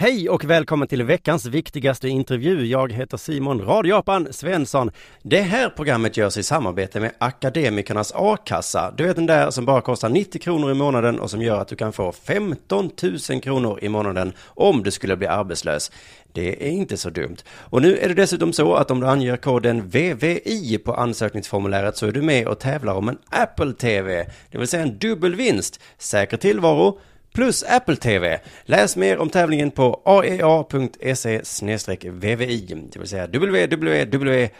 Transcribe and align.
Hej 0.00 0.28
och 0.28 0.44
välkommen 0.44 0.88
till 0.88 1.02
veckans 1.02 1.46
viktigaste 1.46 2.08
intervju. 2.08 2.66
Jag 2.66 2.92
heter 2.92 3.16
Simon 3.16 3.60
Radioapan 3.60 4.28
Svensson. 4.30 4.90
Det 5.22 5.40
här 5.40 5.68
programmet 5.68 6.16
görs 6.16 6.36
i 6.36 6.42
samarbete 6.42 7.00
med 7.00 7.12
Akademikernas 7.18 8.12
A-kassa. 8.14 8.94
Du 8.96 9.04
vet 9.04 9.16
den 9.16 9.26
där 9.26 9.50
som 9.50 9.64
bara 9.64 9.80
kostar 9.80 10.08
90 10.08 10.40
kronor 10.40 10.70
i 10.70 10.74
månaden 10.74 11.20
och 11.20 11.30
som 11.30 11.42
gör 11.42 11.60
att 11.60 11.68
du 11.68 11.76
kan 11.76 11.92
få 11.92 12.12
15 12.12 12.90
000 13.30 13.40
kronor 13.40 13.78
i 13.82 13.88
månaden 13.88 14.32
om 14.44 14.82
du 14.82 14.90
skulle 14.90 15.16
bli 15.16 15.26
arbetslös. 15.26 15.92
Det 16.32 16.66
är 16.68 16.70
inte 16.70 16.96
så 16.96 17.10
dumt. 17.10 17.36
Och 17.54 17.82
nu 17.82 17.96
är 17.98 18.08
det 18.08 18.14
dessutom 18.14 18.52
så 18.52 18.74
att 18.74 18.90
om 18.90 19.00
du 19.00 19.06
anger 19.06 19.36
koden 19.36 19.88
VVI 19.88 20.78
på 20.84 20.94
ansökningsformuläret 20.94 21.96
så 21.96 22.06
är 22.06 22.12
du 22.12 22.22
med 22.22 22.48
och 22.48 22.58
tävlar 22.58 22.94
om 22.94 23.08
en 23.08 23.18
Apple 23.30 23.72
TV, 23.72 24.26
det 24.50 24.58
vill 24.58 24.68
säga 24.68 24.82
en 24.82 24.98
dubbel 24.98 25.34
vinst, 25.34 25.80
säker 25.98 26.36
tillvaro, 26.36 26.98
plus 27.34 27.62
Apple 27.62 27.96
TV. 27.96 28.40
Läs 28.64 28.96
mer 28.96 29.18
om 29.18 29.30
tävlingen 29.30 29.70
på 29.70 30.02
aea.se 30.04 31.40
vvi, 32.10 32.88
det 32.92 32.98
vill 32.98 33.08
säga 33.08 33.26
www.aea.se 33.26 34.50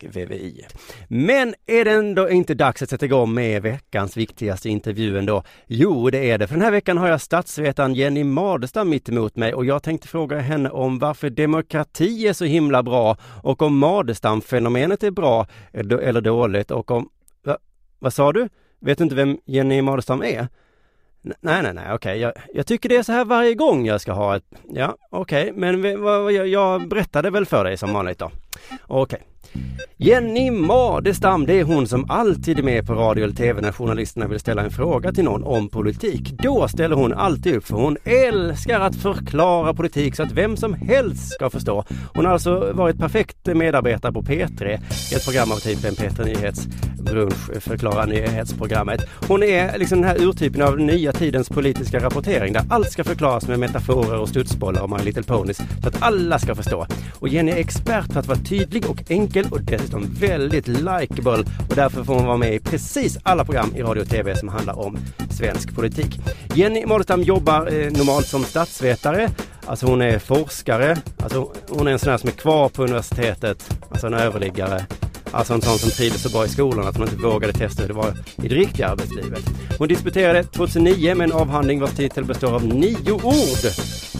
vvi. 0.00 0.66
Men 1.08 1.54
är 1.66 1.84
det 1.84 1.90
ändå 1.90 2.30
inte 2.30 2.54
dags 2.54 2.82
att 2.82 2.90
sätta 2.90 3.06
igång 3.06 3.34
med 3.34 3.62
veckans 3.62 4.16
viktigaste 4.16 4.68
intervju 4.68 5.18
ändå? 5.18 5.42
Jo, 5.66 6.10
det 6.10 6.30
är 6.30 6.38
det. 6.38 6.46
För 6.46 6.54
den 6.54 6.64
här 6.64 6.70
veckan 6.70 6.98
har 6.98 7.08
jag 7.08 7.20
statsvetaren 7.20 7.94
Jenny 7.94 8.24
Madestam 8.24 8.88
mitt 8.88 9.08
emot 9.08 9.36
mig 9.36 9.54
och 9.54 9.64
jag 9.64 9.82
tänkte 9.82 10.08
fråga 10.08 10.38
henne 10.38 10.70
om 10.70 10.98
varför 10.98 11.30
demokrati 11.30 12.28
är 12.28 12.32
så 12.32 12.44
himla 12.44 12.82
bra 12.82 13.16
och 13.42 13.62
om 13.62 13.78
Madestam-fenomenet 13.78 15.02
är 15.02 15.10
bra 15.10 15.46
eh, 15.72 15.86
eller 16.02 16.20
dåligt 16.20 16.70
och 16.70 16.90
om... 16.90 17.08
Va, 17.44 17.58
vad 17.98 18.12
sa 18.12 18.32
du? 18.32 18.48
Vet 18.82 18.98
du 18.98 19.04
inte 19.04 19.16
vem 19.16 19.38
Jenny 19.44 19.82
Madestam 19.82 20.22
är? 20.22 20.48
Nej, 21.22 21.62
nej, 21.62 21.74
nej, 21.74 21.84
okej. 21.84 21.94
Okay. 21.94 22.18
Jag, 22.18 22.32
jag, 22.54 22.66
tycker 22.66 22.88
det 22.88 22.96
är 22.96 23.02
så 23.02 23.12
här 23.12 23.24
varje 23.24 23.54
gång 23.54 23.86
jag 23.86 24.00
ska 24.00 24.12
ha 24.12 24.36
ett... 24.36 24.44
Ja, 24.74 24.96
okej, 25.10 25.42
okay. 25.42 25.60
men 25.60 26.02
vad, 26.02 26.32
jag, 26.32 26.48
jag 26.48 26.88
berättade 26.88 27.30
väl 27.30 27.46
för 27.46 27.64
dig 27.64 27.76
som 27.76 27.92
vanligt 27.92 28.18
då. 28.18 28.30
Okej. 28.86 29.02
Okay. 29.02 29.32
Jenny 29.96 30.50
Madestam, 30.50 31.46
det 31.46 31.60
är 31.60 31.64
hon 31.64 31.86
som 31.86 32.10
alltid 32.10 32.58
är 32.58 32.62
med 32.62 32.86
på 32.86 32.94
radio 32.94 33.24
eller 33.24 33.34
tv 33.34 33.60
när 33.60 33.72
journalisterna 33.72 34.26
vill 34.26 34.40
ställa 34.40 34.62
en 34.62 34.70
fråga 34.70 35.12
till 35.12 35.24
någon 35.24 35.44
om 35.44 35.68
politik. 35.68 36.32
Då 36.32 36.68
ställer 36.68 36.96
hon 36.96 37.12
alltid 37.12 37.56
upp 37.56 37.66
för 37.66 37.76
hon 37.76 37.96
älskar 38.04 38.80
att 38.80 38.96
förklara 38.96 39.74
politik 39.74 40.16
så 40.16 40.22
att 40.22 40.32
vem 40.32 40.56
som 40.56 40.74
helst 40.74 41.32
ska 41.32 41.50
förstå. 41.50 41.84
Hon 42.14 42.24
har 42.24 42.32
alltså 42.32 42.72
varit 42.72 42.98
perfekt 42.98 43.46
medarbetare 43.46 44.12
på 44.12 44.22
P3, 44.22 44.74
ett 45.16 45.24
program 45.24 45.52
av 45.52 45.56
typen 45.56 45.94
P3 45.94 46.24
Nyhets 46.24 46.68
brunch 47.02 47.62
förklara 47.62 48.06
nyhetsprogrammet. 48.06 49.00
Hon 49.28 49.42
är 49.42 49.78
liksom 49.78 50.00
den 50.00 50.10
här 50.10 50.22
urtypen 50.22 50.62
av 50.62 50.80
nya 50.80 51.12
tidens 51.12 51.48
politiska 51.48 51.98
rapportering 51.98 52.52
där 52.52 52.62
allt 52.68 52.92
ska 52.92 53.04
förklaras 53.04 53.48
med 53.48 53.58
metaforer 53.58 54.18
och 54.18 54.28
studsbollar 54.28 54.82
och 54.82 54.90
My 54.90 55.04
Little 55.04 55.22
Ponies 55.22 55.62
så 55.82 55.88
att 55.88 56.02
alla 56.02 56.38
ska 56.38 56.54
förstå. 56.54 56.86
Och 57.18 57.28
Jenny 57.28 57.52
är 57.52 57.56
expert 57.56 58.12
på 58.12 58.18
att 58.18 58.26
vara 58.26 58.38
tydlig 58.52 58.90
och 58.90 59.10
enkel 59.10 59.46
och 59.50 59.60
dessutom 59.60 60.06
väldigt 60.20 60.68
likeable 60.68 61.44
och 61.68 61.74
därför 61.74 62.04
får 62.04 62.14
hon 62.14 62.26
vara 62.26 62.36
med 62.36 62.54
i 62.54 62.58
precis 62.58 63.18
alla 63.22 63.44
program 63.44 63.76
i 63.76 63.82
radio 63.82 64.00
och 64.00 64.08
tv 64.08 64.36
som 64.36 64.48
handlar 64.48 64.78
om 64.78 64.98
svensk 65.30 65.74
politik. 65.74 66.20
Jenny 66.54 66.86
Madestam 66.86 67.22
jobbar 67.22 67.66
eh, 67.66 67.92
normalt 67.92 68.26
som 68.26 68.44
statsvetare, 68.44 69.30
alltså 69.66 69.86
hon 69.86 70.02
är 70.02 70.18
forskare, 70.18 70.96
alltså 71.22 71.52
hon 71.68 71.86
är 71.86 71.92
en 71.92 71.98
sån 71.98 72.10
här 72.10 72.18
som 72.18 72.28
är 72.28 72.34
kvar 72.34 72.68
på 72.68 72.82
universitetet, 72.82 73.76
alltså 73.90 74.06
en 74.06 74.14
överliggare 74.14 74.86
Alltså 75.32 75.54
en 75.54 75.62
sån 75.62 75.78
som 75.78 75.90
trivdes 75.90 76.22
så 76.22 76.28
bra 76.28 76.44
i 76.44 76.48
skolan 76.48 76.86
att 76.86 76.96
hon 76.96 77.08
inte 77.08 77.22
vågade 77.22 77.52
testa 77.52 77.82
hur 77.82 77.88
det 77.88 77.94
var 77.94 78.14
i 78.42 78.48
det 78.48 78.54
riktiga 78.54 78.88
arbetslivet. 78.88 79.44
Hon 79.78 79.88
disputerade 79.88 80.44
2009 80.44 81.14
med 81.14 81.24
en 81.24 81.32
avhandling 81.32 81.80
vars 81.80 81.90
titel 81.90 82.24
består 82.24 82.54
av 82.54 82.66
nio 82.66 83.12
ord. 83.12 83.72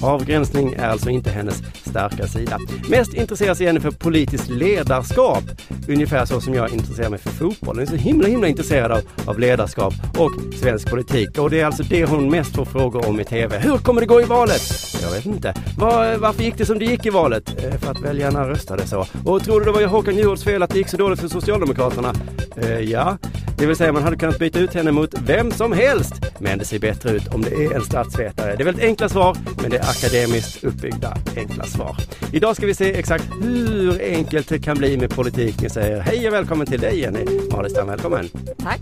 Avgränsning 0.02 0.72
är 0.72 0.88
alltså 0.88 1.10
inte 1.10 1.30
hennes 1.30 1.62
starka 1.86 2.26
sida. 2.26 2.58
Mest 2.88 3.14
intresserar 3.14 3.54
sig 3.54 3.66
henne 3.66 3.80
för 3.80 3.90
politiskt 3.90 4.48
ledarskap. 4.50 5.44
Ungefär 5.88 6.24
så 6.24 6.40
som 6.40 6.54
jag 6.54 6.72
intresserar 6.72 7.10
mig 7.10 7.18
för 7.18 7.30
fotboll. 7.30 7.76
Hon 7.76 7.82
är 7.82 7.86
så 7.86 7.96
himla, 7.96 8.28
himla 8.28 8.48
intresserad 8.48 8.92
av, 8.92 9.00
av 9.26 9.38
ledarskap 9.38 9.94
och 10.18 10.30
svensk 10.60 10.90
politik. 10.90 11.38
Och 11.38 11.50
det 11.50 11.60
är 11.60 11.66
alltså 11.66 11.82
det 11.82 12.04
hon 12.04 12.30
mest 12.30 12.56
får 12.56 12.64
frågor 12.64 13.08
om 13.08 13.20
i 13.20 13.24
TV. 13.24 13.58
Hur 13.58 13.78
kommer 13.78 14.00
det 14.00 14.06
gå 14.06 14.20
i 14.20 14.24
valet? 14.24 14.62
Jag 15.02 15.10
vet 15.10 15.26
inte. 15.26 15.41
Var, 15.78 16.16
varför 16.16 16.42
gick 16.42 16.58
det 16.58 16.66
som 16.66 16.78
det 16.78 16.84
gick 16.84 17.06
i 17.06 17.10
valet? 17.10 17.64
Eh, 17.64 17.78
för 17.78 17.90
att 17.90 18.00
väljarna 18.00 18.48
röstade 18.48 18.86
så. 18.86 19.06
Och 19.24 19.44
tror 19.44 19.60
du 19.60 19.66
det 19.66 19.72
var 19.72 19.86
Håkan 19.86 20.16
Juholts 20.16 20.44
fel 20.44 20.62
att 20.62 20.70
det 20.70 20.78
gick 20.78 20.88
så 20.88 20.96
dåligt 20.96 21.20
för 21.20 21.28
Socialdemokraterna? 21.28 22.14
Eh, 22.56 22.80
ja, 22.80 23.18
det 23.58 23.66
vill 23.66 23.76
säga 23.76 23.92
man 23.92 24.02
hade 24.02 24.16
kunnat 24.16 24.38
byta 24.38 24.58
ut 24.58 24.74
henne 24.74 24.92
mot 24.92 25.14
vem 25.26 25.50
som 25.50 25.72
helst. 25.72 26.14
Men 26.38 26.58
det 26.58 26.64
ser 26.64 26.78
bättre 26.78 27.10
ut 27.10 27.34
om 27.34 27.42
det 27.42 27.64
är 27.64 27.74
en 27.74 27.82
statsvetare. 27.82 28.56
Det 28.56 28.62
är 28.62 28.64
väldigt 28.64 28.84
enkla 28.84 29.08
svar, 29.08 29.36
men 29.62 29.70
det 29.70 29.76
är 29.76 29.90
akademiskt 29.90 30.64
uppbyggda 30.64 31.16
enkla 31.36 31.64
svar. 31.64 31.96
Idag 32.32 32.56
ska 32.56 32.66
vi 32.66 32.74
se 32.74 32.98
exakt 32.98 33.24
hur 33.42 34.02
enkelt 34.02 34.48
det 34.48 34.58
kan 34.58 34.78
bli 34.78 34.96
med 34.96 35.10
politik. 35.10 35.62
Ni 35.62 35.70
säger 35.70 36.00
hej 36.00 36.28
och 36.28 36.34
välkommen 36.34 36.66
till 36.66 36.80
dig 36.80 37.00
Jenny 37.00 37.24
Madestam, 37.52 37.86
välkommen. 37.86 38.28
Tack. 38.58 38.80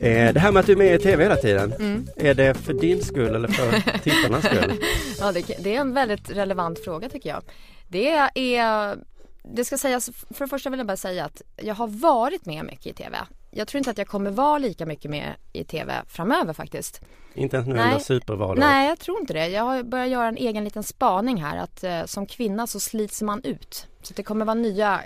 Eh, 0.00 0.32
det 0.32 0.40
här 0.40 0.52
med 0.52 0.60
att 0.60 0.66
du 0.66 0.72
är 0.72 0.76
med 0.76 0.94
i 0.94 0.98
TV 0.98 1.22
hela 1.22 1.36
tiden, 1.36 1.72
mm. 1.72 2.06
är 2.16 2.34
det 2.34 2.54
för 2.54 2.72
din 2.72 3.02
skull 3.02 3.34
eller 3.34 3.48
för 3.48 3.98
tittarnas 4.02 4.44
skull? 4.44 4.72
ja, 5.20 5.32
det, 5.32 5.56
det 5.58 5.76
är 5.76 5.80
en 5.80 5.94
väldigt 5.94 6.30
relevant 6.30 6.84
fråga 6.84 7.08
tycker 7.08 7.30
jag. 7.30 7.42
Det 7.88 8.10
är 8.56 8.96
det 9.54 9.64
ska 9.64 9.78
sägas, 9.78 10.10
för 10.30 10.44
det 10.44 10.48
första 10.48 10.70
vill 10.70 10.78
jag 10.80 10.86
bara 10.86 10.96
säga 10.96 11.24
att 11.24 11.42
jag 11.56 11.74
har 11.74 11.88
varit 11.88 12.46
med 12.46 12.64
mycket 12.64 12.86
i 12.86 12.92
TV. 12.92 13.18
Jag 13.50 13.68
tror 13.68 13.78
inte 13.78 13.90
att 13.90 13.98
jag 13.98 14.06
kommer 14.06 14.30
vara 14.30 14.58
lika 14.58 14.86
mycket 14.86 15.10
med 15.10 15.34
i 15.52 15.64
TV 15.64 16.02
framöver 16.08 16.52
faktiskt. 16.52 17.00
Inte 17.34 17.56
ens 17.56 17.68
nu 17.68 17.74
under 17.74 17.98
supervalet? 17.98 18.64
Nej, 18.64 18.88
jag 18.88 18.98
tror 18.98 19.20
inte 19.20 19.32
det. 19.32 19.48
Jag 19.48 19.62
har 19.62 19.82
börjat 19.82 20.08
göra 20.08 20.28
en 20.28 20.36
egen 20.36 20.64
liten 20.64 20.82
spaning 20.82 21.42
här 21.42 21.56
att 21.56 21.84
eh, 21.84 22.04
som 22.04 22.26
kvinna 22.26 22.66
så 22.66 22.80
slits 22.80 23.22
man 23.22 23.44
ut. 23.44 23.86
Så 24.02 24.14
det 24.14 24.22
kommer 24.22 24.44
vara 24.44 24.54
nya 24.54 25.00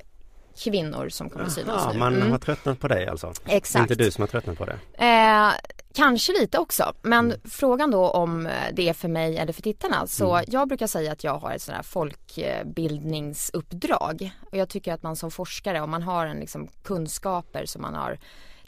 kvinnor 0.57 1.09
som 1.09 1.31
kommer 1.31 1.45
att 1.45 1.53
synas 1.53 1.93
nu. 1.93 1.99
man 1.99 2.15
mm. 2.15 2.31
har 2.31 2.39
tröttnat 2.39 2.81
på 2.81 2.89
dig 2.89 3.07
alltså? 3.07 3.33
Exakt. 3.47 3.91
Inte 3.91 4.05
du 4.05 4.11
som 4.11 4.23
har 4.23 4.29
tröttnat 4.29 4.59
på 4.59 4.65
det? 4.65 4.79
Eh, 5.07 5.51
kanske 5.95 6.33
lite 6.33 6.59
också, 6.59 6.93
men 7.03 7.25
mm. 7.25 7.41
frågan 7.45 7.91
då 7.91 8.11
om 8.11 8.49
det 8.73 8.89
är 8.89 8.93
för 8.93 9.09
mig 9.09 9.39
eller 9.39 9.53
för 9.53 9.63
tittarna. 9.63 10.07
Så 10.07 10.35
mm. 10.35 10.45
jag 10.49 10.69
brukar 10.69 10.87
säga 10.87 11.13
att 11.13 11.25
jag 11.25 11.39
har 11.39 11.53
ett 11.53 11.63
sånt 11.63 11.77
här 11.77 11.83
folkbildningsuppdrag. 11.83 14.31
Och 14.51 14.57
jag 14.57 14.69
tycker 14.69 14.93
att 14.93 15.03
man 15.03 15.17
som 15.17 15.31
forskare, 15.31 15.81
om 15.81 15.91
man 15.91 16.03
har 16.03 16.27
en 16.27 16.37
liksom 16.37 16.69
kunskaper 16.83 17.67
som 17.67 17.83
man 17.83 17.95
har 17.95 18.19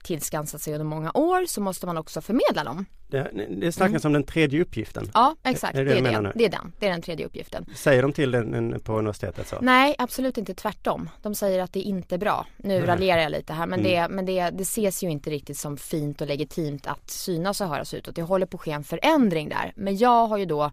tillskansat 0.05 0.62
sig 0.62 0.75
under 0.75 0.85
många 0.85 1.11
år 1.15 1.47
så 1.47 1.61
måste 1.61 1.87
man 1.87 1.97
också 1.97 2.21
förmedla 2.21 2.65
dem. 2.65 2.87
Det, 3.09 3.31
det 3.61 3.73
snackas 3.73 4.05
mm. 4.05 4.09
om 4.09 4.12
den 4.12 4.23
tredje 4.23 4.62
uppgiften. 4.62 5.11
Ja 5.15 5.37
exakt, 5.43 5.75
är 5.75 5.85
det, 5.85 5.91
det, 5.95 5.99
är, 5.99 6.23
det. 6.23 6.33
det 6.35 6.45
är 6.45 6.51
den. 6.51 6.73
Det 6.79 6.87
är 6.87 6.91
den 6.91 7.03
tredje 7.03 7.27
uppgiften. 7.27 7.67
Säger 7.75 8.03
de 8.03 8.12
till 8.12 8.31
den 8.31 8.81
på 8.81 8.99
universitetet 8.99 9.49
så? 9.49 9.56
Nej 9.61 9.95
absolut 9.99 10.39
inte 10.39 10.55
tvärtom. 10.55 11.11
De 11.23 11.35
säger 11.35 11.62
att 11.62 11.73
det 11.73 11.81
är 11.81 11.83
inte 11.83 12.19
bra. 12.19 12.47
Nu 12.56 12.79
Nej. 12.79 12.87
raljerar 12.87 13.21
jag 13.23 13.33
lite 13.33 13.53
här 13.53 13.67
men, 13.67 13.81
mm. 13.81 13.93
det, 13.93 14.15
men 14.15 14.27
det, 14.27 14.51
det 14.51 14.62
ses 14.62 15.03
ju 15.03 15.11
inte 15.11 15.31
riktigt 15.31 15.59
som 15.59 15.77
fint 15.77 16.21
och 16.21 16.27
legitimt 16.27 16.87
att 16.87 17.11
synas 17.11 17.61
och 17.61 17.69
höras 17.69 17.95
utåt. 17.95 18.17
Det 18.17 18.23
håller 18.23 18.47
på 18.47 18.57
att 18.57 18.61
ske 18.61 18.71
en 18.71 18.85
förändring 18.85 19.49
där. 19.49 19.73
Men 19.77 19.97
jag 19.97 20.27
har 20.27 20.39
ju 20.39 20.45
då 20.45 20.71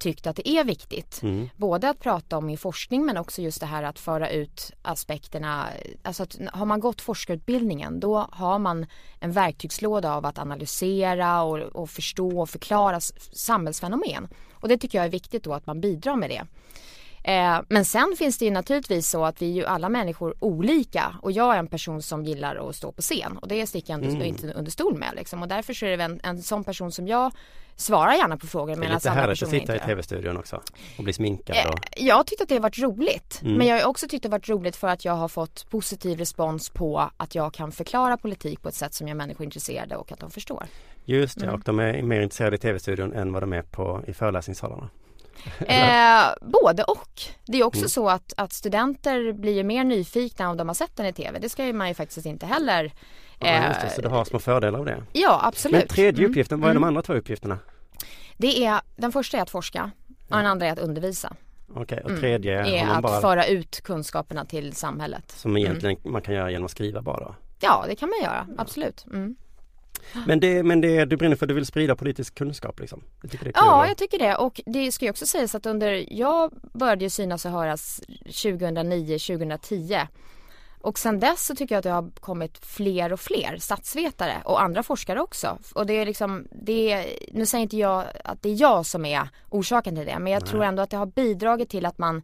tyckt 0.00 0.26
att 0.26 0.36
det 0.36 0.48
är 0.48 0.64
viktigt. 0.64 1.22
Mm. 1.22 1.48
Både 1.56 1.90
att 1.90 2.00
prata 2.00 2.36
om 2.36 2.50
i 2.50 2.56
forskning 2.56 3.06
men 3.06 3.16
också 3.16 3.42
just 3.42 3.60
det 3.60 3.66
här 3.66 3.82
att 3.82 3.98
föra 3.98 4.30
ut 4.30 4.72
aspekterna. 4.82 5.68
Alltså 6.02 6.22
att 6.22 6.38
har 6.52 6.66
man 6.66 6.80
gått 6.80 7.00
forskarutbildningen 7.00 8.00
då 8.00 8.26
har 8.32 8.58
man 8.58 8.86
en 9.20 9.32
verktygslåda 9.32 10.14
av 10.14 10.26
att 10.26 10.38
analysera 10.38 11.42
och, 11.42 11.58
och 11.58 11.90
förstå 11.90 12.40
och 12.40 12.50
förklara 12.50 13.00
samhällsfenomen. 13.32 14.28
Och 14.52 14.68
det 14.68 14.78
tycker 14.78 14.98
jag 14.98 15.04
är 15.04 15.10
viktigt 15.10 15.44
då 15.44 15.54
att 15.54 15.66
man 15.66 15.80
bidrar 15.80 16.16
med 16.16 16.30
det. 16.30 16.46
Eh, 17.22 17.60
men 17.68 17.84
sen 17.84 18.14
finns 18.18 18.38
det 18.38 18.44
ju 18.44 18.50
naturligtvis 18.50 19.08
så 19.08 19.24
att 19.24 19.42
vi 19.42 19.50
är 19.50 19.54
ju 19.54 19.64
alla 19.64 19.88
människor 19.88 20.34
olika 20.38 21.14
och 21.22 21.32
jag 21.32 21.54
är 21.54 21.58
en 21.58 21.66
person 21.66 22.02
som 22.02 22.24
gillar 22.24 22.68
att 22.68 22.76
stå 22.76 22.92
på 22.92 23.02
scen 23.02 23.38
och 23.38 23.48
det 23.48 23.66
sticker 23.66 23.92
jag 23.92 24.04
inte, 24.04 24.26
inte 24.26 24.52
under 24.52 24.70
stol 24.70 24.98
med 24.98 25.12
liksom. 25.16 25.42
och 25.42 25.48
därför 25.48 25.74
så 25.74 25.86
är 25.86 25.96
det 25.96 26.04
en, 26.04 26.20
en 26.22 26.42
sån 26.42 26.64
person 26.64 26.92
som 26.92 27.08
jag 27.08 27.32
svarar 27.76 28.12
gärna 28.12 28.36
på 28.36 28.46
frågor 28.46 28.66
Det 28.66 28.72
är 28.72 28.76
medan 28.76 28.94
lite 28.94 29.10
andra 29.10 29.20
härligt 29.22 29.42
att 29.42 29.48
personer 29.48 29.60
sitta 29.60 29.76
i 29.76 29.78
tv-studion 29.78 30.36
också 30.36 30.62
och 30.98 31.04
bli 31.04 31.12
sminkad 31.12 31.56
Eh, 31.56 31.68
och 31.68 31.78
Jag 31.96 32.26
tyckte 32.26 32.42
att 32.42 32.48
det 32.48 32.54
har 32.54 32.62
varit 32.62 32.78
roligt. 32.78 33.40
Mm. 33.42 33.54
Men 33.54 33.66
jag 33.66 33.80
har 33.80 33.88
också 33.88 34.08
tyckt 34.08 34.22
det 34.22 34.28
har 34.28 34.38
varit 34.38 34.48
roligt 34.48 34.76
för 34.76 34.88
att 34.88 35.04
jag 35.04 35.12
har 35.12 35.28
fått 35.28 35.70
positiv 35.70 36.18
respons 36.18 36.70
på 36.70 37.10
att 37.16 37.34
jag 37.34 37.54
kan 37.54 37.72
förklara 37.72 38.16
politik 38.16 38.62
på 38.62 38.68
ett 38.68 38.74
sätt 38.74 38.94
som 38.94 39.08
gör 39.08 39.14
människor 39.14 39.44
intresserade 39.44 39.96
och 39.96 40.12
att 40.12 40.20
de 40.20 40.30
förstår. 40.30 40.66
just 41.04 41.36
Mm. 41.36 41.48
det, 41.48 41.54
och 41.54 41.62
de 41.64 41.78
är 41.78 42.02
mer 42.02 42.20
intresserade 42.20 42.56
i 42.56 42.58
tv-studion 42.58 43.12
än 43.12 43.32
vad 43.32 43.42
de 43.42 43.52
är 43.52 43.62
på 43.62 44.02
i 44.06 44.12
föreläsningssalarna. 44.12 44.88
Eh, 45.60 46.22
både 46.40 46.82
och. 46.84 47.20
Det 47.46 47.60
är 47.60 47.64
också 47.64 47.78
Mm. 47.80 47.88
så 47.88 48.08
att, 48.08 48.32
att 48.36 48.52
studenter 48.52 49.32
blir 49.32 49.64
mer 49.64 49.84
nyfikna 49.84 50.50
om 50.50 50.56
de 50.56 50.68
har 50.68 50.74
sett 50.74 50.96
den 50.96 51.06
i 51.06 51.12
tv. 51.12 51.38
Det 51.38 51.48
ska 51.48 51.66
ju 51.66 51.72
man 51.72 51.88
ju 51.88 51.94
faktiskt 51.94 52.26
inte 52.26 52.46
heller. 52.46 52.92
Ja, 53.38 53.46
Eh, 53.46 53.68
just 53.68 53.80
det, 53.80 53.90
så 53.90 54.02
du 54.02 54.08
har 54.08 54.24
små 54.24 54.38
fördelar 54.38 54.78
av 54.78 54.84
det. 54.84 55.02
ja, 55.12 55.40
absolut. 55.42 55.78
Men 55.78 55.88
tredje 55.88 56.18
Mm. 56.20 56.30
uppgiften, 56.30 56.60
vad 56.60 56.70
är 56.70 56.74
de 56.74 56.84
andra 56.84 57.02
två 57.02 57.12
uppgifterna? 57.12 57.58
Det 58.36 58.64
är, 58.64 58.80
den 58.96 59.12
första 59.12 59.38
är 59.38 59.42
att 59.42 59.50
forska 59.50 59.90
och 60.30 60.36
den 60.36 60.46
andra 60.46 60.66
är 60.66 60.72
att 60.72 60.78
undervisa. 60.78 61.32
Okej, 61.74 62.00
och 62.04 62.18
tredje 62.20 62.60
Mm. 62.60 62.88
Är 62.88 62.94
att 62.94 63.02
bara, 63.02 63.20
föra 63.20 63.46
ut 63.46 63.80
kunskaperna 63.80 64.44
till 64.44 64.72
samhället. 64.76 65.30
som 65.30 65.56
egentligen 65.56 65.96
man 66.04 66.22
kan 66.22 66.34
göra 66.34 66.50
genom 66.50 66.64
att 66.64 66.70
skriva 66.70 67.02
bara. 67.02 67.34
Ja, 67.60 67.84
det 67.88 67.94
kan 67.96 68.08
man 68.08 68.18
göra. 68.22 68.46
Absolut. 68.58 69.04
Mm. 69.06 69.36
Men 70.26 70.40
det, 70.40 70.62
men 70.62 70.80
det 70.80 71.04
du 71.04 71.16
brinner 71.16 71.36
för, 71.36 71.46
du 71.46 71.54
vill 71.54 71.66
sprida 71.66 71.96
politisk 71.96 72.34
kunskap 72.34 72.80
liksom? 72.80 73.02
Du 73.22 73.28
tycker 73.28 73.44
det 73.44 73.52
Ja, 73.54 73.86
jag 73.86 73.96
tycker 73.96 74.18
det. 74.18 74.36
Och 74.36 74.60
det 74.66 74.92
ska 74.92 75.04
ju 75.04 75.10
också 75.10 75.26
sägas 75.26 75.54
att 75.54 75.66
under, 75.66 76.12
jag 76.12 76.52
började 76.72 77.04
ju 77.04 77.10
synas 77.10 77.44
och 77.44 77.50
höras 77.50 78.00
2009-2010. 78.26 80.06
Och 80.82 80.98
sen 80.98 81.20
dess 81.20 81.46
så 81.46 81.54
tycker 81.54 81.74
jag 81.74 81.78
att 81.78 81.84
det 81.84 81.90
har 81.90 82.10
kommit 82.20 82.58
fler 82.66 83.12
och 83.12 83.20
fler 83.20 83.56
statsvetare 83.58 84.42
och 84.44 84.62
andra 84.62 84.82
forskare 84.82 85.20
också. 85.20 85.58
Och 85.74 85.86
det 85.86 85.92
är 85.92 86.06
liksom, 86.06 86.48
det 86.50 86.92
är, 86.92 87.06
nu 87.32 87.46
säger 87.46 87.62
inte 87.62 87.76
jag 87.76 88.04
att 88.24 88.42
det 88.42 88.48
är 88.48 88.60
jag 88.60 88.86
som 88.86 89.04
är 89.04 89.28
orsaken 89.48 89.96
till 89.96 90.06
det, 90.06 90.18
men 90.18 90.32
jag 90.32 90.46
tror 90.46 90.64
ändå 90.64 90.82
att 90.82 90.90
det 90.90 90.96
har 90.96 91.06
bidragit 91.06 91.68
till 91.68 91.86
att 91.86 91.98
man 91.98 92.22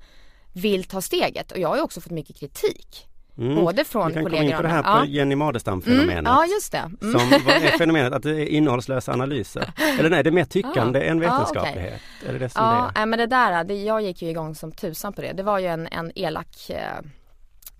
vill 0.52 0.84
ta 0.84 1.00
steget. 1.00 1.52
Och 1.52 1.58
jag 1.58 1.68
har 1.68 1.76
ju 1.76 1.82
också 1.82 2.00
fått 2.00 2.12
mycket 2.12 2.36
kritik. 2.36 3.08
Mm. 3.38 3.54
Både 3.54 3.84
från 3.84 4.08
Vi 4.08 4.14
kan 4.14 4.22
kollegor 4.22 4.38
komma 4.42 4.50
in 4.50 4.56
på 4.56 4.62
det 4.62 4.68
här 4.68 5.00
på 5.00 5.04
Jenny 5.06 5.34
Madestam-fenomenet. 5.34 6.10
Mm, 6.18 6.24
ja, 6.24 6.46
just 6.46 6.72
det. 6.72 6.78
Mm. 7.02 7.18
Som, 7.18 7.32
är 7.50 7.78
fenomenet? 7.78 8.12
Att 8.12 8.22
det 8.22 8.30
är 8.30 8.46
innehållslösa 8.46 9.12
analyser? 9.12 9.72
Eller 9.98 10.10
nej, 10.10 10.22
det 10.22 10.30
är 10.30 10.32
mer 10.32 10.44
tyckande 10.44 10.98
Ah. 11.00 11.02
än 11.10 11.22
Ja, 11.22 11.30
vetenskaplighet? 11.32 12.00
Är 12.28 12.32
det 12.32 12.38
det 12.38 12.48
som 12.48 12.64
Ja, 12.64 12.90
det 12.94 13.00
är? 13.00 13.06
men 13.06 13.18
det 13.18 13.26
där, 13.26 13.64
det, 13.64 13.74
jag 13.74 14.02
gick 14.02 14.22
ju 14.22 14.28
igång 14.30 14.54
som 14.54 14.72
tusan 14.72 15.12
på 15.12 15.20
det. 15.22 15.32
Det 15.32 15.42
var 15.42 15.58
ju 15.58 15.66
en, 15.66 15.86
en 15.86 16.12
elak 16.14 16.70
eh, 16.70 16.80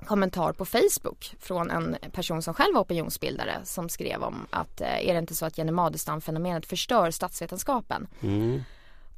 kommentar 0.06 0.52
på 0.52 0.64
Facebook 0.64 1.34
från 1.40 1.70
en 1.70 1.96
person 2.12 2.42
som 2.42 2.54
själv 2.54 2.74
var 2.74 2.82
opinionsbildare 2.82 3.52
som 3.64 3.88
skrev 3.88 4.22
om 4.22 4.46
att 4.50 4.80
eh, 4.80 5.08
är 5.08 5.12
det 5.12 5.18
inte 5.18 5.34
så 5.34 5.46
att 5.46 5.58
Jenny 5.58 5.72
Madestam-fenomenet 5.72 6.66
förstör 6.66 7.10
statsvetenskapen? 7.10 8.06
Mm. 8.22 8.60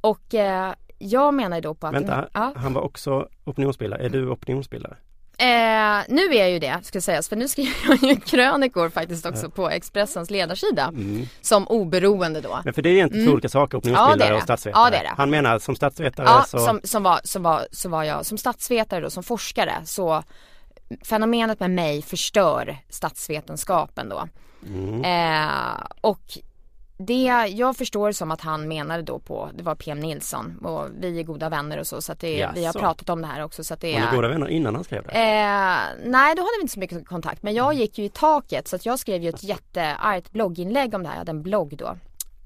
Och 0.01 0.33
eh, 0.35 0.73
jag 0.99 1.33
menar 1.33 1.57
ju 1.57 1.61
då 1.61 1.73
på 1.73 1.87
att... 1.87 1.93
Vänta, 1.93 2.27
Ja. 2.33 2.53
han 2.55 2.73
var 2.73 2.81
också 2.81 3.27
opinionsbildare. 3.45 4.05
Är 4.05 4.09
du 4.09 4.29
opinionsbildare? 4.29 4.95
Eh, 5.41 6.03
nu 6.07 6.21
är 6.21 6.39
jag 6.39 6.51
ju 6.51 6.59
det, 6.59 6.79
ska 6.83 7.01
sägas, 7.01 7.29
för 7.29 7.35
nu 7.35 7.47
skriver 7.47 7.73
jag 7.89 8.03
ju 8.03 8.15
krönikor 8.15 8.89
faktiskt 8.89 9.25
också 9.25 9.49
på 9.49 9.69
Expressens 9.69 10.29
ledarsida. 10.29 10.83
Mm. 10.83 11.27
Som 11.41 11.67
oberoende 11.67 12.41
då. 12.41 12.59
Men 12.65 12.73
för 12.73 12.81
det 12.81 12.89
är 12.89 12.93
egentligen 12.93 13.25
två 13.25 13.33
olika 13.33 13.49
saker, 13.49 13.77
Mm. 13.77 13.93
Ja, 13.93 13.99
opinionsbildare 13.99 14.29
är 14.29 14.37
och 14.37 14.43
statsvetare. 14.43 14.83
Ja, 14.83 14.89
det 14.89 14.97
är 14.97 15.03
det. 15.03 15.13
Han 15.17 15.29
menar 15.29 15.59
som 15.59 15.75
statsvetare 15.75 16.25
Ja, 16.25 16.45
så... 16.47 16.59
som, 16.59 16.79
som, 16.83 17.03
var, 17.03 17.19
som, 17.23 17.43
var, 17.43 17.67
så 17.71 17.89
var 17.89 18.03
jag 18.03 18.25
som 18.25 18.37
statsvetare 18.37 19.01
då, 19.01 19.09
som 19.09 19.23
forskare 19.23 19.75
så 19.85 20.23
fenomenet 21.03 21.59
med 21.59 21.71
mig 21.71 22.01
förstör 22.01 22.77
statsvetenskapen 22.89 24.09
då. 24.09 24.27
Mm. 24.67 25.03
Eh, 25.03 25.85
och 26.01 26.37
det 27.01 27.47
jag 27.55 27.77
förstår 27.77 28.11
som 28.11 28.31
att 28.31 28.41
han 28.41 28.67
menade 28.67 29.03
då 29.03 29.19
på, 29.19 29.49
det 29.55 29.63
var 29.63 29.75
PM 29.75 29.99
Nilsson 29.99 30.57
och 30.57 30.87
vi 30.99 31.19
är 31.19 31.23
goda 31.23 31.49
vänner 31.49 31.79
och 31.79 31.87
så 31.87 32.01
så 32.01 32.11
att 32.11 32.19
det, 32.19 32.49
vi 32.55 32.65
har 32.65 32.73
pratat 32.73 33.09
om 33.09 33.21
det 33.21 33.27
här 33.27 33.43
också 33.43 33.63
så 33.63 33.73
att 33.73 33.81
det 33.81 33.93
Var 33.93 33.99
ni 33.99 34.05
är 34.05 34.15
goda 34.15 34.27
vänner 34.27 34.47
innan 34.47 34.75
han 34.75 34.83
skrev 34.83 35.03
det? 35.03 35.11
Eh, 35.11 36.09
nej, 36.09 36.35
då 36.35 36.41
hade 36.41 36.57
vi 36.57 36.61
inte 36.61 36.73
så 36.73 36.79
mycket 36.79 37.07
kontakt. 37.07 37.43
Men 37.43 37.53
jag 37.53 37.73
gick 37.73 37.97
ju 37.97 38.05
i 38.05 38.09
taket 38.09 38.67
så 38.67 38.75
att 38.75 38.85
jag 38.85 38.99
skrev 38.99 39.23
ju 39.23 39.29
ett 39.29 39.43
jätteargt 39.43 40.31
blogginlägg 40.31 40.93
om 40.93 41.03
det 41.03 41.09
här. 41.09 41.15
Jag 41.15 41.19
hade 41.19 41.31
en 41.31 41.43
blogg 41.43 41.77
då. 41.77 41.97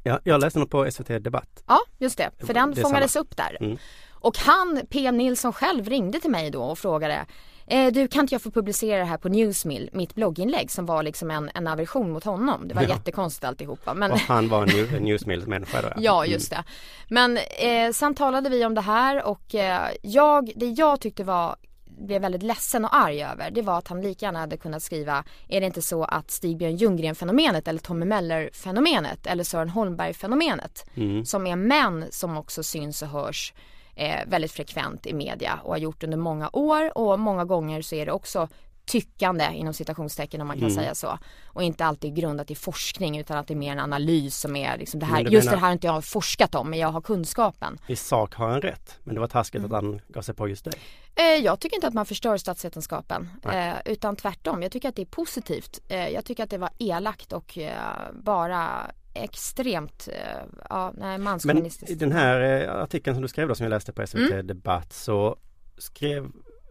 Ja, 0.04 0.20
jag 0.24 0.42
läste 0.42 0.60
något 0.60 0.70
på 0.70 0.92
SVT 0.92 1.08
Debatt. 1.08 1.64
Ja, 1.68 1.80
just 1.98 2.18
det. 2.18 2.30
För 2.40 2.54
den 2.54 2.72
Det 2.72 2.82
är 2.82 2.84
fångades 2.84 3.16
upp 3.16 3.38
där. 3.38 3.58
Mm. 3.60 3.78
Och 4.12 4.38
han, 4.38 4.82
PM 4.90 5.18
Nilsson 5.18 5.54
själv, 5.54 5.90
ringde 5.90 6.20
till 6.20 6.32
mig 6.32 6.52
då 6.52 6.64
och 6.64 6.80
frågade 6.80 7.26
eh, 7.68 7.94
du 7.94 8.08
kan 8.08 8.22
inte 8.22 8.34
jag 8.36 8.42
få 8.42 8.52
publicera 8.52 9.00
det 9.00 9.06
här 9.06 9.18
på 9.18 9.30
Newsmill, 9.30 9.90
mitt 9.94 10.16
blogginlägg 10.16 10.72
som 10.72 10.86
var 10.86 11.04
liksom 11.04 11.32
en, 11.32 11.52
en 11.56 11.68
aversion 11.68 12.12
mot 12.12 12.24
honom. 12.24 12.68
Det 12.68 12.74
var 12.76 12.82
Ja. 12.84 12.90
jättekonstigt 12.90 13.44
alltihopa. 13.46 13.94
Men 13.94 14.12
Och 14.12 14.20
han 14.20 14.50
var 14.50 14.62
en 14.64 14.70
new- 14.70 14.96
en 14.98 15.04
newsmill-människa 15.04 15.82
då? 15.82 15.90
Ja, 15.98 16.26
just 16.26 16.50
det. 16.50 16.64
Men 17.10 17.38
eh, 17.38 17.92
sen 17.94 18.16
talade 18.16 18.50
vi 18.50 18.66
om 18.66 18.74
det 18.76 18.82
här 18.82 19.24
och 19.24 19.56
eh, 19.56 19.88
jag, 20.02 20.52
det 20.56 20.66
jag 20.70 21.00
tyckte 21.02 21.24
var 21.24 21.56
blev 21.98 22.22
väldigt 22.22 22.44
ledsen 22.44 22.86
och 22.86 22.96
arg 22.96 23.24
över 23.24 23.52
det 23.52 23.62
var 23.62 23.78
att 23.78 23.88
han 23.88 24.02
lika 24.02 24.26
gärna 24.26 24.40
hade 24.40 24.58
kunnat 24.58 24.84
skriva 24.84 25.24
Är 25.48 25.60
det 25.60 25.66
inte 25.66 25.82
så 25.82 26.04
att 26.04 26.32
Stig-Björn 26.32 26.76
Ljunggren-fenomenet 26.76 27.68
eller 27.68 27.80
Tommy 27.80 28.06
Möller-fenomenet 28.06 29.28
eller 29.28 29.44
Sören 29.44 29.70
Holmberg-fenomenet 29.70 30.86
Mm. 30.96 31.26
som 31.26 31.48
är 31.48 31.56
män 31.56 32.06
som 32.10 32.38
också 32.38 32.64
syns 32.64 33.02
och 33.02 33.08
hörs 33.08 33.54
eh, 33.96 34.20
väldigt 34.28 34.52
frekvent 34.52 35.06
i 35.06 35.14
media 35.14 35.60
och 35.64 35.72
har 35.72 35.78
gjort 35.78 36.04
under 36.04 36.18
många 36.18 36.50
år 36.54 36.98
och 36.98 37.20
många 37.20 37.46
gånger 37.46 37.82
så 37.82 37.96
är 37.96 38.06
det 38.06 38.12
också 38.12 38.48
tyckande 38.86 39.50
inom 39.54 39.74
citationstecken 39.74 40.42
om 40.42 40.48
man 40.48 40.56
kan 40.58 40.64
Mm. 40.70 40.76
säga 40.76 40.96
så. 40.96 41.18
Och 41.46 41.64
inte 41.64 41.86
alltid 41.86 42.16
grundat 42.16 42.52
i 42.52 42.56
forskning 42.56 43.18
utan 43.20 43.38
att 43.38 43.48
det 43.48 43.54
är 43.54 43.56
mer 43.56 43.72
en 43.72 43.80
analys 43.80 44.38
som 44.38 44.56
är 44.56 44.78
liksom 44.78 45.00
det 45.00 45.06
här, 45.06 45.20
just 45.22 45.46
menar- 45.46 45.52
det 45.52 45.58
här 45.62 45.68
har 45.68 45.74
inte 45.74 45.88
jag 45.88 46.06
forskat 46.06 46.56
om 46.56 46.70
men 46.70 46.80
jag 46.80 46.88
har 46.88 47.02
kunskapen. 47.02 47.78
I 47.88 47.96
sak 47.96 48.36
har 48.36 48.50
han 48.50 48.62
rätt, 48.62 49.00
men 49.04 49.16
det 49.16 49.22
var 49.22 49.28
taskigt 49.28 49.60
Mm. 49.60 49.72
att 49.74 49.84
han 49.84 50.02
gav 50.08 50.22
sig 50.22 50.36
på 50.36 50.48
just 50.48 50.66
dig. 50.66 50.74
Eh, 51.16 51.24
jag 51.46 51.60
tycker 51.60 51.76
inte 51.76 51.88
att 51.88 51.94
man 51.94 52.06
förstör 52.06 52.38
statsvetenskapen 52.38 53.30
eh, 53.52 53.74
utan 53.86 54.16
tvärtom. 54.16 54.62
Jag 54.64 54.72
tycker 54.72 54.90
att 54.90 54.96
det 54.96 55.02
är 55.02 55.06
positivt. 55.06 55.80
Eh, 55.88 56.08
jag 56.10 56.26
tycker 56.26 56.44
att 56.44 56.50
det 56.50 56.58
var 56.58 56.70
elakt 56.80 57.34
och 57.34 57.58
eh, 57.58 57.72
bara 58.14 58.92
extremt 59.14 60.08
eh, 60.12 60.44
ja, 60.70 60.94
nej, 60.98 61.18
Men 61.44 61.66
i 61.88 61.96
den 61.96 62.12
här 62.12 62.42
eh, 62.62 62.82
artikeln 62.84 63.16
som 63.16 63.22
du 63.22 63.28
skrev 63.28 63.48
då 63.48 63.56
som 63.56 63.64
jag 63.64 63.70
läste 63.70 63.94
på 63.94 64.08
SVT 64.08 64.32
Mm. 64.32 64.48
Debatt 64.48 64.94
så 64.94 65.38
skrev 65.78 66.28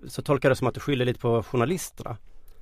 så 0.09 0.23
tolkade 0.23 0.47
jag 0.51 0.53
det 0.57 0.59
som 0.59 0.67
att 0.67 0.75
du 0.75 0.81
skyller 0.81 1.05
lite 1.05 1.21
på 1.21 1.43
journalisterna. 1.43 2.11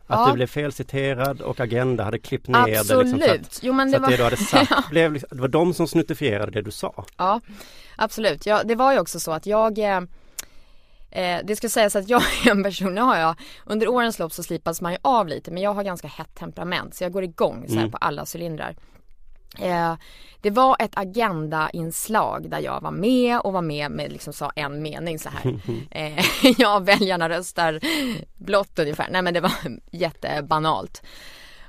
Att 0.07 0.19
Ja. 0.21 0.27
du 0.27 0.33
blev 0.33 0.47
felciterad 0.47 1.41
och 1.41 1.61
Agenda 1.61 2.05
hade 2.05 2.19
klippt 2.19 2.49
ner 2.49 2.67
det. 2.67 2.79
Absolut. 2.81 3.05
Liksom, 3.15 3.21
så 3.29 3.35
att, 3.35 3.61
jo, 3.63 3.73
men 3.73 3.91
så 3.91 3.93
det 3.93 3.97
att 3.97 4.03
var... 4.03 4.11
det 4.11 4.17
du 4.17 4.25
hade 4.25 4.37
sagt 4.71 4.91
blev 4.91 5.13
liksom, 5.13 5.29
det 5.33 5.41
var 5.41 5.49
de 5.49 5.75
som 5.75 5.89
snuttifierade 5.89 6.53
det 6.53 6.63
du 6.63 6.71
sa. 6.71 7.05
Ja, 7.17 7.41
absolut. 7.97 8.47
Ja, 8.47 8.63
det 8.65 8.75
var 8.75 8.93
ju 8.93 8.99
också 8.99 9.21
så 9.21 9.33
att 9.33 9.47
jag 9.47 9.79
eh, 9.79 10.01
eh, 11.11 11.41
det 11.45 11.57
ska 11.57 11.69
sägas 11.69 11.97
att 11.97 12.09
jag 12.09 12.23
är 12.47 12.51
en 12.51 12.63
person, 12.63 12.95
nu 12.95 13.01
har 13.01 13.17
jag 13.19 13.35
under 13.67 13.89
årens 13.89 14.19
lopp 14.19 14.33
så 14.33 14.43
slipas 14.43 14.81
man 14.81 14.93
ju 14.93 14.99
av 15.03 15.29
lite 15.29 15.51
men 15.51 15.63
jag 15.63 15.75
har 15.75 15.83
ganska 15.83 16.09
hett 16.09 16.35
temperament 16.35 16.95
så 16.95 17.05
jag 17.05 17.13
går 17.13 17.25
igång 17.25 17.65
så 17.69 17.75
här 17.75 17.81
Mm. 17.81 17.91
på 17.91 17.97
alla 17.99 18.25
cylindrar. 18.35 18.77
Eh, 19.59 19.95
det 20.43 20.51
var 20.51 20.77
ett 20.79 20.93
agendainslag 20.95 22.51
där 22.51 22.59
jag 22.61 22.81
var 22.81 22.91
med 22.91 23.41
och 23.41 23.53
var 23.53 23.63
med 23.63 23.91
med 23.91 24.13
liksom 24.13 24.33
sa 24.33 24.53
en 24.57 24.83
mening 24.83 25.19
så 25.19 25.29
här. 25.29 25.61
Eh, 25.91 26.25
ja, 26.59 26.79
väljarna 26.79 27.29
röstar 27.29 27.81
blått 28.45 28.79
ungefär. 28.79 29.09
Nej 29.11 29.23
men 29.23 29.35
det 29.35 29.41
var 29.41 29.53
jättebanalt. 29.91 31.03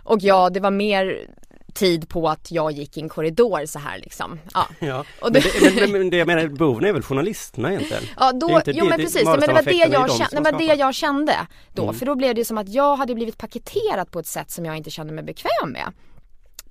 Och 0.03 0.17
ja, 0.21 0.49
det 0.49 0.59
var 0.59 0.71
mer 0.71 1.27
tid 1.73 2.09
på 2.09 2.29
att 2.29 2.51
jag 2.51 2.71
gick 2.71 2.97
i 2.97 3.01
en 3.01 3.09
korridor 3.09 3.65
så 3.65 3.79
här 3.79 3.97
liksom. 3.99 4.39
Ja. 4.53 4.67
Ja. 4.79 5.05
Och 5.21 5.31
Men, 5.31 5.41
det- 5.41 5.59
det, 5.75 5.81
men, 5.81 5.91
men 5.91 6.09
det 6.09 6.17
jag 6.17 6.27
menar, 6.27 6.47
boven 6.47 6.85
är 6.85 6.93
väl 6.93 7.03
journalisterna 7.03 7.69
egentligen? 7.69 8.03
Ja 8.19 8.31
Det 8.31 8.39
då, 8.39 8.49
inte 8.55 8.71
jo 8.71 8.83
det- 8.83 8.89
men 8.89 8.97
det- 8.99 9.03
precis, 9.03 9.23
Nej, 9.25 9.37
men 9.39 9.47
det 9.49 9.53
var 9.53 9.61
det 9.61 9.71
jag 9.71 10.07
de 10.07 10.17
kände, 10.17 10.35
det 10.49 10.51
var 10.51 10.59
det 10.59 10.65
jag 10.75 10.95
kände 10.95 11.35
då. 11.73 11.83
Mm. 11.83 11.95
För 11.95 12.05
då 12.05 12.15
blev 12.15 12.35
det 12.35 12.45
som 12.45 12.57
att 12.57 12.69
jag 12.69 12.95
hade 12.95 13.15
blivit 13.15 13.37
paketerad 13.37 14.11
på 14.11 14.19
ett 14.19 14.27
sätt 14.27 14.51
som 14.51 14.65
jag 14.65 14.77
inte 14.77 14.89
kände 14.89 15.13
mig 15.13 15.23
bekväm 15.23 15.71
med. 15.71 15.91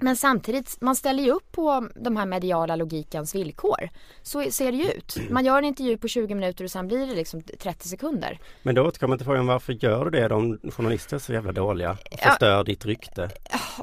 Men 0.01 0.17
samtidigt, 0.17 0.81
man 0.81 0.97
ställer 0.97 1.23
ju 1.23 1.31
upp 1.31 1.53
på 1.53 1.89
de 1.95 2.17
här 2.17 2.27
mediala 2.27 2.77
logikens 2.77 3.35
villkor. 3.35 3.89
Så 4.23 4.51
ser 4.51 4.73
det 4.73 4.79
ju 4.79 4.91
ut. 4.91 5.17
Man 5.31 5.45
gör 5.45 5.59
en 5.59 5.65
intervju 5.65 5.99
på 5.99 6.09
20 6.09 6.35
minuter 6.35 6.65
och 6.65 6.71
sen 6.71 6.89
blir 6.89 7.07
det 7.07 7.15
liksom 7.15 7.43
30 7.43 7.89
sekunder. 7.89 8.39
Men 8.63 8.75
då 8.75 8.83
återkommer 8.83 9.17
till 9.17 9.27
frågan 9.27 9.47
varför 9.47 9.73
gör 9.73 10.05
du 10.05 10.11
det? 10.11 10.29
De 10.29 10.59
journalister 10.71 11.17
är 11.17 11.21
så 11.21 11.33
jävla 11.33 11.53
dåliga 11.53 11.97
förstör 12.23 12.57
ja. 12.57 12.63
ditt 12.63 12.87
rykte. 12.87 13.31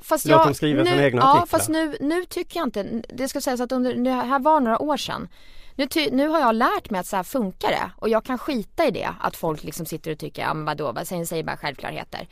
Fast 0.01 0.25
Låt 0.25 0.43
dem 0.43 0.53
skriva 0.53 0.85
sina 0.85 1.03
egna 1.03 1.21
ja, 1.21 1.31
artiklar. 1.31 1.59
Fast 1.59 1.69
nu, 1.69 1.97
nu 1.99 2.25
tycker 2.25 2.59
jag 2.59 2.67
inte, 2.67 3.01
det 3.09 3.27
ska 3.27 3.41
sägas 3.41 3.61
att 3.61 3.71
under, 3.71 3.95
det 3.95 4.11
här 4.11 4.39
var 4.39 4.59
några 4.59 4.81
år 4.81 4.97
sedan. 4.97 5.29
Nu, 5.75 5.87
ty, 5.87 6.09
nu 6.11 6.27
har 6.27 6.39
jag 6.39 6.55
lärt 6.55 6.89
mig 6.89 6.99
att 6.99 7.07
så 7.07 7.15
här 7.15 7.23
funkar 7.23 7.69
det 7.69 7.91
och 7.95 8.09
jag 8.09 8.25
kan 8.25 8.37
skita 8.37 8.87
i 8.87 8.91
det 8.91 9.09
att 9.19 9.35
folk 9.35 9.63
liksom 9.63 9.85
sitter 9.85 10.11
och 10.11 10.19
tycker, 10.19 10.41
ja 10.41 10.53
men 10.53 10.65
vadå, 10.65 10.91
vad 10.91 11.07
säger, 11.07 11.25
säger 11.25 11.43
bara 11.43 11.57
självklarheter. 11.57 12.27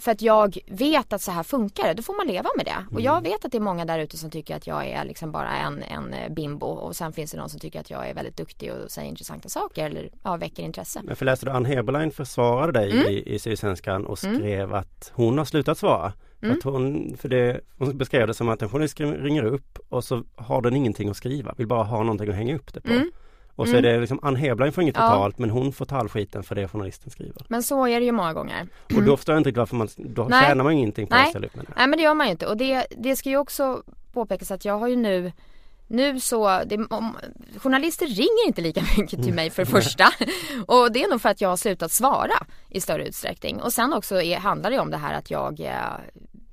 För 0.00 0.12
att 0.12 0.22
jag 0.22 0.58
vet 0.66 1.12
att 1.12 1.22
så 1.22 1.30
här 1.30 1.42
funkar 1.42 1.88
det, 1.88 1.94
då 1.94 2.02
får 2.02 2.16
man 2.16 2.26
leva 2.26 2.50
med 2.56 2.66
det. 2.66 2.94
Och 2.94 3.00
jag 3.00 3.22
vet 3.22 3.44
att 3.44 3.52
det 3.52 3.58
är 3.58 3.62
många 3.62 3.84
där 3.84 3.98
ute 3.98 4.16
som 4.16 4.30
tycker 4.30 4.56
att 4.56 4.66
jag 4.66 4.86
är 4.86 5.04
liksom 5.04 5.32
bara 5.32 5.56
en, 5.56 5.82
en 5.82 6.12
eh, 6.12 6.32
bimbo 6.32 6.66
och 6.66 6.96
sen 6.96 7.12
finns 7.12 7.30
det 7.30 7.38
någon 7.38 7.48
som 7.48 7.60
tycker 7.60 7.80
att 7.80 7.90
jag 7.90 8.08
är 8.08 8.14
väldigt 8.14 8.36
duktig 8.36 8.72
och 8.72 8.90
säger 8.90 9.08
intressanta 9.08 9.48
saker 9.48 9.86
eller 9.86 10.10
ja, 10.22 10.36
väcker 10.36 10.62
intresse. 10.62 11.00
Men 11.04 11.16
för 11.16 11.24
läste 11.24 11.46
du 11.46 11.52
Ann 11.52 11.64
Heberlein 11.64 12.10
försvarade 12.10 12.72
dig 12.72 12.90
mm. 12.90 13.06
i, 13.06 13.34
i 13.34 13.38
Sydsvenskan 13.38 14.06
och 14.06 14.24
mm. 14.24 14.36
skrev 14.36 14.64
mm. 14.64 14.74
att 14.74 15.12
hon 15.14 15.38
har 15.38 15.44
slutat 15.44 15.78
svara. 15.78 16.12
För, 16.40 16.46
mm. 16.46 16.58
att 16.58 16.64
hon, 16.64 17.16
för 17.16 17.28
det, 17.28 17.60
hon 17.78 17.98
beskrev 17.98 18.26
det 18.26 18.34
som 18.34 18.48
att 18.48 18.62
en 18.62 18.68
journalist 18.68 19.00
ringer 19.00 19.44
upp 19.44 19.78
och 19.88 20.04
så 20.04 20.24
har 20.36 20.62
den 20.62 20.76
ingenting 20.76 21.08
att 21.08 21.16
skriva, 21.16 21.54
vill 21.56 21.66
bara 21.66 21.82
ha 21.82 21.98
någonting 22.02 22.28
att 22.28 22.34
hänga 22.34 22.56
upp 22.56 22.74
det 22.74 22.80
på. 22.80 22.92
Mm. 22.92 23.10
Och 23.60 23.68
så 23.68 23.76
mm. 23.76 23.84
är 23.84 23.92
det 23.92 24.00
liksom 24.00 24.18
Ann 24.22 24.36
Heblein 24.36 24.72
får 24.72 24.82
inget 24.82 24.96
ja. 24.96 25.02
betalt 25.02 25.38
men 25.38 25.50
hon 25.50 25.72
får 25.72 25.84
tallskiten 25.84 26.42
för 26.42 26.54
det 26.54 26.68
journalisten 26.68 27.10
skriver. 27.10 27.42
Men 27.48 27.62
så 27.62 27.86
är 27.86 28.00
det 28.00 28.06
ju 28.06 28.12
många 28.12 28.32
gånger. 28.32 28.68
Och 28.84 28.92
då 28.92 28.98
mm. 28.98 29.16
förstår 29.16 29.32
jag 29.32 29.40
inte 29.40 29.48
riktigt 29.48 29.58
varför 29.58 29.76
man, 29.76 29.88
då 29.96 30.24
Nej. 30.24 30.44
tjänar 30.44 30.64
man 30.64 30.72
ingenting 30.72 31.06
på 31.06 31.14
Nej. 31.14 31.24
att 31.24 31.30
ställa 31.30 31.46
upp 31.46 31.56
med 31.56 31.64
det. 31.64 31.72
Nej 31.76 31.86
men 31.86 31.96
det 31.96 32.02
gör 32.02 32.14
man 32.14 32.26
ju 32.26 32.30
inte 32.30 32.46
och 32.46 32.56
det, 32.56 32.86
det 32.96 33.16
ska 33.16 33.28
ju 33.28 33.36
också 33.36 33.82
påpekas 34.12 34.50
att 34.50 34.64
jag 34.64 34.78
har 34.78 34.88
ju 34.88 34.96
nu 34.96 35.32
nu 35.86 36.20
så, 36.20 36.62
det, 36.66 36.86
om, 36.90 37.16
journalister 37.56 38.06
ringer 38.06 38.46
inte 38.46 38.60
lika 38.60 38.82
mycket 38.98 39.22
till 39.22 39.34
mig 39.34 39.50
för 39.50 39.64
det 39.64 39.70
första. 39.70 40.04
Och 40.66 40.92
det 40.92 41.02
är 41.02 41.10
nog 41.10 41.20
för 41.20 41.28
att 41.28 41.40
jag 41.40 41.48
har 41.48 41.56
slutat 41.56 41.92
svara 41.92 42.46
i 42.68 42.80
större 42.80 43.06
utsträckning. 43.06 43.60
Och 43.60 43.72
sen 43.72 43.92
också 43.92 44.22
är, 44.22 44.38
handlar 44.38 44.70
det 44.70 44.78
om 44.78 44.90
det 44.90 44.96
här 44.96 45.14
att 45.14 45.30
jag 45.30 45.60
eh, 45.60 45.74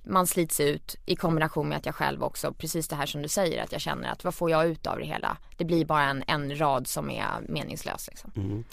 man 0.10 0.28
slits 0.28 0.60
ut 0.60 0.96
i 1.06 1.16
kombination 1.16 1.70
med 1.70 1.78
att 1.78 1.86
jag 1.86 1.96
själv 1.96 2.24
också, 2.24 2.54
precis 2.54 2.88
det 2.88 2.96
här 2.96 3.06
som 3.06 3.22
du 3.22 3.28
säger, 3.28 3.64
att 3.64 3.72
jag 3.72 3.82
känner 3.82 4.12
att 4.12 4.24
vad 4.24 4.36
får 4.36 4.52
jag 4.52 4.68
ut 4.68 4.88
av 4.88 5.00
det 5.00 5.06
hela? 5.06 5.38
Det 5.58 5.66
blir 5.66 5.86
bara 5.86 6.04
en, 6.04 6.24
en 6.28 6.60
rad 6.60 6.88
som 6.88 7.10
är 7.10 7.26
meningslös. 7.50 8.08
Liksom. 8.08 8.32
Mm. 8.36 8.64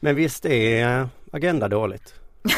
Men 0.00 0.16
visst 0.16 0.44
är 0.44 1.08
Agenda 1.32 1.68
dåligt? 1.68 2.14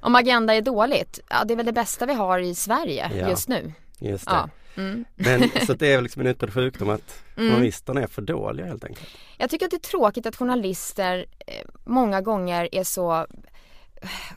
Om 0.00 0.14
Agenda 0.14 0.54
är 0.54 0.62
dåligt? 0.62 1.20
Ja, 1.28 1.44
det 1.44 1.54
är 1.54 1.56
väl 1.56 1.66
det 1.66 1.72
bästa 1.72 2.06
vi 2.06 2.14
har 2.14 2.38
i 2.38 2.54
Sverige 2.54 3.10
ja, 3.14 3.28
just 3.28 3.48
nu. 3.48 3.72
Just 3.98 4.26
det. 4.26 4.32
Ja. 4.32 4.48
Mm. 4.76 5.04
Men 5.14 5.50
så 5.66 5.74
det 5.74 5.92
är 5.92 6.02
liksom 6.02 6.20
en 6.20 6.26
utbredd 6.26 6.54
sjukdom 6.54 6.90
att 6.90 7.22
mm. 7.36 7.50
journalisterna 7.50 8.02
är 8.02 8.06
för 8.06 8.22
dåliga 8.22 8.66
helt 8.66 8.84
enkelt. 8.84 9.08
Jag 9.38 9.50
tycker 9.50 9.64
att 9.64 9.70
det 9.70 9.76
är 9.76 9.90
tråkigt 9.90 10.26
att 10.26 10.36
journalister 10.36 11.26
eh, 11.46 11.64
många 11.84 12.20
gånger 12.20 12.68
är 12.72 12.84
så 12.84 13.26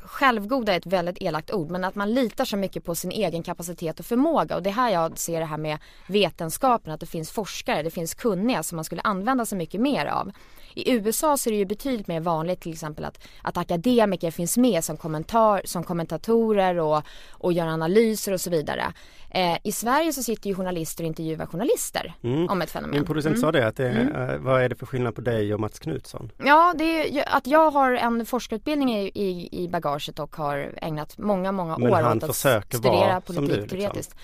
självgoda 0.05 0.73
är 0.73 0.77
ett 0.77 0.85
väldigt 0.85 1.17
elakt 1.21 1.51
ord 1.51 1.71
men 1.71 1.83
att 1.83 1.95
man 1.95 2.13
litar 2.13 2.45
så 2.45 2.57
mycket 2.57 2.83
på 2.83 2.95
sin 2.95 3.11
egen 3.11 3.43
kapacitet 3.43 3.99
och 3.99 4.05
förmåga 4.05 4.55
och 4.55 4.63
det 4.63 4.69
är 4.69 4.73
här 4.73 4.89
jag 4.89 5.17
ser 5.17 5.39
det 5.39 5.45
här 5.45 5.57
med 5.57 5.77
vetenskapen 6.07 6.93
att 6.93 6.99
det 6.99 7.05
finns 7.05 7.31
forskare, 7.31 7.83
det 7.83 7.91
finns 7.91 8.13
kunniga 8.13 8.63
som 8.63 8.75
man 8.75 8.85
skulle 8.85 9.01
använda 9.01 9.45
sig 9.45 9.57
mycket 9.57 9.81
mer 9.81 10.05
av. 10.05 10.31
I 10.75 10.91
USA 10.91 11.37
så 11.37 11.49
är 11.49 11.51
det 11.51 11.57
ju 11.57 11.65
betydligt 11.65 12.07
mer 12.07 12.19
vanligt 12.19 12.61
till 12.61 12.71
exempel 12.73 13.05
att, 13.05 13.19
att 13.41 13.57
akademiker 13.57 14.31
finns 14.31 14.57
med 14.57 14.83
som, 14.83 14.97
kommentar, 14.97 15.61
som 15.65 15.83
kommentatorer 15.83 16.79
och, 16.79 17.03
och 17.31 17.53
gör 17.53 17.67
analyser 17.67 18.31
och 18.31 18.41
så 18.41 18.49
vidare. 18.49 18.93
Eh, 19.29 19.57
I 19.63 19.71
Sverige 19.71 20.13
så 20.13 20.23
sitter 20.23 20.49
ju 20.49 20.55
journalister 20.55 21.03
och 21.03 21.07
intervjuar 21.07 21.45
journalister 21.45 22.13
mm. 22.23 22.49
om 22.49 22.61
ett 22.61 22.71
fenomen. 22.71 22.95
Min 22.95 23.05
producent 23.05 23.35
mm. 23.35 23.41
sa 23.41 23.51
det, 23.51 23.67
att 23.67 23.75
det, 23.75 23.89
mm. 23.89 24.29
Eh, 24.29 24.37
vad 24.37 24.61
är 24.61 24.69
det 24.69 24.75
för 24.75 24.85
skillnad 24.85 25.15
på 25.15 25.21
dig 25.21 25.53
och 25.53 25.59
Mats 25.59 25.79
Knutsson? 25.79 26.31
Ja, 26.37 26.73
det 26.77 27.19
är 27.19 27.35
att 27.37 27.47
jag 27.47 27.71
har 27.71 27.91
en 27.91 28.25
forskarutbildning 28.25 28.95
i, 28.95 29.11
i, 29.13 29.49
i 29.63 29.67
bagaget 29.67 30.19
och 30.19 30.35
har 30.35 30.73
ägnat 30.81 31.17
många, 31.17 31.51
många 31.51 31.77
Men 31.77 31.93
år 31.93 32.15
åt 32.15 32.23
att 32.23 32.35
studera 32.65 33.21
politik 33.21 33.49
liksom. 33.49 33.67
teoretiskt. 33.67 34.15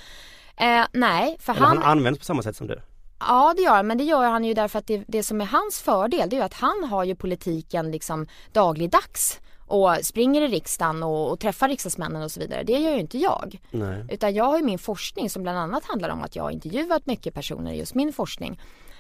Eh, 0.57 0.85
nej, 0.91 1.37
för 1.39 1.53
Eller 1.53 1.65
han... 1.65 1.77
han 1.77 1.91
används 1.91 2.19
på 2.19 2.25
samma 2.25 2.43
sätt 2.43 2.55
som 2.55 2.67
du? 2.67 2.81
Ja 3.19 3.53
det 3.57 3.61
gör 3.61 3.75
han, 3.75 3.87
men 3.87 3.97
det 3.97 4.03
gör 4.03 4.29
han 4.29 4.43
ju 4.43 4.53
därför 4.53 4.79
att 4.79 4.87
det, 4.87 5.03
det 5.07 5.23
som 5.23 5.41
är 5.41 5.45
hans 5.45 5.81
fördel 5.81 6.29
det 6.29 6.35
är 6.35 6.37
ju 6.37 6.43
att 6.43 6.53
han 6.53 6.83
har 6.83 7.03
ju 7.03 7.15
politiken 7.15 7.91
liksom 7.91 8.27
dagligdags 8.51 9.39
och 9.69 9.95
springer 10.01 10.41
i 10.41 10.47
riksdagen 10.47 11.03
och, 11.03 11.31
och 11.31 11.39
träffar 11.39 11.67
riksdagsmännen 11.67 12.21
och 12.21 12.31
så 12.31 12.39
vidare. 12.39 12.63
Det 12.63 12.79
gör 12.79 12.91
ju 12.91 12.99
inte 12.99 13.17
jag. 13.17 13.59
Nej. 13.71 14.05
Utan 14.09 14.33
jag 14.33 14.45
har 14.45 14.57
ju 14.57 14.63
min 14.63 14.79
forskning 14.79 15.29
som 15.29 15.43
bland 15.43 15.57
annat 15.57 15.85
handlar 15.85 16.09
om 16.09 16.23
att 16.23 16.35
jag 16.35 16.43
har 16.43 16.51
intervjuat 16.51 17.05
mycket 17.05 17.33
personer 17.33 17.73
i 17.73 17.77
just 17.77 17.95
min 17.95 18.13
forskning. 18.13 18.59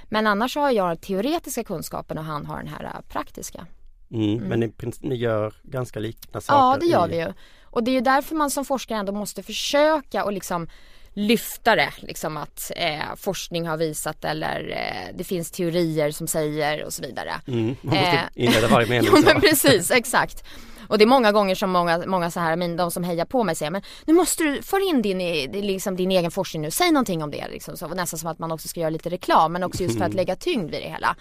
Men 0.09 0.27
annars 0.27 0.55
har 0.55 0.71
jag 0.71 1.01
teoretiska 1.01 1.63
kunskapen 1.63 2.17
och 2.17 2.23
han 2.23 2.45
har 2.45 2.57
den 2.57 2.67
här 2.67 2.83
äh, 2.83 3.01
praktiska. 3.09 3.67
Mm, 4.11 4.37
mm. 4.37 4.49
Men 4.49 4.59
ni, 4.59 4.73
ni, 5.01 5.15
gör 5.15 5.53
ganska 5.63 5.99
liknande 5.99 6.41
saker? 6.41 6.59
Ja 6.59 6.77
det 6.79 6.85
gör 6.85 7.07
i... 7.07 7.11
vi 7.11 7.17
ju. 7.17 7.33
Och 7.63 7.83
det 7.83 7.91
är 7.91 7.93
ju 7.93 8.01
därför 8.01 8.35
man 8.35 8.49
som 8.49 8.65
forskare 8.65 8.99
ändå 8.99 9.11
måste 9.11 9.43
försöka 9.43 10.25
och 10.25 10.33
liksom 10.33 10.67
lyfta 11.13 11.75
det, 11.75 11.93
liksom 11.99 12.37
att 12.37 12.71
eh, 12.75 13.15
forskning 13.17 13.67
har 13.67 13.77
visat 13.77 14.25
eller 14.25 14.69
eh, 14.69 15.15
det 15.17 15.23
finns 15.23 15.51
teorier 15.51 16.11
som 16.11 16.27
säger 16.27 16.85
och 16.85 16.93
så 16.93 17.01
vidare. 17.01 17.31
Mm, 17.47 17.75
man 17.81 17.95
måste 17.95 18.29
eh, 18.35 18.45
inleda 18.45 18.67
varje 18.67 18.87
mening 18.89 19.09
ja, 19.13 19.21
men 19.25 19.41
precis, 19.41 19.91
exakt. 19.91 20.43
Och 20.87 20.97
det 20.97 21.03
är 21.03 21.07
många 21.07 21.31
gånger 21.31 21.55
som 21.55 21.71
många, 21.71 22.03
många 22.07 22.31
så 22.31 22.39
här, 22.39 22.77
de 22.77 22.91
som 22.91 23.03
hejar 23.03 23.25
på 23.25 23.43
mig 23.43 23.55
säger 23.55 23.71
men 23.71 23.81
nu 24.05 24.13
måste 24.13 24.43
du 24.43 24.61
föra 24.61 24.81
in 24.81 25.01
din, 25.01 25.17
liksom, 25.51 25.95
din 25.95 26.11
egen 26.11 26.31
forskning 26.31 26.61
nu, 26.61 26.71
säg 26.71 26.91
någonting 26.91 27.23
om 27.23 27.31
det 27.31 27.47
liksom. 27.47 27.77
Så, 27.77 27.87
nästan 27.87 28.19
som 28.19 28.29
att 28.29 28.39
man 28.39 28.51
också 28.51 28.67
ska 28.67 28.79
göra 28.79 28.89
lite 28.89 29.09
reklam 29.09 29.53
men 29.53 29.63
också 29.63 29.83
just 29.83 29.97
för 29.97 30.05
att 30.05 30.13
lägga 30.13 30.35
tyngd 30.35 30.71
vid 30.71 30.81
det 30.81 30.89
hela. 30.89 31.15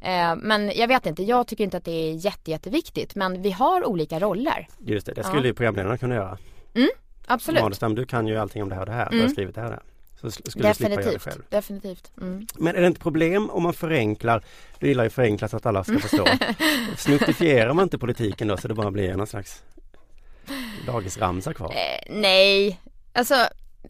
Eh, 0.00 0.36
men 0.36 0.72
jag 0.74 0.88
vet 0.88 1.06
inte, 1.06 1.22
jag 1.22 1.46
tycker 1.46 1.64
inte 1.64 1.76
att 1.76 1.84
det 1.84 2.10
är 2.10 2.12
jätte, 2.12 2.50
jätteviktigt 2.50 3.14
men 3.14 3.42
vi 3.42 3.50
har 3.50 3.84
olika 3.84 4.20
roller. 4.20 4.68
Just 4.78 5.06
det, 5.06 5.12
det 5.12 5.24
skulle 5.24 5.48
ja. 5.48 5.54
programledarna 5.54 5.98
kunna 5.98 6.14
göra. 6.14 6.38
Mm. 6.74 6.88
Absolut. 7.26 7.62
Madestam, 7.62 7.94
du 7.94 8.06
kan 8.06 8.26
ju 8.26 8.36
allting 8.36 8.62
om 8.62 8.68
det 8.68 8.74
här 8.74 8.82
och 8.82 8.86
det 8.86 8.92
här. 8.92 9.06
Mm. 9.06 9.10
Du 9.10 9.16
har 9.16 9.24
mm. 9.24 9.32
skrivit 9.32 9.54
det 9.54 9.60
här. 9.60 9.72
och 9.72 9.78
det 10.22 10.30
Så 10.30 10.30
skulle 10.30 10.68
definitivt, 10.68 10.68
du 10.68 10.74
slippa 10.74 11.02
göra 11.02 11.12
det 11.12 11.18
själv. 11.18 11.42
Definitivt. 11.48 12.12
Mm. 12.20 12.46
Men 12.54 12.76
är 12.76 12.80
det 12.80 12.86
inte 12.86 13.00
problem 13.00 13.50
om 13.50 13.62
man 13.62 13.74
förenklar? 13.74 14.44
Du 14.78 14.88
gillar 14.88 15.04
ju 15.04 15.10
förenklat 15.10 15.50
så 15.50 15.56
att 15.56 15.66
alla 15.66 15.84
ska 15.84 15.98
förstå. 15.98 16.26
Snuttifierar 16.96 17.74
man 17.74 17.82
inte 17.82 17.98
politiken 17.98 18.48
då 18.48 18.56
så 18.56 18.68
det 18.68 18.74
bara 18.74 18.90
blir 18.90 19.14
någon 19.14 19.26
slags 19.26 19.62
dagisramsa 20.86 21.54
kvar? 21.54 21.70
Eh, 21.70 22.14
nej, 22.20 22.80
alltså 23.12 23.34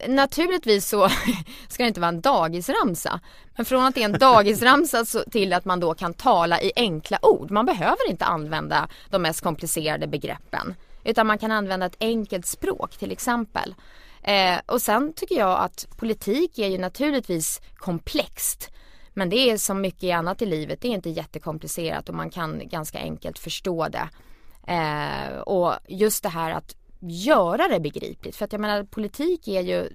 Naturligtvis 0.07 0.89
så 0.89 1.09
ska 1.67 1.83
det 1.83 1.87
inte 1.87 1.99
vara 1.99 2.09
en 2.09 2.21
dagisramsa. 2.21 3.19
Men 3.55 3.65
från 3.65 3.85
att 3.85 3.95
det 3.95 4.01
är 4.01 4.05
en 4.05 4.19
dagisramsa 4.19 5.05
till 5.31 5.53
att 5.53 5.65
man 5.65 5.79
då 5.79 5.93
kan 5.93 6.13
tala 6.13 6.61
i 6.61 6.71
enkla 6.75 7.19
ord. 7.21 7.51
Man 7.51 7.65
behöver 7.65 8.09
inte 8.09 8.25
använda 8.25 8.87
de 9.09 9.21
mest 9.21 9.41
komplicerade 9.41 10.07
begreppen. 10.07 10.75
Utan 11.03 11.27
man 11.27 11.37
kan 11.37 11.51
använda 11.51 11.85
ett 11.85 11.97
enkelt 11.99 12.45
språk 12.45 12.97
till 12.97 13.11
exempel. 13.11 13.75
Eh, 14.23 14.59
och 14.65 14.81
sen 14.81 15.13
tycker 15.13 15.35
jag 15.35 15.59
att 15.59 15.87
politik 15.97 16.59
är 16.59 16.67
ju 16.67 16.77
naturligtvis 16.77 17.61
komplext. 17.75 18.69
Men 19.13 19.29
det 19.29 19.51
är 19.51 19.57
som 19.57 19.81
mycket 19.81 20.15
annat 20.15 20.41
i 20.41 20.45
livet, 20.45 20.81
det 20.81 20.87
är 20.87 20.91
inte 20.91 21.09
jättekomplicerat 21.09 22.09
och 22.09 22.15
man 22.15 22.29
kan 22.29 22.67
ganska 22.67 22.99
enkelt 22.99 23.39
förstå 23.39 23.87
det. 23.87 24.09
Eh, 24.67 25.37
och 25.37 25.73
just 25.87 26.23
det 26.23 26.29
här 26.29 26.51
att 26.51 26.75
göra 26.99 27.67
det 27.67 27.79
begripligt. 27.79 28.35
För 28.35 28.45
att 28.45 28.51
jag 28.51 28.61
menar 28.61 28.83
politik 28.83 29.47
är 29.47 29.61
ju 29.61 29.89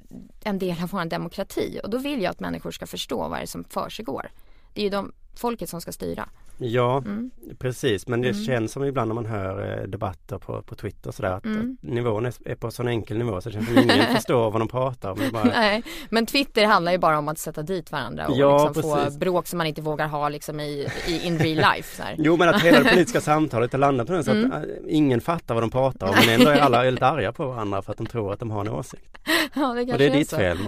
en 0.45 0.59
del 0.59 0.83
av 0.83 0.89
vår 0.89 1.05
demokrati 1.05 1.81
och 1.83 1.91
då 1.91 1.99
vill 1.99 2.23
jag 2.23 2.31
att 2.31 2.41
människor 2.41 2.71
ska 2.71 2.87
förstå 2.87 3.29
vad 3.29 3.39
det 3.39 3.43
är 3.43 3.47
som 3.47 3.65
försiggår. 3.65 4.31
Det 4.75 4.81
är 4.81 4.85
ju 4.85 4.91
de, 4.91 5.13
folket 5.37 5.69
som 5.69 5.81
ska 5.81 5.93
styra. 5.93 6.29
Ja 6.61 6.99
mm. 6.99 7.31
precis 7.59 8.07
men 8.07 8.21
det 8.23 8.29
mm. 8.29 8.45
känns 8.45 8.73
som 8.73 8.85
ibland 8.85 9.09
när 9.09 9.15
man 9.15 9.27
hör 9.27 9.81
eh, 9.81 9.89
debatter 9.89 10.39
på, 10.39 10.63
på 10.63 10.75
Twitter 10.75 11.11
sådär 11.11 11.31
att, 11.31 11.45
mm. 11.45 11.77
att 11.83 11.89
nivån 11.89 12.27
är, 12.27 12.35
är 12.45 12.55
på 12.55 12.71
sån 12.71 12.89
enkel 12.89 13.19
nivå 13.19 13.41
så 13.41 13.49
det 13.49 13.53
känns 13.53 13.67
som 13.67 13.79
ingen 13.79 14.07
förstår 14.15 14.51
vad 14.51 14.61
de 14.61 14.69
pratar 14.69 15.11
om. 15.11 15.19
Bara... 15.33 15.45
Nej, 15.45 15.83
men 16.11 16.27
Twitter 16.27 16.67
handlar 16.67 16.93
ju 16.93 16.99
bara 16.99 17.19
om 17.19 17.29
att 17.29 17.39
sätta 17.39 17.63
dit 17.63 17.93
varandra 17.93 18.27
och 18.27 18.37
ja, 18.37 18.67
liksom 18.67 18.83
få 18.83 19.19
bråk 19.19 19.47
som 19.47 19.59
man 19.59 19.67
inte 19.67 19.83
vågar 19.83 20.09
ha 20.09 20.29
liksom 20.29 20.61
i, 20.61 20.89
i 21.07 21.27
in 21.27 21.39
real 21.39 21.75
life. 21.75 22.15
Jo 22.19 22.37
men 22.37 22.49
att 22.49 22.63
hela 22.63 22.79
det 22.79 22.85
politiska 22.91 23.21
samtalet 23.21 23.73
har 23.73 23.79
landat 23.79 24.07
på 24.07 24.13
den 24.13 24.25
så 24.25 24.31
att 24.31 24.37
mm. 24.37 24.53
äh, 24.53 24.63
ingen 24.89 25.21
fattar 25.21 25.55
vad 25.55 25.63
de 25.63 25.71
pratar 25.71 26.09
om 26.09 26.15
men 26.27 26.41
ändå 26.41 26.51
är 26.51 26.61
alla 26.61 26.83
väldigt 26.83 27.03
arga 27.03 27.33
på 27.33 27.47
varandra 27.47 27.83
för 27.83 27.93
att 27.93 27.99
de 27.99 28.07
tror 28.07 28.33
att 28.33 28.41
de 28.41 28.51
har 28.51 28.61
en 28.61 28.69
åsikt. 28.69 29.19
Ja, 29.55 29.75
det 29.75 29.93
och 29.93 29.99
det 29.99 30.07
är, 30.07 30.11
är 30.11 30.19
ditt 30.19 30.31
så. 30.31 30.37
fel 30.37 30.59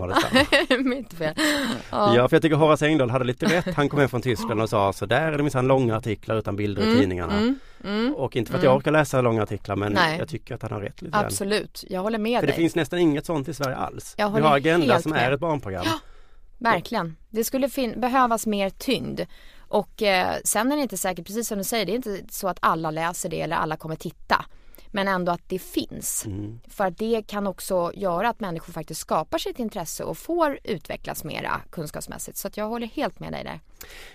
Mitt 0.85 1.12
fel. 1.12 1.35
Ja. 1.90 2.17
ja 2.17 2.29
för 2.29 2.37
jag 2.37 2.43
tycker 2.43 2.57
Horace 2.57 2.87
Engdahl 2.87 3.11
hade 3.11 3.25
lite 3.25 3.47
rätt. 3.47 3.75
Han 3.75 3.88
kom 3.88 3.99
hem 3.99 4.09
från 4.09 4.23
Tyskland 4.23 4.60
och 4.61 4.71
sa 4.71 4.93
så 4.93 5.07
där 5.07 5.33
är 5.33 5.37
det 5.37 5.43
minsann 5.43 5.67
långa 5.67 5.97
artiklar 5.97 6.37
utan 6.37 6.57
bilder 6.57 6.83
mm, 6.83 6.97
i 6.97 7.00
tidningarna. 7.00 7.33
Mm, 7.33 7.59
mm, 7.85 8.14
och 8.14 8.37
inte 8.37 8.50
för 8.50 8.59
att 8.59 8.64
jag 8.64 8.71
mm. 8.71 8.79
orkar 8.79 8.90
läsa 8.90 9.21
långa 9.21 9.43
artiklar 9.43 9.76
men 9.76 9.93
Nej. 9.93 10.19
jag 10.19 10.29
tycker 10.29 10.55
att 10.55 10.62
han 10.62 10.73
har 10.73 10.81
rätt 10.81 11.02
lite 11.02 11.19
Absolut, 11.19 11.85
jag 11.88 12.00
håller 12.02 12.19
med 12.19 12.40
för 12.40 12.47
dig. 12.47 12.57
det 12.57 12.62
finns 12.62 12.75
nästan 12.75 12.99
inget 12.99 13.26
sånt 13.26 13.49
i 13.49 13.55
Sverige 13.55 13.76
alls. 13.76 14.14
Jag 14.19 14.31
Vi 14.31 14.40
har 14.40 14.57
Agenda 14.57 15.02
som 15.02 15.12
med. 15.12 15.26
är 15.26 15.33
ett 15.33 15.40
barnprogram. 15.40 15.83
Ja, 15.87 15.99
verkligen. 16.59 17.17
Det 17.31 17.45
skulle 17.45 17.69
behövas 17.97 18.47
mer 18.47 18.71
tyngd. 18.71 19.21
Och 19.59 20.02
eh, 20.02 20.37
sen 20.45 20.73
är 20.73 20.76
det 20.76 20.83
inte 20.83 20.97
säkert, 20.97 21.26
precis 21.26 21.49
som 21.49 21.59
du 21.59 21.64
säger, 21.64 21.87
det 21.87 21.93
är 21.93 21.97
inte 21.97 22.21
så 22.31 22.49
att 22.49 22.59
alla 22.61 22.90
läser 22.90 23.29
det 23.29 23.40
eller 23.40 23.57
alla 23.57 23.76
kommer 23.76 23.97
titta. 23.97 24.45
Men 24.92 25.09
ändå 25.09 25.32
att 25.32 25.49
det 25.49 25.59
finns. 25.59 26.26
Mm. 26.26 26.61
För 26.68 26.85
att 26.87 26.99
det 26.99 27.23
kan 27.26 27.47
också 27.47 27.92
göra 27.94 28.28
att 28.28 28.40
människor 28.40 28.73
faktiskt 28.73 29.00
skapar 29.00 29.38
sitt 29.38 29.59
intresse 29.59 30.04
och 30.04 30.18
får 30.18 30.59
utvecklas 30.64 31.25
mera 31.25 31.61
kunskapsmässigt. 31.70 32.37
Så 32.38 32.49
jag 32.54 32.68
håller 32.68 32.87
helt 32.87 33.20
med 33.20 33.32
dig 33.32 33.44
där. 33.44 33.61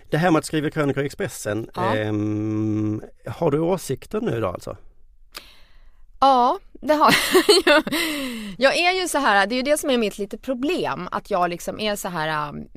Det 0.10 0.18
här 0.18 0.32
med 0.32 0.40
att 0.40 0.46
skriva 0.46 0.70
krönikor 0.70 1.04
i 1.04 1.06
Expressen, 1.06 1.70
Ja. 1.76 1.96
ehm, 1.96 3.02
har 3.28 3.52
du 3.52 3.60
åsikter 3.60 4.22
nu 4.22 4.42
då 4.42 4.48
alltså? 4.48 4.78
Ja, 6.20 6.60
det 6.82 6.94
har 6.94 7.16
jag. 7.66 7.84
Jag 8.58 8.78
är 8.78 9.02
ju 9.02 9.08
så 9.08 9.18
här, 9.18 9.48
det 9.48 9.56
är 9.56 9.58
ju 9.58 9.64
det 9.64 9.78
som 9.78 9.90
är 9.90 9.98
mitt 9.98 10.18
lite 10.18 10.38
problem. 10.38 11.10
Att 11.12 11.32
jag 11.32 11.50
liksom 11.50 11.80
är 11.80 11.96
så 11.96 12.08
här, 12.08 12.50
um, 12.50 12.68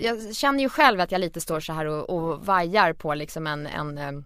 jag 0.00 0.36
känner 0.36 0.60
ju 0.60 0.68
själv 0.68 1.00
att 1.00 1.12
jag 1.12 1.20
lite 1.20 1.40
står 1.40 1.60
så 1.60 1.72
här 1.72 1.86
och, 1.86 2.10
och 2.10 2.46
vajar 2.46 2.92
på 2.92 3.14
liksom 3.14 3.46
en, 3.46 3.66
en, 3.66 3.98
um, 3.98 4.24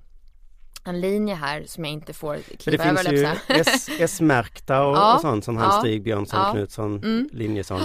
en 0.84 1.00
linje 1.00 1.34
här 1.34 1.64
som 1.66 1.84
jag 1.84 1.92
inte 1.92 2.12
får 2.12 2.34
det 2.48 2.56
kliva 2.56 2.84
över. 2.84 3.02
finns 3.02 3.06
höll 3.48 3.96
ju 3.98 4.04
S-märkta 4.04 4.82
och, 4.86 4.96
Ja. 4.96 5.14
och 5.14 5.20
sånt 5.20 5.44
som 5.44 5.56
han 5.56 5.70
Ja. 5.74 5.80
Stig 5.80 6.02
Björnsson, 6.02 6.40
Ja. 6.40 6.52
Knutsson, 6.52 6.96
Mm. 6.98 7.28
Linjesson. 7.32 7.80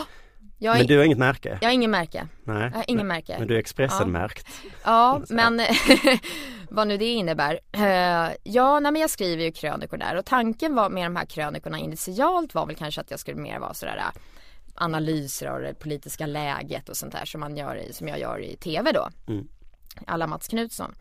Jag, 0.62 0.74
Men 0.74 0.82
är, 0.82 0.88
du 0.88 0.98
har 0.98 1.06
inget 1.06 1.18
märke? 1.18 1.58
jag 1.62 1.68
har 1.70 1.74
ingen 1.74 1.92
märke. 1.92 2.28
Nej. 2.44 2.62
Jag 2.64 2.72
har 2.78 2.86
ingen 2.88 3.08
märke. 3.08 3.36
Men 3.40 3.48
du 3.48 3.56
är 3.56 3.60
Expressen-märkt? 3.60 4.48
Ja, 4.84 5.22
men 5.30 5.62
vad 6.70 6.88
nu 6.88 6.98
det 6.98 7.06
innebär. 7.06 7.60
Eh, 7.72 8.36
ja, 8.44 8.80
nej, 8.80 8.92
men 8.92 8.96
jag 9.02 9.10
skriver 9.10 9.44
ju 9.44 9.52
krönikor 9.52 9.98
där 9.98 10.16
och 10.16 10.26
tanken 10.26 10.76
var 10.76 10.90
med 10.90 11.06
de 11.06 11.16
här 11.16 11.26
krönikorna 11.26 11.78
initialt 11.80 12.54
var 12.56 12.66
väl 12.66 12.76
kanske 12.76 13.02
att 13.02 13.12
jag 13.12 13.20
skulle 13.20 13.38
mer 13.42 13.60
vara 13.60 13.74
sådär 13.74 13.98
äh, 13.98 14.22
analyser 14.76 15.48
av 15.48 15.62
det 15.62 15.74
politiska 15.74 16.26
läget 16.26 16.90
och 16.90 16.98
sånt 16.98 17.12
där 17.12 17.26
som 17.26 17.40
man 17.40 17.58
gör 17.58 17.76
i, 17.76 17.94
som 17.94 18.08
jag 18.08 18.20
gör 18.20 18.40
i 18.42 18.56
tv 18.58 18.92
då. 18.92 19.10
Mm. 19.28 19.48
Alla 20.08 20.28
Mats 20.28 20.48
Knutsson. 20.48 20.96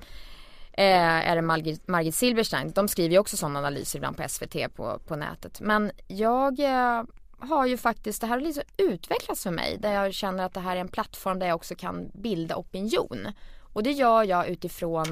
Eh, 0.79 1.31
eller 1.31 1.43
Margit, 1.43 1.89
Margit 1.89 2.15
Silberstein. 2.15 2.73
De 2.75 2.89
skriver 2.89 3.13
ju 3.13 3.19
också 3.19 3.37
sådana 3.37 3.59
analyser 3.59 3.99
ibland 3.99 4.17
på 4.17 4.29
SVT 4.29 4.75
på, 4.75 4.99
på 5.07 5.17
nätet. 5.17 5.61
Men 5.61 5.91
jag 6.07 6.61
eh, 6.61 7.03
har 7.39 7.67
ju 7.67 7.77
faktiskt, 7.77 8.21
det 8.21 8.27
här 8.27 8.35
har 8.35 8.41
liksom 8.41 8.63
utvecklats 8.77 9.43
för 9.43 9.51
mig 9.51 9.79
där 9.79 9.93
jag 9.93 10.15
känner 10.15 10.45
att 10.45 10.55
det 10.55 10.61
här 10.61 10.77
är 10.77 10.81
en 10.81 10.89
plattform 10.89 11.39
där 11.39 11.47
jag 11.47 11.57
också 11.57 11.75
kan 11.75 12.11
bilda 12.15 12.57
opinion. 12.57 13.33
Och 13.73 13.83
det 13.83 13.91
gör 13.91 14.23
jag 14.23 14.49
utifrån 14.49 15.07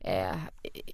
eh, 0.00 0.36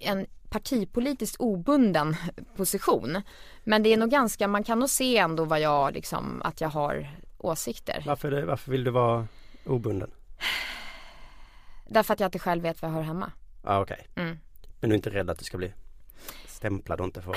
en 0.01 0.25
partipolitiskt 0.49 1.35
obunden 1.39 2.15
position. 2.55 3.21
Men 3.63 3.83
det 3.83 3.93
är 3.93 3.97
nog 3.97 4.09
ganska, 4.09 4.47
man 4.47 4.63
kan 4.63 4.79
nog 4.79 4.89
se 4.89 5.17
ändå 5.17 5.45
vad 5.45 5.59
jag 5.59 5.93
liksom, 5.93 6.41
att 6.45 6.61
jag 6.61 6.69
har 6.69 7.09
åsikter. 7.37 8.03
Varför, 8.05 8.31
det, 8.31 8.45
varför 8.45 8.71
vill 8.71 8.83
du 8.83 8.91
vara 8.91 9.27
obunden? 9.65 10.11
Därför 11.87 12.13
att 12.13 12.19
jag 12.19 12.27
inte 12.27 12.39
själv 12.39 12.63
vet 12.63 12.81
var 12.81 12.89
jag 12.89 12.95
hör 12.95 13.03
hemma. 13.03 13.31
Ja 13.63 13.81
okej. 13.81 14.07
Mm. 14.15 14.39
Men 14.79 14.89
du 14.89 14.93
är 14.93 14.97
inte 14.97 15.09
rädd 15.09 15.29
att 15.29 15.39
du 15.39 15.45
ska 15.45 15.57
bli 15.57 15.73
stämplad 16.47 16.99
och 16.99 17.05
inte 17.05 17.21
få? 17.21 17.33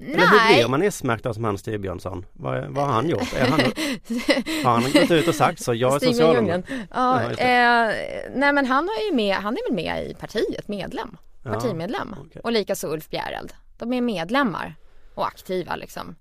Eller 0.00 0.18
hur 0.18 0.36
Nej, 0.36 0.54
blir 0.54 0.68
man 0.68 0.82
S-märkt 0.82 1.34
som 1.34 1.44
han 1.44 1.58
Stig 1.58 1.80
Björnsson? 1.80 2.26
Vad, 2.32 2.64
vad 2.64 2.86
har 2.86 2.92
han 2.92 3.08
gjort? 3.08 3.34
Han, 3.38 3.50
har 4.64 4.80
han 4.80 4.92
gått 4.92 5.10
ut 5.10 5.28
och 5.28 5.34
sagt 5.34 5.62
så? 5.62 5.74
Jag 5.74 5.94
är 6.02 6.06
socialdemokrat. 6.06 6.64
Ja, 6.68 7.22
Ja, 7.22 7.30
eh, 7.30 7.94
nej 8.34 8.52
men 8.52 8.66
han 8.66 8.88
är 8.88 9.06
ju 9.10 9.14
med, 9.14 9.36
han 9.36 9.56
är 9.56 9.68
väl 9.68 9.74
med 9.84 10.10
i 10.10 10.14
partiet, 10.14 10.68
medlem. 10.68 11.16
Ja, 11.42 11.52
Partimedlem. 11.52 12.14
okej. 12.26 12.42
Och 12.44 12.52
likaså 12.52 12.88
Ulf 12.88 13.08
Bjäreld. 13.10 13.52
De 13.78 13.92
är 13.92 14.00
medlemmar 14.00 14.74
och 15.14 15.26
aktiva 15.26 15.76
liksom. 15.76 16.16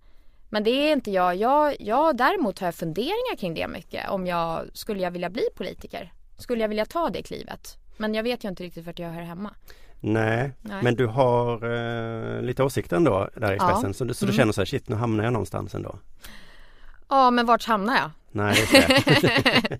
Men 0.50 0.64
det 0.64 0.70
är 0.72 0.94
inte 0.94 1.12
jag. 1.12 1.36
jag. 1.36 1.76
Jag 1.80 2.18
däremot 2.18 2.60
har 2.60 2.68
jag 2.68 2.76
funderingar 2.76 3.36
kring 3.38 3.54
det 3.54 3.68
mycket. 3.68 4.10
Om 4.10 4.28
jag, 4.28 4.62
skulle 4.74 5.04
jag 5.04 5.12
vilja 5.12 5.30
bli 5.30 5.44
politiker? 5.56 6.14
Skulle 6.38 6.62
jag 6.62 6.70
vilja 6.70 6.86
ta 6.86 7.10
det 7.10 7.24
klivet? 7.24 7.78
Men 7.98 8.14
jag 8.14 8.24
vet 8.24 8.44
ju 8.44 8.50
inte 8.50 8.64
riktigt 8.64 8.86
vart 8.86 9.00
jag 9.00 9.10
hör 9.10 9.22
hemma. 9.22 9.54
Nej, 10.00 10.52
Nej. 10.62 10.84
men 10.84 10.96
du 10.96 11.06
har 11.06 11.54
eh, 12.38 12.42
lite 12.42 12.64
åsikter 12.64 12.96
ändå 12.98 13.30
där 13.36 13.54
i 13.54 13.56
Ja. 13.60 13.70
Expressen 13.70 13.94
så, 13.94 14.04
du, 14.04 14.14
så 14.14 14.26
du 14.26 14.30
Mm. 14.32 14.38
känner 14.38 14.54
så 14.54 14.62
här, 14.62 14.66
shit 14.66 14.90
nu 14.90 14.96
hamnar 14.96 15.24
jag 15.24 15.34
någonstans 15.34 15.76
ändå. 15.76 16.00
Ja, 17.10 17.32
men 17.32 17.46
vart 17.46 17.66
hamnar 17.66 17.98
jag? 17.98 18.12
Nej, 18.32 18.56
det. 18.72 19.80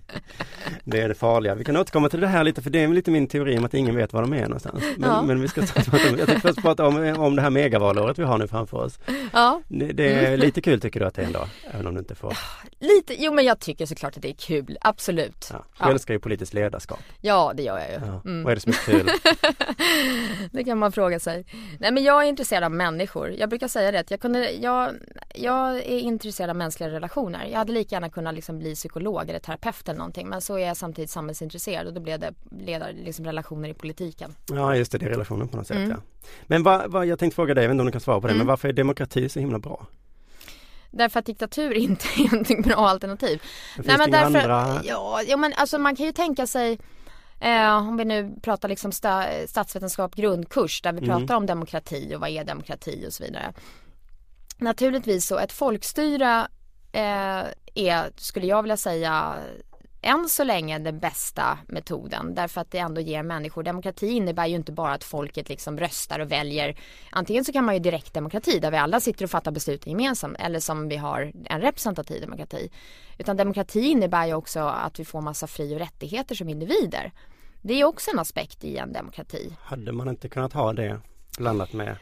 det 0.90 1.00
är 1.02 1.08
det 1.08 1.14
farliga. 1.14 1.54
Vi 1.54 1.64
kan 1.64 1.76
återkomma 1.76 2.08
till 2.08 2.20
det 2.20 2.26
här 2.26 2.44
lite 2.44 2.62
för 2.62 2.70
det 2.70 2.82
är 2.82 2.88
lite 2.88 3.10
min 3.10 3.26
teori 3.26 3.58
om 3.58 3.64
att 3.64 3.74
ingen 3.74 3.96
vet 3.96 4.12
var 4.12 4.22
de 4.22 4.32
är 4.32 4.42
någonstans. 4.42 4.84
Men, 4.96 5.10
Ja. 5.10 5.22
men 5.22 5.40
vi 5.40 5.48
ska 5.48 5.62
prata 5.62 5.90
om, 6.10 6.18
jag 6.18 6.26
tänkte 6.28 6.48
först 6.48 6.62
prata 6.62 6.86
om, 6.86 7.14
om 7.18 7.36
det 7.36 7.42
här 7.42 7.50
megavalåret 7.50 8.18
vi 8.18 8.22
har 8.24 8.38
nu 8.38 8.48
framför 8.48 8.76
oss. 8.76 8.98
Ja, 9.32 9.62
Det, 9.68 9.92
det 9.92 10.08
är 10.26 10.36
lite 10.36 10.60
kul 10.60 10.80
tycker 10.80 11.00
du 11.00 11.06
att 11.06 11.14
det 11.14 11.22
är 11.22 11.26
ändå, 11.26 11.46
även 11.70 11.86
om 11.86 11.94
du 11.94 11.98
inte 12.00 12.14
får. 12.14 12.36
lite. 12.78 13.22
Jo, 13.22 13.32
men 13.32 13.44
jag 13.44 13.58
tycker 13.60 13.86
såklart 13.86 14.16
att 14.16 14.22
det 14.22 14.28
är 14.30 14.34
kul. 14.34 14.78
Absolut. 14.80 15.48
Ja. 15.52 15.64
Ja, 15.78 15.86
Du 15.86 15.92
älskar 15.92 16.14
ju 16.14 16.20
politiskt 16.20 16.54
ledarskap. 16.54 17.00
ja 17.20 17.52
det 17.56 17.62
gör 17.62 17.78
jag 17.78 17.88
ju. 17.88 17.94
Ja. 18.06 18.20
Mm. 18.24 18.42
Vad 18.44 18.50
är 18.50 18.54
det 18.54 18.60
som 18.60 18.72
är 18.72 18.76
kul? 18.76 19.08
Det 20.52 20.64
kan 20.64 20.78
man 20.78 20.92
fråga 20.92 21.20
sig. 21.20 21.44
Nej 21.78 21.92
men 21.92 22.04
jag 22.04 22.22
är 22.24 22.28
intresserad 22.28 22.64
av 22.64 22.70
människor. 22.72 23.30
Jag 23.38 23.48
brukar 23.48 23.68
säga 23.68 23.92
det 23.92 24.00
att 24.00 24.10
jag, 24.10 24.20
kunde, 24.20 24.50
jag, 24.50 24.90
jag 25.34 25.76
är 25.76 25.98
intresserad 25.98 26.50
av 26.50 26.56
mänskliga 26.56 26.90
relationer. 26.90 27.46
Jag 27.50 27.58
hade 27.58 27.72
lika 27.72 27.94
gärna 27.96 28.08
kunnat 28.10 28.34
liksom 28.34 28.58
bli 28.58 28.74
psykolog 28.74 29.28
eller 29.28 29.38
terapeut 29.38 29.88
eller 29.88 29.98
någonting. 29.98 30.28
Men 30.28 30.40
så 30.40 30.54
är 30.58 30.66
jag 30.66 30.76
samtidigt 30.78 31.10
samhällsintresserad 31.10 31.86
och 31.86 31.92
då 31.94 32.00
blev 32.00 32.20
det 32.20 32.34
leda, 32.50 32.86
liksom 32.90 33.24
relationer 33.24 33.68
i 33.68 33.74
politiken. 33.74 34.34
Ja 34.52 34.76
just 34.76 34.92
det, 34.92 34.98
det 34.98 35.06
är 35.06 35.10
relationen 35.10 35.48
på 35.48 35.56
något 35.56 35.66
sätt 35.66 35.76
Mm. 35.76 35.90
ja. 35.90 35.96
Men 36.46 36.62
vad, 36.62 36.90
vad, 36.90 37.06
jag 37.06 37.18
tänkte 37.18 37.34
fråga 37.34 37.54
dig, 37.54 37.64
jag 37.64 37.68
vet 37.68 37.74
inte 37.74 37.80
om 37.82 37.86
du 37.86 37.92
kan 37.92 38.00
svara 38.00 38.20
på 38.20 38.26
det, 38.26 38.32
Mm. 38.32 38.38
men 38.38 38.46
varför 38.46 38.68
är 38.68 38.72
demokrati 38.72 39.28
så 39.28 39.40
himla 39.40 39.58
bra? 39.58 39.86
Därför 40.90 41.20
att 41.20 41.26
diktatur 41.26 41.72
inte 41.74 42.04
är 42.16 42.30
någonting 42.30 42.62
bra 42.62 42.76
alternativ. 42.88 43.42
Det 43.76 43.82
Nej 43.86 43.98
men 43.98 44.10
därför, 44.10 44.48
andra... 44.48 44.80
ja, 44.84 45.22
ja 45.26 45.36
men 45.36 45.52
alltså 45.56 45.78
man 45.78 45.96
kan 45.96 46.06
ju 46.06 46.12
tänka 46.12 46.46
sig 46.46 46.78
Eh, 47.40 47.76
om 47.88 47.96
vi 47.96 48.04
nu 48.04 48.36
pratar 48.42 48.68
liksom 48.68 48.92
sta, 48.92 49.24
statsvetenskap 49.46 50.14
grundkurs 50.14 50.82
där 50.82 50.92
vi 50.92 50.98
Mm. 50.98 51.18
pratar 51.18 51.34
om 51.36 51.46
demokrati 51.46 52.14
och 52.16 52.20
vad 52.20 52.30
är 52.30 52.44
demokrati 52.44 53.04
och 53.08 53.12
så 53.12 53.24
vidare. 53.24 53.52
Naturligtvis 54.58 55.26
så 55.26 55.38
ett 55.38 55.52
folkstyre 55.52 56.48
eh, 56.92 57.44
är, 57.74 58.10
skulle 58.16 58.46
jag 58.46 58.62
vilja 58.62 58.76
säga, 58.76 59.34
än 60.02 60.28
så 60.28 60.44
länge 60.44 60.78
den 60.78 60.98
bästa 60.98 61.58
metoden 61.66 62.34
därför 62.34 62.60
att 62.60 62.70
det 62.70 62.78
ändå 62.78 63.00
ger 63.00 63.22
människor, 63.22 63.62
demokrati 63.62 64.06
innebär 64.06 64.46
ju 64.46 64.54
inte 64.54 64.72
bara 64.72 64.92
att 64.92 65.04
folket 65.04 65.48
liksom 65.48 65.78
röstar 65.78 66.18
och 66.18 66.32
väljer, 66.32 66.76
antingen 67.10 67.44
så 67.44 67.52
kan 67.52 67.64
man 67.64 67.74
ju 67.74 67.80
direktdemokrati 67.80 68.58
där 68.58 68.70
vi 68.70 68.76
alla 68.76 69.00
sitter 69.00 69.24
och 69.24 69.30
fattar 69.30 69.50
beslut 69.50 69.86
gemensamt 69.86 70.36
eller 70.38 70.60
som 70.60 70.88
vi 70.88 70.96
har 70.96 71.32
en 71.44 71.60
representativ 71.60 72.20
demokrati. 72.20 72.70
Utan 73.18 73.36
demokrati 73.36 73.80
innebär 73.80 74.26
ju 74.26 74.34
också 74.34 74.60
att 74.60 75.00
vi 75.00 75.04
får 75.04 75.20
massa 75.20 75.46
fri 75.46 75.74
och 75.74 75.78
rättigheter 75.78 76.34
som 76.34 76.48
individer. 76.48 77.12
Det 77.62 77.80
är 77.80 77.84
också 77.84 78.10
en 78.10 78.18
aspekt 78.18 78.64
i 78.64 78.76
en 78.76 78.92
demokrati. 78.92 79.56
Hade 79.60 79.92
man 79.92 80.08
inte 80.08 80.28
kunnat 80.28 80.52
ha 80.52 80.72
det 80.72 81.00
blandat 81.38 81.72
med 81.72 81.96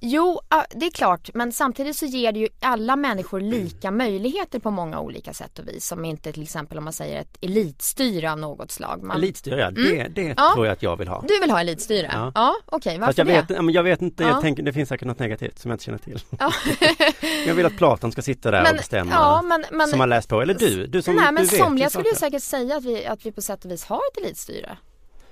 Jo, 0.00 0.40
ja, 0.48 0.64
det 0.70 0.86
är 0.86 0.90
klart, 0.90 1.30
men 1.34 1.52
samtidigt 1.52 1.96
så 1.96 2.06
ger 2.06 2.32
det 2.32 2.38
ju 2.38 2.48
alla 2.60 2.96
människor 2.96 3.40
lika 3.40 3.90
möjligheter 3.90 4.58
på 4.58 4.70
många 4.70 5.00
olika 5.00 5.32
sätt 5.32 5.58
och 5.58 5.68
vis. 5.68 5.86
Som 5.86 6.04
inte 6.04 6.32
till 6.32 6.42
exempel 6.42 6.78
om 6.78 6.84
man 6.84 6.92
säger 6.92 7.20
ett 7.20 7.36
elitstyre 7.40 8.32
av 8.32 8.38
något 8.38 8.70
slag. 8.70 9.02
Man, 9.02 9.16
elitstyre? 9.16 9.60
Ja, 9.60 9.70
det, 9.70 10.08
det 10.08 10.22
Mm. 10.22 10.34
Ja. 10.36 10.52
tror 10.54 10.66
jag 10.66 10.72
att 10.72 10.82
jag 10.82 10.96
vill 10.96 11.08
ha. 11.08 11.24
Du 11.28 11.40
vill 11.40 11.50
ha 11.50 11.60
elitstyre? 11.60 12.10
Ja. 12.12 12.32
Ja, 12.34 12.54
okej, 12.66 12.98
varför 12.98 13.06
Fast 13.06 13.18
jag 13.18 13.26
det? 13.26 13.32
vet, 13.32 13.50
ja, 13.50 13.70
jag 13.70 13.82
vet 13.82 14.02
inte, 14.02 14.22
Ja. 14.22 14.28
jag 14.28 14.40
tänker, 14.40 14.62
det 14.62 14.72
finns 14.72 14.88
säkert 14.88 15.06
något 15.08 15.18
negativt 15.18 15.58
som 15.58 15.70
jag 15.70 15.74
inte 15.74 15.84
känner 15.84 15.98
till. 15.98 16.20
Ja. 16.38 16.52
jag 17.46 17.54
vill 17.54 17.66
att 17.66 17.76
Platon 17.76 18.12
ska 18.12 18.22
sitta 18.22 18.50
där 18.50 18.60
och 18.60 18.64
Men, 18.68 18.76
bestämma 18.76 19.12
ja, 19.12 19.42
men, 19.42 19.64
men, 19.70 19.88
som 19.88 20.00
har 20.00 20.06
läst 20.06 20.28
på, 20.28 20.40
eller 20.42 20.54
du, 20.54 20.86
du 20.86 21.02
som 21.02 21.14
nej, 21.16 21.26
du 21.26 21.32
men 21.32 21.44
vet 21.44 21.56
somliga 21.58 21.90
skulle 21.90 22.08
ju 22.08 22.14
säkert 22.14 22.42
säga 22.42 22.76
att 22.76 22.84
vi, 22.84 23.06
att 23.06 23.26
vi 23.26 23.32
på 23.32 23.42
sätt 23.42 23.64
och 23.64 23.70
vis 23.70 23.84
har 23.84 24.00
ett 24.12 24.24
elitstyre. 24.24 24.76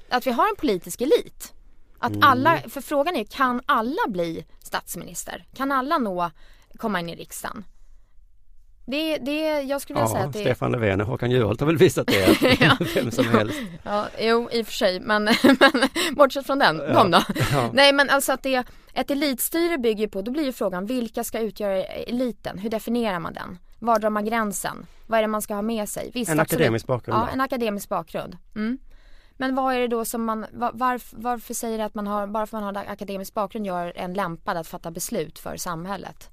Att 0.09 0.27
vi 0.27 0.31
har 0.31 0.49
en 0.49 0.57
politisk 0.57 1.01
elit. 1.01 1.53
Att 2.03 2.11
Mm. 2.13 2.23
alla, 2.23 2.59
för 2.69 2.81
frågan 2.81 3.17
är, 3.17 3.25
kan 3.25 3.61
alla 3.67 4.09
bli 4.09 4.45
statsminister? 4.63 5.45
Kan 5.57 5.73
alla 5.73 5.99
nå, 5.99 6.31
komma 6.77 7.01
in 7.01 7.09
i 7.09 7.15
riksdagen? 7.17 7.65
Det, 8.87 9.17
det, 9.17 9.61
jag 9.63 9.81
skulle 9.81 9.95
vilja 9.99 10.09
säga 10.09 10.21
Ja, 10.21 10.27
att 10.27 10.33
det 10.33 10.39
Stefan 10.41 10.73
Löfven 10.73 11.01
och 11.01 11.07
Håkan 11.07 11.31
Juholt 11.31 11.61
har 11.61 11.67
väl 11.67 11.77
visat 11.77 12.07
det, 12.07 12.43
Ja. 12.61 12.77
vem 12.95 13.11
som 13.11 13.25
helst. 13.29 13.59
Ja, 13.83 14.07
jo 14.21 14.49
i 14.53 14.63
och 14.63 14.67
för 14.67 14.73
sig 14.73 15.01
men, 15.01 15.25
men 15.43 15.89
bortsett 16.17 16.47
från 16.47 16.59
den, 16.59 16.77
Ja. 16.77 16.93
de 16.95 17.11
då. 17.11 17.21
Ja. 17.53 17.71
Nej 17.73 17.93
men 17.93 18.11
alltså 18.11 18.33
att 18.33 18.43
det, 18.43 18.65
ett 18.95 19.11
elitstyre 19.11 19.79
bygger 19.79 20.09
på, 20.09 20.23
då 20.23 20.31
blir 20.31 20.45
ju 20.45 20.53
frågan 20.53 20.87
vilka 20.87 21.25
ska 21.25 21.39
utgöra 21.41 21.85
eliten? 21.85 22.59
Hur 22.59 22.71
definierar 22.71 23.19
man 23.19 23.35
den? 23.35 23.59
Var 23.79 23.99
drar 23.99 24.11
man 24.11 24.25
gränsen? 24.25 24.87
Vad 25.07 25.19
är 25.19 25.23
det 25.23 25.29
man 25.29 25.43
ska 25.43 25.55
ha 25.55 25.63
med 25.63 25.89
sig? 25.89 26.11
Visst, 26.15 26.31
En 26.31 26.41
absolut. 26.41 26.61
akademisk 26.61 26.87
bakgrund 26.87 27.19
Ja, 27.21 27.29
en 27.33 27.41
akademisk 27.41 27.89
bakgrund. 27.89 28.37
Mm. 28.55 28.79
Men 29.41 29.55
vad 29.55 29.75
är 29.75 29.79
det 29.81 29.89
då 29.89 30.05
som 30.05 30.25
man, 30.25 30.47
va- 30.53 30.71
varf, 30.75 31.09
varför 31.17 31.55
säger 31.55 31.79
det 31.79 31.85
att 31.85 31.95
man 31.95 32.07
har, 32.07 32.27
bara 32.27 32.47
för 32.47 32.57
att 32.59 32.65
man 32.65 32.77
har 32.77 32.85
akademisk 32.85 33.35
bakgrund 33.35 33.67
gör 33.67 33.93
en 33.97 34.15
lämpad 34.15 34.57
att 34.57 34.67
fatta 34.67 34.91
beslut 34.91 35.39
för 35.39 35.57
samhället? 35.57 36.29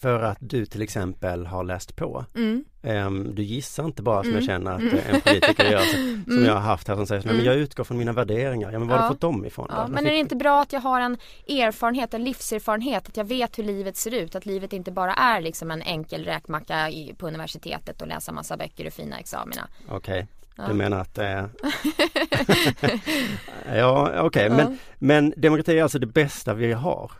För 0.00 0.22
att 0.22 0.38
du 0.40 0.66
till 0.66 0.82
exempel 0.82 1.46
har 1.46 1.64
läst 1.64 1.96
på. 1.96 2.24
Mm. 2.34 2.64
Ehm, 2.82 3.34
du 3.34 3.42
gissar 3.42 3.84
inte 3.84 4.02
bara 4.02 4.22
som 4.22 4.32
jag 4.32 4.44
känner 4.44 4.72
att 4.72 4.80
eh, 4.82 5.14
en 5.14 5.20
politiker 5.20 5.70
gör, 5.70 5.80
så- 5.80 5.96
som 6.30 6.44
jag 6.44 6.52
har 6.52 6.60
haft 6.60 6.88
här 6.88 6.96
som 6.96 7.06
säger, 7.06 7.22
nej 7.24 7.34
men 7.36 7.44
jag 7.44 7.54
utgår 7.56 7.84
från 7.84 7.98
mina 7.98 8.12
värderingar. 8.12 8.72
Ja 8.72 8.78
men 8.78 8.88
var 8.88 8.96
har 8.96 9.02
Mm. 9.02 9.04
Ja. 9.04 9.08
du 9.08 9.14
fått 9.14 9.20
dem 9.20 9.44
ifrån? 9.46 9.66
Ja, 9.70 9.86
men 9.88 10.06
är 10.06 10.10
det 10.10 10.16
inte 10.18 10.36
bra 10.36 10.60
att 10.62 10.72
jag 10.72 10.80
har 10.80 11.00
en 11.00 11.16
erfarenhet, 11.48 12.14
en 12.14 12.24
livserfarenhet, 12.24 13.08
att 13.08 13.16
jag 13.16 13.24
vet 13.24 13.58
hur 13.58 13.64
livet 13.64 13.96
ser 13.96 14.14
ut, 14.14 14.34
att 14.34 14.46
livet 14.46 14.72
inte 14.72 14.90
bara 14.92 15.14
är 15.14 15.40
liksom 15.40 15.70
en 15.70 15.82
enkel 15.82 16.24
räkmacka 16.24 16.90
i, 16.90 17.14
på 17.18 17.26
universitetet 17.28 18.02
och 18.02 18.08
läsa 18.08 18.32
massa 18.32 18.56
böcker 18.56 18.86
och 18.86 18.92
fina 18.92 19.18
examina. 19.18 19.68
Okej, 19.88 20.26
Ja. 20.56 20.66
du 20.68 20.74
menar 20.74 21.00
att 21.00 21.18
eh... 21.18 21.44
Ja 23.76 24.20
okej, 24.22 24.50
men, 24.50 24.78
men 24.98 25.34
demokrati 25.36 25.78
är 25.78 25.82
alltså 25.82 25.98
det 25.98 26.06
bästa 26.06 26.54
vi 26.54 26.72
har. 26.72 27.12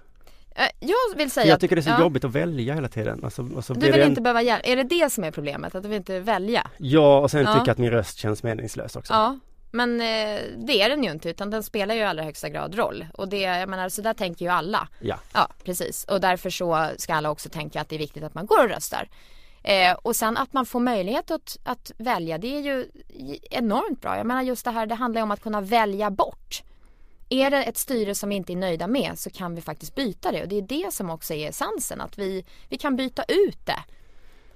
Eh, 0.55 0.63
Jag 0.81 1.17
vill 1.19 1.31
säga 1.31 1.47
jag 1.47 1.61
tycker 1.61 1.77
det 1.77 1.81
är 1.81 1.83
så 1.83 1.91
ja, 1.91 2.01
jobbigt 2.01 2.25
att 2.25 2.31
välja 2.33 2.75
hela 2.75 2.89
tiden. 2.89 3.21
Alltså, 3.25 3.49
och 3.57 3.65
så 3.65 3.75
Du 3.75 3.81
vill 3.81 3.93
det 3.93 4.03
en... 4.03 4.09
inte 4.09 4.21
behöva 4.21 4.43
hjälp. 4.43 4.63
Är 4.67 4.77
det 4.77 4.83
det 4.83 5.13
som 5.13 5.25
är 5.25 5.31
problemet? 5.31 5.75
Att 5.75 5.83
du 5.83 5.89
vill 5.89 5.97
inte 5.99 6.21
välja? 6.21 6.71
Ja, 6.79 7.19
och 7.19 7.31
sen 7.31 7.41
Ja. 7.43 7.47
tycker 7.53 7.67
jag 7.67 7.73
att 7.73 7.79
min 7.79 7.91
röst 7.91 8.19
känns 8.19 8.43
meningslös 8.43 8.97
också. 8.97 9.13
Ja. 9.13 9.39
Men 9.71 10.01
eh, 10.01 10.41
det 10.57 10.83
är 10.83 10.89
den 10.89 11.05
ju 11.05 11.11
inte 11.11 11.29
utan 11.31 11.51
den 11.51 11.63
spelar 11.63 11.95
ju 11.95 12.01
i 12.01 12.05
allra 12.05 12.23
högsta 12.23 12.49
grad 12.49 12.75
roll. 12.75 13.07
Och 13.15 13.29
det, 13.29 13.41
jag 13.41 13.69
menar 13.69 13.89
så 13.89 14.03
där 14.03 14.15
tänker 14.15 14.45
ju 14.45 14.51
alla. 14.51 14.89
Ja. 15.01 15.17
Ja 15.35 15.49
precis. 15.65 16.05
Och 16.05 16.21
därför 16.21 16.51
så 16.51 16.89
ska 16.97 17.15
alla 17.15 17.31
också 17.31 17.49
tänka 17.49 17.81
att 17.81 17.89
det 17.89 17.95
är 17.97 17.99
viktigt 17.99 18.23
att 18.25 18.35
man 18.35 18.47
går 18.47 18.63
och 18.65 18.69
röstar. 18.71 19.09
Eh, 19.67 19.97
och 20.03 20.17
sen 20.17 20.37
att 20.37 20.53
man 20.53 20.67
får 20.67 20.81
möjlighet 20.81 21.31
att, 21.31 21.59
att 21.65 21.93
välja 21.99 22.39
det 22.39 22.57
är 22.57 22.61
ju 22.61 22.87
enormt 23.51 24.01
bra. 24.01 24.17
Jag 24.17 24.27
menar 24.27 24.43
just 24.43 24.65
det 24.65 24.71
här 24.71 24.87
det 24.87 24.95
handlar 24.95 25.23
om 25.23 25.31
att 25.31 25.43
kunna 25.43 25.61
välja 25.61 26.11
bort. 26.11 26.63
Är 27.29 27.51
det 27.51 27.63
ett 27.63 27.77
styre 27.77 28.15
som 28.15 28.29
vi 28.29 28.35
inte 28.35 28.53
är 28.53 28.57
nöjda 28.57 28.87
med 28.87 29.19
så 29.19 29.31
kan 29.31 29.55
vi 29.55 29.61
faktiskt 29.61 29.95
byta 29.95 30.33
det 30.33 30.43
och 30.43 30.49
det 30.49 30.59
är 30.59 30.63
det 30.63 30.93
som 30.93 31.11
också 31.11 31.35
är 31.35 31.49
essensen 31.49 32.01
att 32.01 32.19
vi, 32.19 32.45
vi 32.69 32.79
kan 32.79 32.97
byta 32.97 33.23
ut 33.23 33.67
det. 33.67 33.79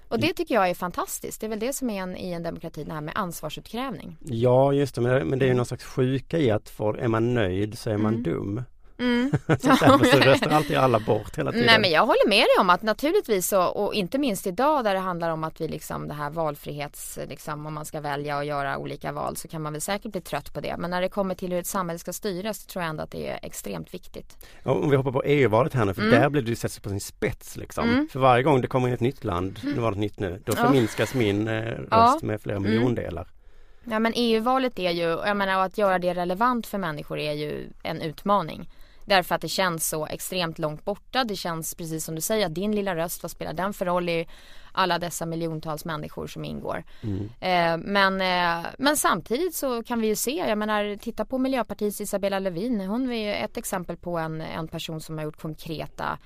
Och 0.08 0.20
det 0.20 0.32
tycker 0.32 0.54
jag 0.54 0.70
är 0.70 0.74
fantastiskt. 0.74 1.40
Det 1.40 1.46
är 1.46 1.48
väl 1.48 1.58
det 1.58 1.72
som 1.72 1.90
är 1.90 2.02
en, 2.02 2.16
i 2.16 2.32
en 2.32 2.42
demokrati, 2.42 2.84
det 2.84 2.92
här 2.92 3.00
med 3.00 3.14
ansvarsutkrävning. 3.16 4.16
Ja, 4.24 4.72
just 4.72 4.94
det. 4.94 5.00
Men, 5.00 5.38
det 5.38 5.44
är 5.44 5.48
ju 5.48 5.54
någon 5.54 5.66
slags 5.66 5.84
sjuka 5.84 6.38
i 6.38 6.50
att 6.50 6.68
för, 6.68 6.94
är 6.94 7.08
man 7.08 7.34
nöjd 7.34 7.78
så 7.78 7.90
är 7.90 7.96
man 7.96 8.22
dum. 8.22 8.62
Mm. 9.00 9.30
så 9.46 9.54
därför 9.68 10.04
så 10.04 10.16
röstar 10.30 10.50
alltid 10.50 10.76
alla 10.76 10.98
bort 11.00 11.38
hela 11.38 11.52
tiden. 11.52 11.66
Nej 11.66 11.80
men 11.80 11.90
jag 11.90 12.00
håller 12.06 12.28
med 12.28 12.38
dig 12.38 12.60
om 12.60 12.70
att 12.70 12.82
naturligtvis 12.82 13.48
så, 13.48 13.62
och 13.62 13.94
inte 13.94 14.18
minst 14.18 14.46
idag 14.46 14.84
där 14.84 14.94
det 14.94 15.00
handlar 15.00 15.30
om 15.30 15.44
att 15.44 15.60
vi 15.60 15.68
liksom 15.68 16.08
det 16.08 16.14
här 16.14 16.30
valfrihets, 16.30 17.18
liksom 17.28 17.66
om 17.66 17.74
man 17.74 17.84
ska 17.84 18.00
välja 18.00 18.36
och 18.36 18.44
göra 18.44 18.78
olika 18.78 19.12
val 19.12 19.36
så 19.36 19.48
kan 19.48 19.62
man 19.62 19.72
väl 19.72 19.80
säkert 19.82 20.12
bli 20.12 20.20
trött 20.20 20.54
på 20.54 20.60
det. 20.60 20.74
Men 20.78 20.90
när 20.90 21.00
det 21.00 21.08
kommer 21.08 21.34
till 21.34 21.52
hur 21.52 21.58
ett 21.60 21.66
samhälle 21.66 21.98
ska 21.98 22.12
styras 22.12 22.58
så 22.62 22.66
tror 22.66 22.82
jag 22.82 22.90
ändå 22.90 23.02
att 23.02 23.10
det 23.10 23.28
är 23.28 23.38
extremt 23.42 23.94
viktigt. 23.94 24.46
Ja, 24.62 24.70
Om 24.70 24.90
vi 24.90 24.96
hoppar 24.96 25.12
på 25.12 25.22
EU-valet 25.22 25.74
här 25.74 25.84
nu, 25.84 25.94
för 25.94 26.02
Mm. 26.02 26.20
där 26.20 26.28
blir 26.30 26.42
det 26.42 26.48
ju 26.50 26.56
sätts 26.56 26.78
på 26.78 26.88
sin 26.88 27.00
spets 27.00 27.56
liksom. 27.56 28.08
För 28.12 28.20
varje 28.20 28.42
gång 28.42 28.60
det 28.60 28.66
kommer 28.68 28.88
in 28.88 28.94
ett 28.94 29.00
nytt 29.00 29.24
land, 29.24 29.58
nu 29.62 29.72
var 29.74 29.90
det 29.90 29.94
ett 29.94 29.98
nytt 30.00 30.18
nu, 30.18 30.42
då 30.46 30.52
förminskas 30.52 31.14
min 31.14 31.48
eh, 31.48 31.52
röst 31.62 31.88
Ja. 31.90 32.18
med 32.22 32.40
flera 32.40 32.56
Mm. 32.56 32.70
miljondelar. 32.70 33.28
Ja 33.84 33.98
men 33.98 34.12
EU-valet 34.16 34.78
är 34.78 34.90
ju, 34.90 35.02
jag 35.02 35.36
menar 35.36 35.64
att 35.64 35.78
göra 35.78 35.98
det 35.98 36.14
relevant 36.14 36.66
för 36.66 36.78
människor 36.78 37.18
är 37.18 37.32
ju 37.32 37.68
en 37.82 38.00
utmaning. 38.00 38.68
Därför 39.04 39.34
att 39.34 39.40
det 39.40 39.48
känns 39.48 39.88
så 39.88 40.06
extremt 40.06 40.58
långt 40.58 40.84
borta. 40.84 41.24
Det 41.24 41.36
känns 41.36 41.74
precis 41.74 42.04
som 42.04 42.14
du 42.14 42.20
säger, 42.20 42.46
att 42.46 42.54
din 42.54 42.74
lilla 42.74 42.96
röst, 42.96 43.22
vad 43.22 43.30
spelar 43.30 43.52
den 43.52 43.72
för 43.72 43.86
roll 43.86 44.08
i 44.08 44.26
alla 44.72 44.98
dessa 44.98 45.26
miljontals 45.26 45.84
människor 45.84 46.26
som 46.26 46.44
ingår. 46.44 46.84
Eh, 47.40 47.76
men, 47.76 48.20
eh, 48.20 48.70
men 48.78 48.96
samtidigt 48.96 49.54
så 49.54 49.82
kan 49.82 50.00
vi 50.00 50.06
ju 50.06 50.16
se, 50.16 50.30
jag 50.30 50.58
menar 50.58 50.96
titta 50.96 51.24
på 51.24 51.38
Miljöpartiets 51.38 52.00
Isabella 52.00 52.38
Lövin. 52.38 52.80
Hon 52.80 53.12
är 53.12 53.26
ju 53.26 53.34
ett 53.34 53.56
exempel 53.56 53.96
på 53.96 54.18
en, 54.18 54.40
en 54.40 54.68
person 54.68 55.00
som 55.00 55.18
har 55.18 55.24
gjort 55.24 55.40
konkreta 55.40 56.18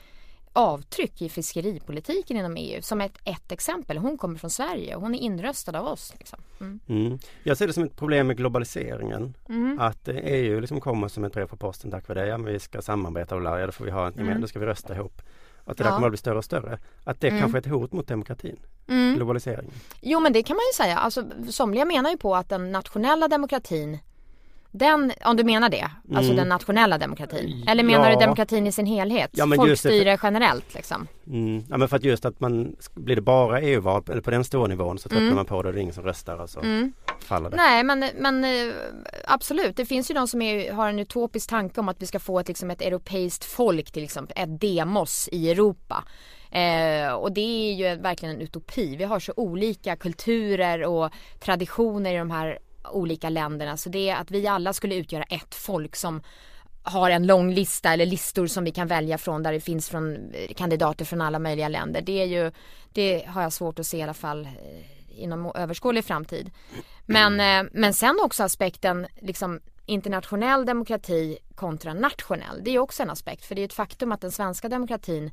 avtryck 0.56 1.22
i 1.22 1.28
fiskeripolitiken 1.28 2.36
inom 2.36 2.56
EU. 2.56 2.82
Som 2.82 3.00
ett, 3.00 3.18
ett 3.24 3.52
exempel. 3.52 3.98
Hon 3.98 4.18
kommer 4.18 4.38
från 4.38 4.50
Sverige 4.50 4.96
och 4.96 5.02
hon 5.02 5.14
är 5.14 5.18
inröstad 5.18 5.78
av 5.78 5.86
oss. 5.86 6.14
Liksom. 6.18 6.38
Mm. 6.60 6.80
Mm. 6.88 7.18
Jag 7.42 7.56
ser 7.56 7.66
det 7.66 7.72
som 7.72 7.82
ett 7.84 7.96
problem 7.96 8.26
med 8.26 8.36
globaliseringen. 8.36 9.36
Mm. 9.48 9.78
Att 9.80 10.08
eh, 10.08 10.16
EU 10.16 10.60
liksom 10.60 10.80
kommer 10.80 11.08
som 11.08 11.24
ett 11.24 11.32
brev 11.32 11.46
på 11.46 11.56
posten 11.56 11.90
tack 11.90 12.08
vare 12.08 12.20
det. 12.20 12.26
Ja 12.26 12.38
men 12.38 12.52
vi 12.52 12.58
ska 12.58 12.82
samarbeta 12.82 13.34
och 13.34 13.40
la, 13.40 13.60
ja 13.60 13.66
då 13.66 13.72
får 13.72 13.84
vi 13.84 13.90
ha, 13.90 14.06
mm. 14.10 14.40
då 14.40 14.46
ska 14.46 14.58
vi 14.58 14.66
rösta 14.66 14.94
ihop. 14.94 15.22
Att 15.64 15.76
det 15.76 15.84
där 15.84 15.90
Ja. 15.90 15.94
kommer 15.94 16.06
att 16.06 16.12
bli 16.12 16.18
större 16.18 16.38
och 16.38 16.44
större. 16.44 16.78
Att 17.04 17.20
det 17.20 17.28
Mm. 17.28 17.40
kanske 17.40 17.58
är 17.58 17.60
ett 17.60 17.66
hot 17.66 17.92
mot 17.92 18.08
demokratin. 18.08 18.56
Mm. 18.88 19.14
Globaliseringen. 19.14 19.72
Jo 20.00 20.20
men 20.20 20.32
det 20.32 20.42
kan 20.42 20.56
man 20.56 20.64
ju 20.72 20.84
säga. 20.84 20.98
Alltså, 20.98 21.24
somliga 21.50 21.84
menar 21.84 22.10
ju 22.10 22.16
på 22.16 22.36
att 22.36 22.48
den 22.48 22.72
nationella 22.72 23.28
demokratin 23.28 23.98
den, 24.76 25.12
om 25.24 25.36
du 25.36 25.44
menar 25.44 25.68
det, 25.68 25.90
alltså 26.14 26.32
Mm. 26.32 26.36
den 26.36 26.48
nationella 26.48 26.98
demokratin. 26.98 27.64
Eller 27.68 27.82
menar 27.82 28.10
Ja. 28.10 28.14
du 28.16 28.20
demokratin 28.20 28.66
i 28.66 28.72
sin 28.72 28.86
helhet? 28.86 29.30
Ja, 29.32 29.46
det, 29.46 29.56
Folkstyre 29.56 30.18
generellt 30.22 30.74
liksom. 30.74 31.06
Mm. 31.26 31.64
Ja 31.70 31.76
men 31.76 31.88
för 31.88 31.96
att 31.96 32.04
just 32.04 32.24
att 32.24 32.40
man, 32.40 32.76
blir 32.94 33.16
det 33.16 33.22
bara 33.22 33.60
EU-val, 33.60 34.02
eller 34.10 34.20
på 34.20 34.30
den 34.30 34.44
stora 34.44 34.66
nivån 34.66 34.98
så 34.98 35.08
tröttnar 35.08 35.22
Mm. 35.26 35.36
man 35.36 35.46
på 35.46 35.62
det 35.62 35.68
och 35.68 35.72
det 35.74 35.78
är 35.80 35.82
ingen 35.82 35.94
som 35.94 36.04
röstar 36.04 36.36
och 36.38 36.50
så 36.50 36.60
faller 37.20 37.50
det. 37.50 37.56
Nej 37.56 37.84
men, 37.84 38.04
men 38.18 38.44
eh, 38.44 38.72
absolut, 39.24 39.76
det 39.76 39.86
finns 39.86 40.10
ju 40.10 40.14
de 40.14 40.28
som 40.28 40.42
är, 40.42 40.72
har 40.72 40.88
en 40.88 40.98
utopisk 40.98 41.50
tanke 41.50 41.80
om 41.80 41.88
att 41.88 42.02
vi 42.02 42.06
ska 42.06 42.18
få 42.18 42.40
ett, 42.40 42.48
liksom, 42.48 42.70
ett 42.70 42.82
europeiskt 42.82 43.44
folk 43.44 43.92
till 43.92 44.04
exempel, 44.04 44.42
ett 44.42 44.60
demos 44.60 45.28
i 45.32 45.50
Europa. 45.50 46.04
Eh, 46.50 47.12
och 47.12 47.32
det 47.32 47.40
är 47.40 47.74
ju 47.74 47.96
verkligen 48.02 48.34
en 48.34 48.40
utopi. 48.40 48.96
Vi 48.96 49.04
har 49.04 49.20
så 49.20 49.32
olika 49.36 49.96
kulturer 49.96 50.84
och 50.84 51.10
traditioner 51.40 52.14
i 52.14 52.18
de 52.18 52.30
här 52.30 52.58
olika 52.92 53.28
länderna. 53.28 53.76
Så 53.76 53.88
det 53.88 54.08
är 54.08 54.16
att 54.16 54.30
vi 54.30 54.46
alla 54.46 54.72
skulle 54.72 54.94
utgöra 54.94 55.22
ett 55.22 55.54
folk 55.54 55.96
som 55.96 56.22
har 56.82 57.10
en 57.10 57.26
lång 57.26 57.52
lista 57.54 57.92
eller 57.92 58.06
listor 58.06 58.46
som 58.46 58.64
vi 58.64 58.70
kan 58.70 58.88
välja 58.88 59.18
från 59.18 59.42
där 59.42 59.52
det 59.52 59.60
finns 59.60 59.88
från 59.88 60.14
eh, 60.32 60.54
kandidater 60.56 61.04
från 61.04 61.20
alla 61.20 61.38
möjliga 61.38 61.68
länder. 61.68 62.02
Det 62.02 62.22
är 62.22 62.26
ju, 62.26 62.52
det 62.92 63.26
har 63.26 63.42
jag 63.42 63.52
svårt 63.52 63.78
att 63.78 63.86
se 63.86 63.98
i 63.98 64.02
alla 64.02 64.14
fall 64.14 64.44
eh, 64.46 65.22
inom 65.22 65.52
överskådlig 65.54 66.04
framtid. 66.04 66.50
Men, 67.06 67.40
eh, 67.40 67.70
men 67.72 67.94
sen 67.94 68.18
också 68.24 68.42
aspekten 68.42 69.06
liksom 69.20 69.60
internationell 69.86 70.66
demokrati 70.66 71.38
kontra 71.54 71.94
nationell. 71.94 72.60
Det 72.62 72.70
är 72.70 72.78
också 72.78 73.02
en 73.02 73.10
aspekt 73.10 73.44
för 73.44 73.54
det 73.54 73.60
är 73.62 73.64
ett 73.64 73.72
faktum 73.72 74.12
att 74.12 74.20
den 74.20 74.32
svenska 74.32 74.68
demokratin 74.68 75.30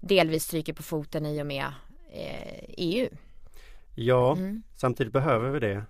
delvis 0.00 0.44
stryker 0.44 0.72
på 0.72 0.82
foten 0.82 1.26
i 1.26 1.42
och 1.42 1.46
med 1.46 1.72
EU. 2.68 3.08
Ja, 3.94 4.32
Mm. 4.32 4.62
samtidigt 4.76 5.12
behöver 5.12 5.50
vi 5.50 5.60
det. 5.60 5.84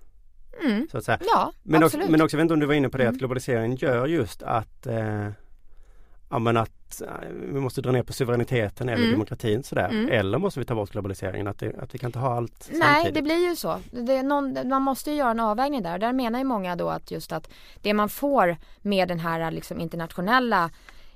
Så 0.91 0.99
att 0.99 1.05
säga. 1.05 1.19
Ja, 1.27 1.53
Men 1.63 1.77
också, 1.77 1.87
absolut. 1.87 2.05
Mm. 2.05 2.13
men 2.13 2.23
också, 2.25 2.35
jag 2.37 2.39
vet 2.39 2.45
inte 2.45 2.55
om 2.55 2.61
du 2.61 2.67
var 2.67 2.75
inne 2.75 2.89
på 2.89 2.99
det, 2.99 3.09
att 3.09 3.15
globaliseringen 3.15 3.77
gör 3.77 4.07
just 4.07 4.43
att 4.43 4.87
eh, 4.87 5.29
Ja 6.33 6.39
men 6.39 6.57
att 6.57 7.01
eh, 7.01 7.09
vi 7.53 7.61
måste 7.61 7.81
dra 7.83 7.93
ner 7.93 8.03
på 8.03 8.13
suveräniteten 8.13 8.89
eller 8.89 8.99
Mm. 9.03 9.13
demokratin 9.13 9.63
sådär. 9.63 10.09
Eller 10.11 10.39
måste 10.39 10.61
vi 10.61 10.67
ta 10.67 10.75
bort 10.75 10.91
globaliseringen? 10.91 11.47
Att, 11.47 11.59
det, 11.59 11.73
att 11.83 11.95
vi 11.95 11.99
kan 11.99 12.09
inte 12.09 12.19
ha 12.19 12.37
allt 12.37 12.69
Nej, 12.73 12.81
samtidigt? 12.83 13.15
det 13.15 13.23
blir 13.23 13.49
ju 13.49 13.57
så. 13.57 13.79
Någon, 14.25 14.69
man 14.69 14.83
måste 14.83 15.11
ju 15.11 15.17
göra 15.17 15.31
en 15.31 15.41
avvägning 15.41 15.83
där. 15.83 15.99
Där 15.99 16.13
menar 16.13 16.39
ju 16.39 16.45
många 16.45 16.77
då 16.77 16.89
att 16.89 17.11
just 17.11 17.33
att 17.33 17.51
det 17.83 17.95
man 17.95 18.09
får 18.09 18.57
med 18.83 19.09
den 19.09 19.19
här 19.21 19.51
liksom 19.51 19.81
internationella 19.81 20.71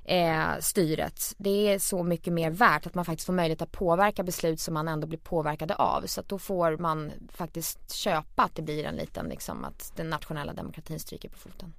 eh, 0.05 0.59
styret, 0.59 1.33
det 1.37 1.73
är 1.73 1.79
så 1.79 2.03
mycket 2.03 2.33
mer 2.33 2.51
värt 2.51 2.87
att 2.87 2.95
man 2.95 3.05
faktiskt 3.05 3.25
får 3.25 3.33
möjlighet 3.33 3.61
att 3.61 3.71
påverka 3.71 4.23
beslut 4.23 4.59
som 4.59 4.73
man 4.73 4.87
ändå 4.87 5.07
blir 5.07 5.19
påverkade 5.19 5.75
av. 5.75 6.01
Så 6.05 6.19
att 6.19 6.29
då 6.29 6.39
får 6.39 6.77
man 6.77 7.11
faktiskt 7.29 7.91
köpa 7.91 8.43
att 8.43 8.55
det 8.55 8.61
blir 8.61 8.83
en 8.83 8.95
liten 8.95 9.25
liksom 9.25 9.65
att 9.65 9.93
den 9.95 10.09
nationella 10.09 10.53
demokratin 10.53 10.99
stryker 10.99 11.29
på 11.29 11.37
foten. 11.37 11.73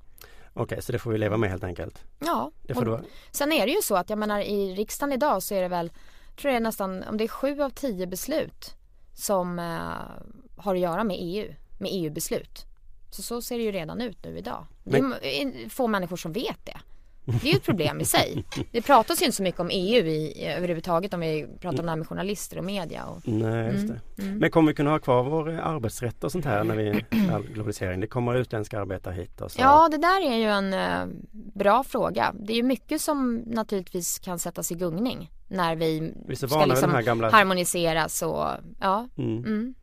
Okej, 0.53 0.83
så 0.83 0.93
det 0.93 0.99
får 0.99 1.11
vi 1.11 1.19
leva 1.19 1.37
med 1.37 1.51
helt 1.51 1.65
enkelt. 1.65 2.05
Ja, 2.19 2.51
Det 2.63 2.75
får 2.75 2.89
och 2.89 2.99
du 2.99 3.09
sen 3.31 3.53
är 3.53 3.67
det 3.67 3.73
ju 3.73 3.83
så 3.83 3.97
att 3.97 4.11
jag 4.11 4.19
menar 4.19 4.41
i 4.41 4.75
riksdagen 4.75 5.13
idag 5.13 5.43
så 5.43 5.55
är 5.55 5.63
det 5.63 5.69
väl, 5.69 5.93
tror 6.37 6.55
jag 6.55 6.63
nästan, 6.63 7.03
om 7.03 7.17
det 7.17 7.25
är 7.25 7.29
sju 7.29 7.63
av 7.63 7.71
tio 7.71 8.07
beslut 8.07 8.75
som 9.15 9.59
eh, 9.59 10.63
har 10.63 10.75
att 10.75 10.81
göra 10.81 11.05
med 11.05 11.17
EU, 11.21 11.55
med 11.79 11.91
EU-beslut. 11.93 12.65
Så 13.11 13.23
så 13.23 13.43
ser 13.43 13.59
det 13.59 13.65
ju 13.65 13.73
redan 13.73 14.01
ut 14.01 14.25
nu 14.25 14.39
idag. 14.39 14.67
Det 14.85 14.99
är 14.99 15.69
få 15.69 15.87
människor 15.87 16.17
som 16.17 16.33
vet 16.33 16.67
det. 16.67 16.81
Det 17.29 17.49
är 17.49 17.53
ju 17.53 17.57
ett 17.57 17.65
problem 17.65 18.01
i 18.01 18.05
sig. 18.05 18.45
Det 18.73 18.83
pratas 18.83 19.23
ju 19.23 19.25
inte 19.27 19.37
så 19.37 19.43
mycket 19.43 19.61
om 19.61 19.71
EU 19.73 20.07
i, 20.07 20.45
överhuvudtaget 20.47 21.15
om 21.15 21.21
vi 21.21 21.47
pratar 21.61 21.79
om 21.79 21.85
det 21.87 21.91
här 21.91 21.97
med 21.97 22.07
journalister 22.09 22.59
och 22.59 22.65
media. 22.65 23.05
Och, 23.05 23.29
Nej, 23.29 23.67
just 23.73 23.85
Mm, 23.85 23.97
det. 24.17 24.23
Men 24.25 24.51
kommer 24.51 24.73
vi 24.73 24.75
kunna 24.77 24.91
ha 24.91 24.99
kvar 24.99 25.23
vår 25.23 25.51
eh, 25.51 25.67
arbetsrätt 25.67 26.25
och 26.25 26.33
sånt 26.33 26.45
här 26.45 26.65
när 26.65 26.77
vi 26.77 27.05
globalisering? 27.55 28.01
Det 28.01 28.07
kommer 28.07 28.35
utländska 28.35 28.81
arbetare 28.81 29.15
hit 29.15 29.41
och 29.41 29.51
så. 29.53 29.61
Ja, 29.61 29.89
det 29.89 29.99
där 29.99 30.31
är 30.33 30.37
ju 30.37 30.45
en 30.51 30.73
eh, 30.75 31.07
bra 31.55 31.85
fråga. 31.85 32.33
Det 32.41 32.53
är 32.53 32.57
ju 32.57 32.63
mycket 32.63 33.01
som 33.01 33.37
naturligtvis 33.47 34.19
kan 34.19 34.39
sättas 34.39 34.73
i 34.73 34.75
gungning 34.75 35.31
när 35.49 35.77
vi, 35.77 36.13
Vi 36.29 36.37
ska 36.37 36.65
liksom 36.65 36.91
gamla- 36.91 37.31
harmoniseras 37.31 38.23
och 38.23 38.47
ja. 38.81 39.09
Mm. 39.19 39.39
Mm. 39.39 39.75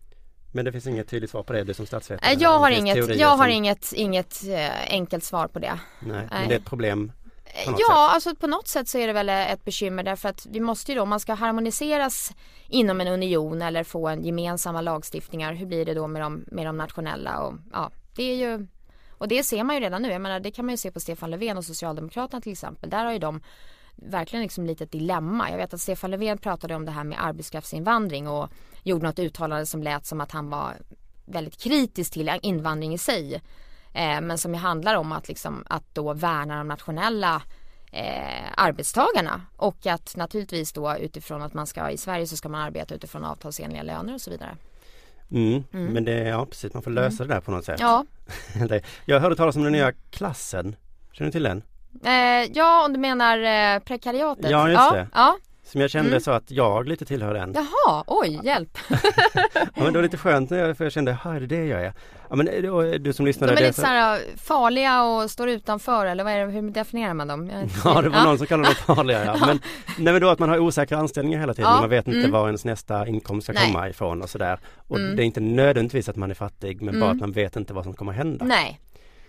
Men 0.55 0.65
det 0.65 0.71
finns 0.71 0.87
inget 0.87 1.07
tydligt 1.09 1.29
svar 1.29 1.43
på 1.43 1.53
det, 1.53 1.63
du 1.63 1.73
som 1.73 1.85
statsvetare? 1.85 2.31
Eh, 2.31 2.37
Jag 2.41 2.59
har 2.59 2.71
inget, 2.71 3.15
jag 3.19 3.27
har 3.29 3.37
som- 3.45 3.51
inget, 3.51 3.93
inget 3.93 4.41
enkelt 4.89 5.23
svar 5.23 5.47
på 5.47 5.59
det. 5.59 5.79
Nej, 5.99 6.11
men 6.15 6.27
Nej. 6.31 6.47
det 6.47 6.53
är 6.55 6.59
ett 6.59 6.65
problem 6.65 7.11
Ja, 7.65 8.09
alltså 8.13 8.35
på 8.35 8.47
något 8.47 8.67
sätt 8.67 8.87
så 8.87 8.97
är 8.97 9.07
det 9.07 9.13
väl 9.13 9.29
ett 9.29 9.65
bekymmer 9.65 10.03
därför 10.03 10.29
att 10.29 10.45
vi 10.45 10.59
måste 10.59 10.91
ju 10.91 10.95
då, 10.95 11.01
om 11.01 11.09
man 11.09 11.19
ska 11.19 11.33
harmoniseras 11.33 12.31
inom 12.67 13.01
en 13.01 13.07
union 13.07 13.61
eller 13.61 13.83
få 13.83 14.07
en 14.07 14.25
gemensamma 14.25 14.81
lagstiftningar, 14.81 15.53
hur 15.53 15.65
blir 15.65 15.85
det 15.85 15.93
då 15.93 16.07
med 16.07 16.21
de, 16.21 16.45
med 16.47 16.65
de 16.65 16.77
nationella 16.77 17.39
och 17.39 17.53
ja, 17.71 17.91
det 18.15 18.23
är 18.23 18.35
ju 18.35 18.67
och 19.09 19.27
det 19.27 19.43
ser 19.43 19.63
man 19.63 19.75
ju 19.75 19.81
redan 19.81 20.01
nu, 20.01 20.11
jag 20.11 20.21
menar 20.21 20.39
det 20.39 20.51
kan 20.51 20.65
man 20.65 20.73
ju 20.73 20.77
se 20.77 20.91
på 20.91 20.99
Stefan 20.99 21.31
Löfven 21.31 21.57
och 21.57 21.65
Socialdemokraterna 21.65 22.41
till 22.41 22.51
exempel, 22.51 22.89
där 22.89 23.05
har 23.05 23.11
ju 23.11 23.19
de 23.19 23.41
verkligen 23.95 24.43
liksom 24.43 24.65
lite 24.65 24.83
ett 24.83 24.91
dilemma. 24.91 25.49
Jag 25.49 25.57
vet 25.57 25.73
att 25.73 25.81
Stefan 25.81 26.11
Löfven 26.11 26.37
pratade 26.37 26.75
om 26.75 26.85
det 26.85 26.91
här 26.91 27.03
med 27.03 27.25
arbetskraftsinvandring 27.25 28.27
och 28.27 28.49
gjorde 28.83 29.05
något 29.05 29.19
uttalande 29.19 29.65
som 29.65 29.83
lät 29.83 30.05
som 30.05 30.21
att 30.21 30.31
han 30.31 30.49
var 30.49 30.73
väldigt 31.25 31.57
kritisk 31.57 32.13
till 32.13 32.39
invandring 32.41 32.93
i 32.93 32.97
sig. 32.97 33.41
Eh, 33.93 34.21
men 34.21 34.37
som 34.37 34.53
handlar 34.53 34.95
om 34.95 35.11
att, 35.11 35.27
liksom, 35.27 35.63
att 35.67 35.83
då 35.93 36.13
värna 36.13 36.57
de 36.57 36.67
nationella 36.67 37.41
eh, 37.91 38.51
arbetstagarna 38.57 39.41
och 39.57 39.87
att 39.87 40.15
naturligtvis 40.15 40.73
då 40.73 40.97
utifrån 40.97 41.41
att 41.41 41.53
man 41.53 41.67
ska 41.67 41.89
i 41.89 41.97
Sverige 41.97 42.27
så 42.27 42.37
ska 42.37 42.49
man 42.49 42.61
arbeta 42.61 42.95
utifrån 42.95 43.23
avtalsenliga 43.23 43.83
löner 43.83 44.13
och 44.13 44.21
så 44.21 44.31
vidare. 44.31 44.57
mm. 45.73 45.93
Men 45.93 46.05
det, 46.05 46.17
ja 46.17 46.45
precis, 46.45 46.73
man 46.73 46.83
får 46.83 46.91
lösa 46.91 47.23
det 47.23 47.33
där 47.33 47.41
på 47.41 47.51
något 47.51 47.65
sätt. 47.65 47.79
Ja, 47.79 48.05
Jag 49.05 49.19
hörde 49.19 49.35
talas 49.35 49.55
om 49.55 49.63
den 49.63 49.71
nya 49.71 49.91
klassen. 50.11 50.75
Känner 51.11 51.27
du 51.27 51.31
till 51.31 51.43
den? 51.43 51.63
Eh, 52.05 52.51
ja, 52.53 52.85
om 52.85 52.93
du 52.93 52.99
menar 52.99 53.37
eh, 53.37 53.79
prekariatet. 53.79 54.51
Ja, 54.51 54.69
just 54.69 54.79
ja, 54.79 54.93
det. 54.93 55.07
Ja. 55.13 55.37
Som 55.65 55.81
jag 55.81 55.89
kände 55.89 56.09
Mm. 56.09 56.21
så 56.21 56.31
att 56.31 56.51
jag 56.51 56.87
lite 56.87 57.05
tillhör 57.05 57.33
den. 57.33 57.53
Jaha, 57.55 58.03
oj, 58.07 58.39
hjälp. 58.43 58.77
Ja, 59.53 59.59
men 59.75 59.85
det 59.93 59.99
var 59.99 60.01
lite 60.03 60.17
skönt 60.17 60.49
när 60.49 60.57
jag, 60.57 60.77
för 60.77 60.83
jag 60.85 60.91
kände, 60.93 61.17
ja 61.23 61.29
det 61.31 61.37
är 61.37 61.47
det 61.47 61.65
jag 61.65 61.81
är. 61.85 61.93
Ja 62.29 62.35
men 62.35 62.45
då, 62.63 62.81
du 62.81 63.13
som 63.13 63.25
De 63.25 63.29
lyssnade. 63.29 63.53
är 63.53 63.55
det 63.55 63.61
lite 63.67 63.81
så 63.81 63.87
här 63.87 64.21
farliga 64.37 65.03
och 65.03 65.31
står 65.31 65.49
utanför 65.49 66.05
eller 66.05 66.23
vad 66.23 66.33
är 66.33 66.45
det, 66.45 66.51
hur 66.51 66.69
definierar 66.71 67.13
man 67.13 67.27
dem? 67.27 67.47
Jag 67.49 67.61
är 67.61 67.67
Ja 67.85 68.01
det 68.01 68.09
var 68.09 68.23
någon 68.23 68.37
som 68.37 68.47
kallade 68.47 68.69
det 68.69 68.75
farliga 68.75 69.25
ja. 69.25 69.37
Men, 69.45 69.59
nej 69.97 70.13
men 70.13 70.21
då 70.21 70.29
att 70.29 70.39
man 70.39 70.49
har 70.49 70.59
osäkra 70.59 70.97
anställningar 70.97 71.39
hela 71.39 71.53
tiden. 71.53 71.71
Ja, 71.71 71.79
Man 71.81 71.89
vet 71.89 72.07
inte 72.07 72.19
mm. 72.19 72.31
var 72.31 72.45
ens 72.45 72.65
nästa 72.65 73.07
inkomst 73.07 73.45
ska 73.45 73.53
Nej. 73.53 73.65
komma 73.71 73.89
ifrån 73.89 74.21
och 74.21 74.29
sådär. 74.29 74.59
Och 74.87 74.97
Mm. 74.99 75.15
det 75.15 75.23
är 75.23 75.25
inte 75.25 75.39
nödvändigtvis 75.39 76.09
att 76.09 76.15
man 76.15 76.31
är 76.31 76.35
fattig 76.35 76.81
men 76.81 76.93
bara 76.99 77.05
Mm. 77.09 77.17
att 77.17 77.21
man 77.21 77.31
vet 77.31 77.55
inte 77.55 77.73
vad 77.73 77.83
som 77.83 77.93
kommer 77.93 78.11
hända. 78.11 78.45
Nej. 78.45 78.79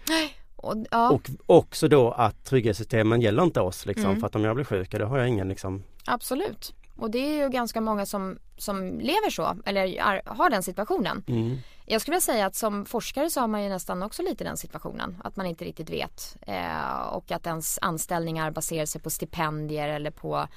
Nej. 0.08 0.34
Och, 0.64 0.87
ja, 0.90 1.11
Och 1.11 1.31
också 1.46 1.88
då 1.88 2.11
att 2.11 2.44
trygghetssystemen 2.44 3.20
gäller 3.20 3.42
inte 3.42 3.61
oss 3.61 3.87
liksom. 3.87 4.05
Mm. 4.05 4.20
För 4.20 4.27
att 4.27 4.37
om 4.37 4.44
jag 4.44 4.55
blir 4.55 4.64
sjuk, 4.64 4.90
då 4.90 5.07
har 5.07 5.18
jag 5.18 5.29
ingen 5.29 5.48
liksom 5.48 5.83
absolut. 6.07 6.74
Och 6.96 7.11
det 7.11 7.18
är 7.18 7.42
ju 7.44 7.48
ganska 7.48 7.81
många 7.81 8.07
som, 8.07 8.38
som 8.57 9.00
lever 9.00 9.31
så, 9.31 9.57
eller 9.64 9.85
är, 9.85 10.22
har 10.27 10.50
den 10.50 10.62
situationen. 10.62 11.24
mm. 11.29 11.59
Jag 11.87 12.00
skulle 12.00 12.12
vilja 12.12 12.20
säga 12.20 12.46
att 12.46 12.55
som 12.55 12.85
forskare 12.85 13.31
så 13.31 13.40
har 13.40 13.48
man 13.48 13.62
ju 13.62 13.68
nästan 13.68 14.03
också 14.03 14.22
lite 14.22 14.44
den 14.44 14.57
situationen. 14.57 15.16
Att 15.24 15.37
man 15.37 15.46
inte 15.46 15.64
riktigt 15.64 15.90
vet. 15.90 16.37
Eh, 16.46 17.00
och 17.12 17.31
att 17.31 17.46
ens 17.46 17.79
anställningar 17.83 18.50
baserar 18.50 18.87
sig 18.87 19.00
på 19.00 19.11
stipendier 19.11 19.88
eller 19.88 20.11
på, 20.11 20.48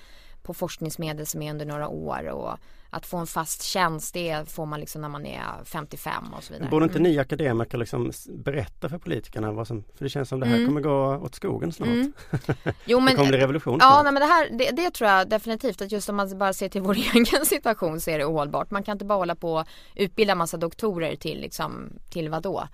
på 0.44 0.54
forskningsmedel 0.54 1.26
som 1.26 1.42
är 1.42 1.52
under 1.52 1.66
några 1.66 1.88
år. 1.88 2.28
Och 2.30 2.58
att 2.90 3.06
få 3.06 3.18
en 3.18 3.28
fast 3.28 3.64
tjänst 3.64 4.14
det 4.14 4.50
får 4.52 4.66
man 4.66 4.80
liksom 4.80 5.02
när 5.02 5.10
man 5.10 5.26
är 5.26 5.42
55 5.66 6.34
och 6.38 6.44
så 6.44 6.54
vidare. 6.54 6.70
Borde 6.70 6.84
inte 6.86 7.00
Mm. 7.00 7.12
ni 7.12 7.20
akademiker 7.20 7.78
liksom 7.78 8.12
berätta 8.30 8.90
för 8.90 8.98
politikerna 8.98 9.52
vad 9.52 9.68
som, 9.68 9.84
för 9.98 10.04
det 10.06 10.10
känns 10.10 10.30
som 10.30 10.40
det 10.40 10.46
här 10.46 10.56
Mm. 10.56 10.68
kommer 10.68 10.82
gå 10.82 11.16
åt 11.26 11.36
skogen 11.36 11.72
snart. 11.74 11.88
Mm. 11.90 12.14
Jo, 12.86 13.00
det 13.00 13.16
kommer 13.16 13.30
bli 13.30 13.38
revolution 13.38 13.78
Ja, 13.82 13.90
snart. 13.92 14.04
nej, 14.04 14.14
men 14.14 14.22
det 14.22 14.28
här, 14.28 14.50
det, 14.52 14.72
det 14.84 14.92
tror 14.92 15.10
jag 15.10 15.30
definitivt 15.30 15.82
att 15.82 15.92
just 15.92 16.10
om 16.10 16.16
man 16.16 16.38
bara 16.38 16.54
ser 16.54 16.70
till 16.70 16.82
vår 16.88 16.98
egen 17.16 17.46
situation 17.46 18.02
så 18.02 18.10
är 18.12 18.18
det 18.20 18.26
ohållbart. 18.26 18.72
Man 18.72 18.84
kan 18.84 18.92
inte 18.94 19.06
bara 19.06 19.18
hålla 19.18 19.36
på 19.36 19.54
och 19.54 19.68
utbilda 19.96 20.36
massa 20.36 20.58
doktorer 20.58 21.16
till 21.16 21.42
liksom, 21.42 21.90
till 22.10 22.30
vad 22.30 22.44
då? 22.44 22.68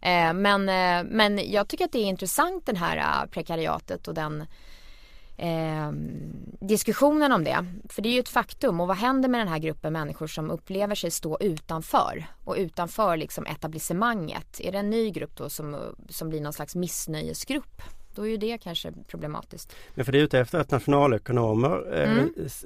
Eh, 0.00 0.32
men, 0.32 0.68
eh, 0.68 1.10
men 1.10 1.50
jag 1.52 1.68
tycker 1.68 1.84
att 1.84 1.92
det 1.92 1.98
är 1.98 2.04
intressant 2.06 2.66
den 2.66 2.76
här 2.76 2.96
eh, 2.96 3.30
prekariatet 3.30 4.08
och 4.08 4.14
den 4.14 4.44
eh, 5.38 5.92
diskussionen 6.60 7.32
om 7.32 7.44
det. 7.44 7.66
För 7.88 8.02
det 8.02 8.08
är 8.08 8.12
ju 8.12 8.20
ett 8.20 8.28
faktum 8.28 8.80
och 8.80 8.88
vad 8.88 8.96
händer 8.96 9.28
med 9.28 9.40
den 9.40 9.48
här 9.48 9.58
gruppen 9.58 9.92
människor 9.92 10.26
som 10.26 10.50
upplever 10.50 10.94
sig 10.94 11.10
stå 11.10 11.38
utanför 11.40 12.26
och 12.44 12.54
utanför 12.58 13.16
liksom 13.16 13.46
etablissemanget? 13.46 14.60
Är 14.60 14.72
det 14.72 14.78
en 14.78 14.90
ny 14.90 15.10
grupp 15.10 15.36
då 15.36 15.50
som, 15.50 15.76
som 16.08 16.28
blir 16.28 16.40
någon 16.40 16.52
slags 16.52 16.74
missnöjesgrupp? 16.74 17.82
Då 18.18 18.26
är 18.26 18.30
ju 18.30 18.36
det 18.36 18.58
kanske 18.58 18.92
problematiskt. 19.08 19.72
Men 19.94 20.04
för 20.04 20.12
det 20.12 20.18
är 20.18 20.22
ute 20.22 20.38
efter 20.38 20.58
att 20.60 20.70
nationalekonomer 20.70 21.94
eh, 22.02 22.12
Mm. 22.12 22.32
s- 22.46 22.64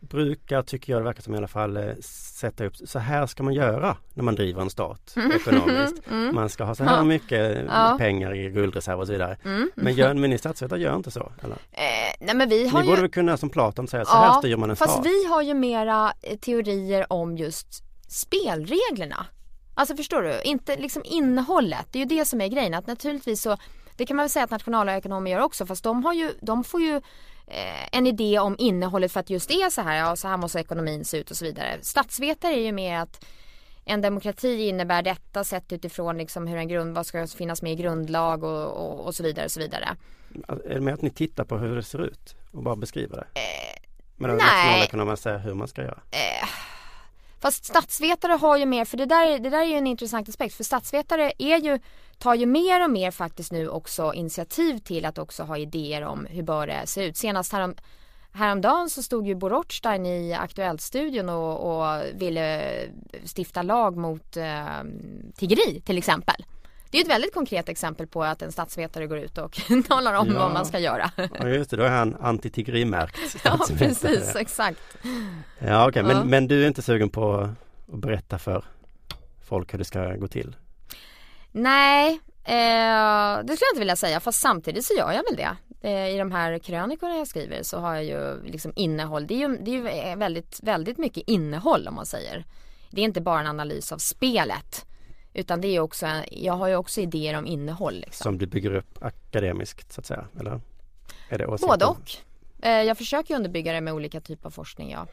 brukar, 0.00 0.62
tycker 0.62 0.92
jag 0.92 1.00
det 1.02 1.04
verkar 1.04 1.22
som 1.22 1.34
i 1.34 1.36
alla 1.38 1.48
fall, 1.48 1.76
eh, 1.76 1.94
sätta 2.40 2.64
upp 2.64 2.76
så 2.76 2.98
här 2.98 3.26
ska 3.26 3.42
man 3.42 3.54
göra 3.54 3.96
när 4.14 4.22
man 4.24 4.34
driver 4.34 4.62
en 4.62 4.70
stat 4.70 5.14
ekonomiskt. 5.36 5.94
Man 6.32 6.48
ska 6.48 6.64
ha 6.64 6.74
så 6.74 6.84
här 6.84 6.96
Ja. 6.96 7.04
mycket 7.04 7.56
eh, 7.56 7.62
Ja. 7.64 7.94
pengar 7.98 8.34
i 8.34 8.50
guldreserv 8.50 9.00
och 9.00 9.06
så 9.06 9.12
vidare. 9.12 9.36
Mm. 9.44 9.70
Men, 9.74 9.94
gör, 9.94 10.14
men 10.14 10.30
ni 10.30 10.38
statsvetare 10.38 10.80
gör 10.80 10.96
inte 10.96 11.10
så? 11.10 11.32
Eller? 11.42 11.56
Eh, 11.72 12.14
nej 12.20 12.34
men 12.36 12.48
vi 12.48 12.68
har 12.68 12.78
Ni 12.80 12.84
ju... 12.86 12.90
borde 12.90 13.00
väl 13.02 13.10
kunna 13.10 13.36
som 13.36 13.50
Platon 13.50 13.88
säga 13.88 14.04
så 14.04 14.12
här 14.16 14.38
styr 14.38 14.56
man 14.56 14.70
en 14.70 14.76
fast 14.76 14.92
stat. 14.92 15.06
vi 15.06 15.24
har 15.24 15.42
ju 15.42 15.54
mera 15.54 16.12
eh, 16.22 16.38
teorier 16.38 17.12
om 17.12 17.36
just 17.36 17.82
spelreglerna. 18.08 19.26
Alltså 19.74 19.96
förstår 19.96 20.22
du? 20.22 20.40
Inte 20.44 20.76
liksom 20.76 21.02
innehållet. 21.04 21.86
Det 21.90 21.98
är 21.98 22.00
ju 22.00 22.18
det 22.18 22.24
som 22.24 22.40
är 22.40 22.48
grejen. 22.48 22.74
Att 22.74 22.86
naturligtvis 22.86 23.42
så, 23.42 23.56
det 23.96 24.06
kan 24.06 24.16
man 24.16 24.24
väl 24.24 24.30
säga 24.30 24.44
att 24.44 24.50
nationalekonomer 24.50 25.30
gör 25.30 25.40
också. 25.40 25.66
Fast 25.66 25.84
de, 25.84 26.04
har 26.04 26.12
ju, 26.12 26.34
de 26.40 26.64
får 26.64 26.80
ju 26.80 26.96
eh, 27.46 27.88
en 27.96 28.06
idé 28.06 28.38
om 28.38 28.56
innehållet 28.58 29.12
för 29.12 29.20
att 29.20 29.30
just 29.30 29.48
det 29.48 29.54
är 29.54 29.70
så 29.70 29.80
här. 29.80 29.96
Ja, 29.98 30.16
så 30.16 30.28
här 30.28 30.36
måste 30.36 30.58
ekonomin 30.58 31.04
se 31.04 31.16
ut 31.18 31.30
och 31.30 31.36
så 31.36 31.44
vidare. 31.44 31.78
Statsvetare 31.82 32.52
är 32.52 32.60
ju 32.60 32.72
mer 32.72 32.98
att 32.98 33.24
en 33.84 34.00
demokrati 34.00 34.68
innebär 34.68 35.02
detta 35.02 35.44
sett 35.44 35.72
utifrån 35.72 36.18
liksom 36.18 36.46
hur 36.46 36.56
en 36.56 36.68
grund, 36.68 36.94
vad 36.94 37.06
ska 37.06 37.26
finnas 37.26 37.62
med 37.62 37.72
i 37.72 37.76
grundlag 37.76 38.44
och, 38.44 38.66
och, 38.66 39.06
och 39.06 39.14
så 39.14 39.22
vidare. 39.22 39.44
Och 39.44 39.50
så 39.50 39.60
vidare. 39.60 39.96
Är 40.48 40.74
det 40.74 40.80
med 40.80 40.94
att 40.94 41.02
ni 41.02 41.10
tittar 41.10 41.44
på 41.44 41.56
hur 41.58 41.76
det 41.76 41.82
ser 41.82 42.04
ut 42.04 42.36
och 42.50 42.62
bara 42.62 42.76
beskriver 42.76 43.16
det? 43.16 43.40
Men 44.16 44.30
Eh, 44.30 44.36
nej. 44.36 44.46
nationalekonomer 44.46 45.16
säger 45.16 45.38
hur 45.38 45.54
man 45.54 45.68
ska 45.68 45.82
göra. 45.82 46.00
Fast 47.42 47.64
statsvetare 47.64 48.32
har 48.32 48.56
ju 48.56 48.66
mer, 48.66 48.84
för 48.84 48.96
det 48.96 49.06
där, 49.06 49.38
det 49.38 49.50
där 49.50 49.60
är 49.60 49.64
ju 49.64 49.74
en 49.74 49.86
intressant 49.86 50.28
aspekt. 50.28 50.54
För 50.54 50.64
statsvetare 50.64 51.32
är 51.38 51.56
ju, 51.58 51.78
tar 52.18 52.34
ju 52.34 52.46
mer 52.46 52.84
och 52.84 52.90
mer 52.90 53.10
faktiskt 53.10 53.52
nu 53.52 53.68
också 53.68 54.14
initiativ 54.14 54.78
till 54.78 55.04
att 55.04 55.18
också 55.18 55.42
ha 55.42 55.58
idéer 55.58 56.02
om 56.04 56.26
hur 56.30 56.42
bör 56.42 56.66
det 56.66 56.86
se 56.86 57.04
ut. 57.04 57.16
Senast 57.16 57.52
härom, 57.52 57.74
häromdagen 58.32 58.90
så 58.90 59.02
stod 59.02 59.26
ju 59.26 59.34
Bo 59.34 59.48
Rothstein 59.48 60.06
i 60.06 60.34
Aktuellt-studion 60.34 61.28
och, 61.28 61.84
och 61.84 62.02
ville 62.14 62.74
stifta 63.36 63.62
lag 63.62 63.96
mot 63.96 64.36
eh, 64.36 64.82
tiggeri 65.36 65.80
till 65.80 65.98
exempel. 65.98 66.44
Det 66.92 66.98
är 66.98 67.02
ett 67.02 67.10
väldigt 67.10 67.34
konkret 67.34 67.68
exempel 67.68 68.06
på 68.06 68.24
att 68.24 68.42
en 68.42 68.52
statsvetare 68.52 69.06
går 69.06 69.18
ut 69.18 69.38
och 69.38 69.60
talar 69.88 70.14
om 70.14 70.28
Ja. 70.28 70.38
vad 70.38 70.52
man 70.52 70.66
ska 70.66 70.78
göra. 70.78 71.10
Ja 71.38 71.48
just 71.48 71.70
det, 71.70 71.76
då 71.76 71.82
är 71.82 71.90
han 71.90 72.16
antitiggerimärkt 72.20 73.18
ja, 73.44 73.58
precis, 73.78 74.36
exakt. 74.36 74.78
Ja 75.58 75.88
okej, 75.88 76.02
men, 76.02 76.16
Ja. 76.16 76.24
men 76.24 76.48
du 76.48 76.62
är 76.64 76.68
inte 76.68 76.82
sugen 76.82 77.10
på 77.10 77.34
att 77.92 78.00
berätta 78.00 78.38
för 78.38 78.64
folk 79.48 79.74
hur 79.74 79.78
det 79.78 79.84
ska 79.84 80.14
gå 80.14 80.28
till? 80.28 80.56
Nej, 81.52 82.20
eh, 82.44 83.38
det 83.44 83.56
skulle 83.56 83.66
jag 83.66 83.72
inte 83.72 83.78
vilja 83.78 83.96
säga. 83.96 84.20
Fast 84.20 84.40
samtidigt 84.40 84.84
så 84.84 84.94
gör 84.94 85.12
jag 85.12 85.24
väl 85.30 85.36
det. 85.36 85.56
Eh, 85.88 86.14
I 86.14 86.18
de 86.18 86.32
här 86.32 86.58
krönikorna 86.58 87.16
jag 87.16 87.28
skriver 87.28 87.62
så 87.62 87.78
har 87.78 87.94
jag 87.94 88.04
ju 88.04 88.42
liksom 88.44 88.72
innehåll. 88.76 89.26
Det 89.26 89.34
är 89.34 89.48
ju, 89.48 89.56
det 89.56 89.70
är 89.70 90.10
ju 90.10 90.16
väldigt, 90.16 90.60
väldigt 90.62 90.98
mycket 90.98 91.22
innehåll 91.28 91.88
om 91.88 91.94
man 91.94 92.06
säger. 92.06 92.44
Det 92.90 93.00
är 93.00 93.04
inte 93.04 93.20
bara 93.20 93.40
en 93.40 93.46
analys 93.46 93.92
av 93.92 93.98
spelet. 93.98 94.86
Utan 95.34 95.60
det 95.60 95.68
är 95.76 95.80
också, 95.80 96.06
jag 96.30 96.52
har 96.52 96.68
ju 96.68 96.76
också 96.76 97.00
idéer 97.00 97.38
om 97.38 97.46
innehåll. 97.46 97.94
Liksom. 97.94 98.24
Som 98.24 98.38
du 98.38 98.46
bygger 98.46 98.74
upp 98.74 98.98
akademiskt 99.04 99.92
så 99.92 100.00
att 100.00 100.06
säga, 100.06 100.24
eller? 100.40 100.60
Är 101.28 101.38
det 101.38 101.46
åsikten? 101.46 101.68
Både 101.68 101.84
och. 101.84 102.10
Eh, 102.62 102.82
jag 102.82 102.98
försöker 102.98 103.34
underbygga 103.36 103.72
det 103.72 103.80
med 103.80 103.94
olika 103.94 104.20
typer 104.20 104.46
av 104.46 104.50
forskning, 104.50 104.90
ja. 104.90 105.06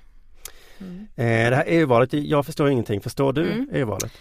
Eh, 1.16 1.50
det 1.50 1.56
här 1.56 1.64
EU-valet, 1.68 2.14
jag 2.14 2.46
förstår 2.46 2.70
ingenting. 2.70 3.02
Förstår 3.02 3.34
du 3.34 3.52
Mm. 3.52 3.70
EU-valet? 3.74 4.12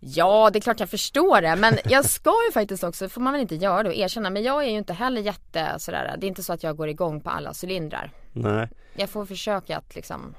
Ja, 0.00 0.50
det 0.52 0.58
är 0.58 0.60
klart 0.60 0.80
jag 0.80 0.90
förstår 0.90 1.40
det. 1.40 1.56
Men 1.56 1.78
jag 1.84 2.04
ska 2.04 2.32
ju 2.48 2.52
faktiskt 2.52 2.84
också, 2.84 3.08
får 3.08 3.20
man 3.20 3.32
väl 3.32 3.42
inte 3.42 3.54
göra 3.54 3.82
då, 3.82 3.92
erkänna. 3.92 4.30
Men 4.30 4.42
jag 4.42 4.64
är 4.64 4.70
ju 4.70 4.78
inte 4.78 4.92
heller 4.92 5.20
jätte 5.20 5.74
sådär, 5.78 6.16
det 6.18 6.26
är 6.26 6.28
inte 6.28 6.42
så 6.42 6.52
att 6.52 6.62
jag 6.62 6.76
går 6.76 6.88
igång 6.88 7.20
på 7.20 7.30
alla 7.30 7.52
cylindrar. 7.64 8.10
Nej, 8.32 8.68
Jag 8.94 9.10
får 9.10 9.26
försöka 9.26 9.78
att 9.78 9.94
liksom 9.94 10.34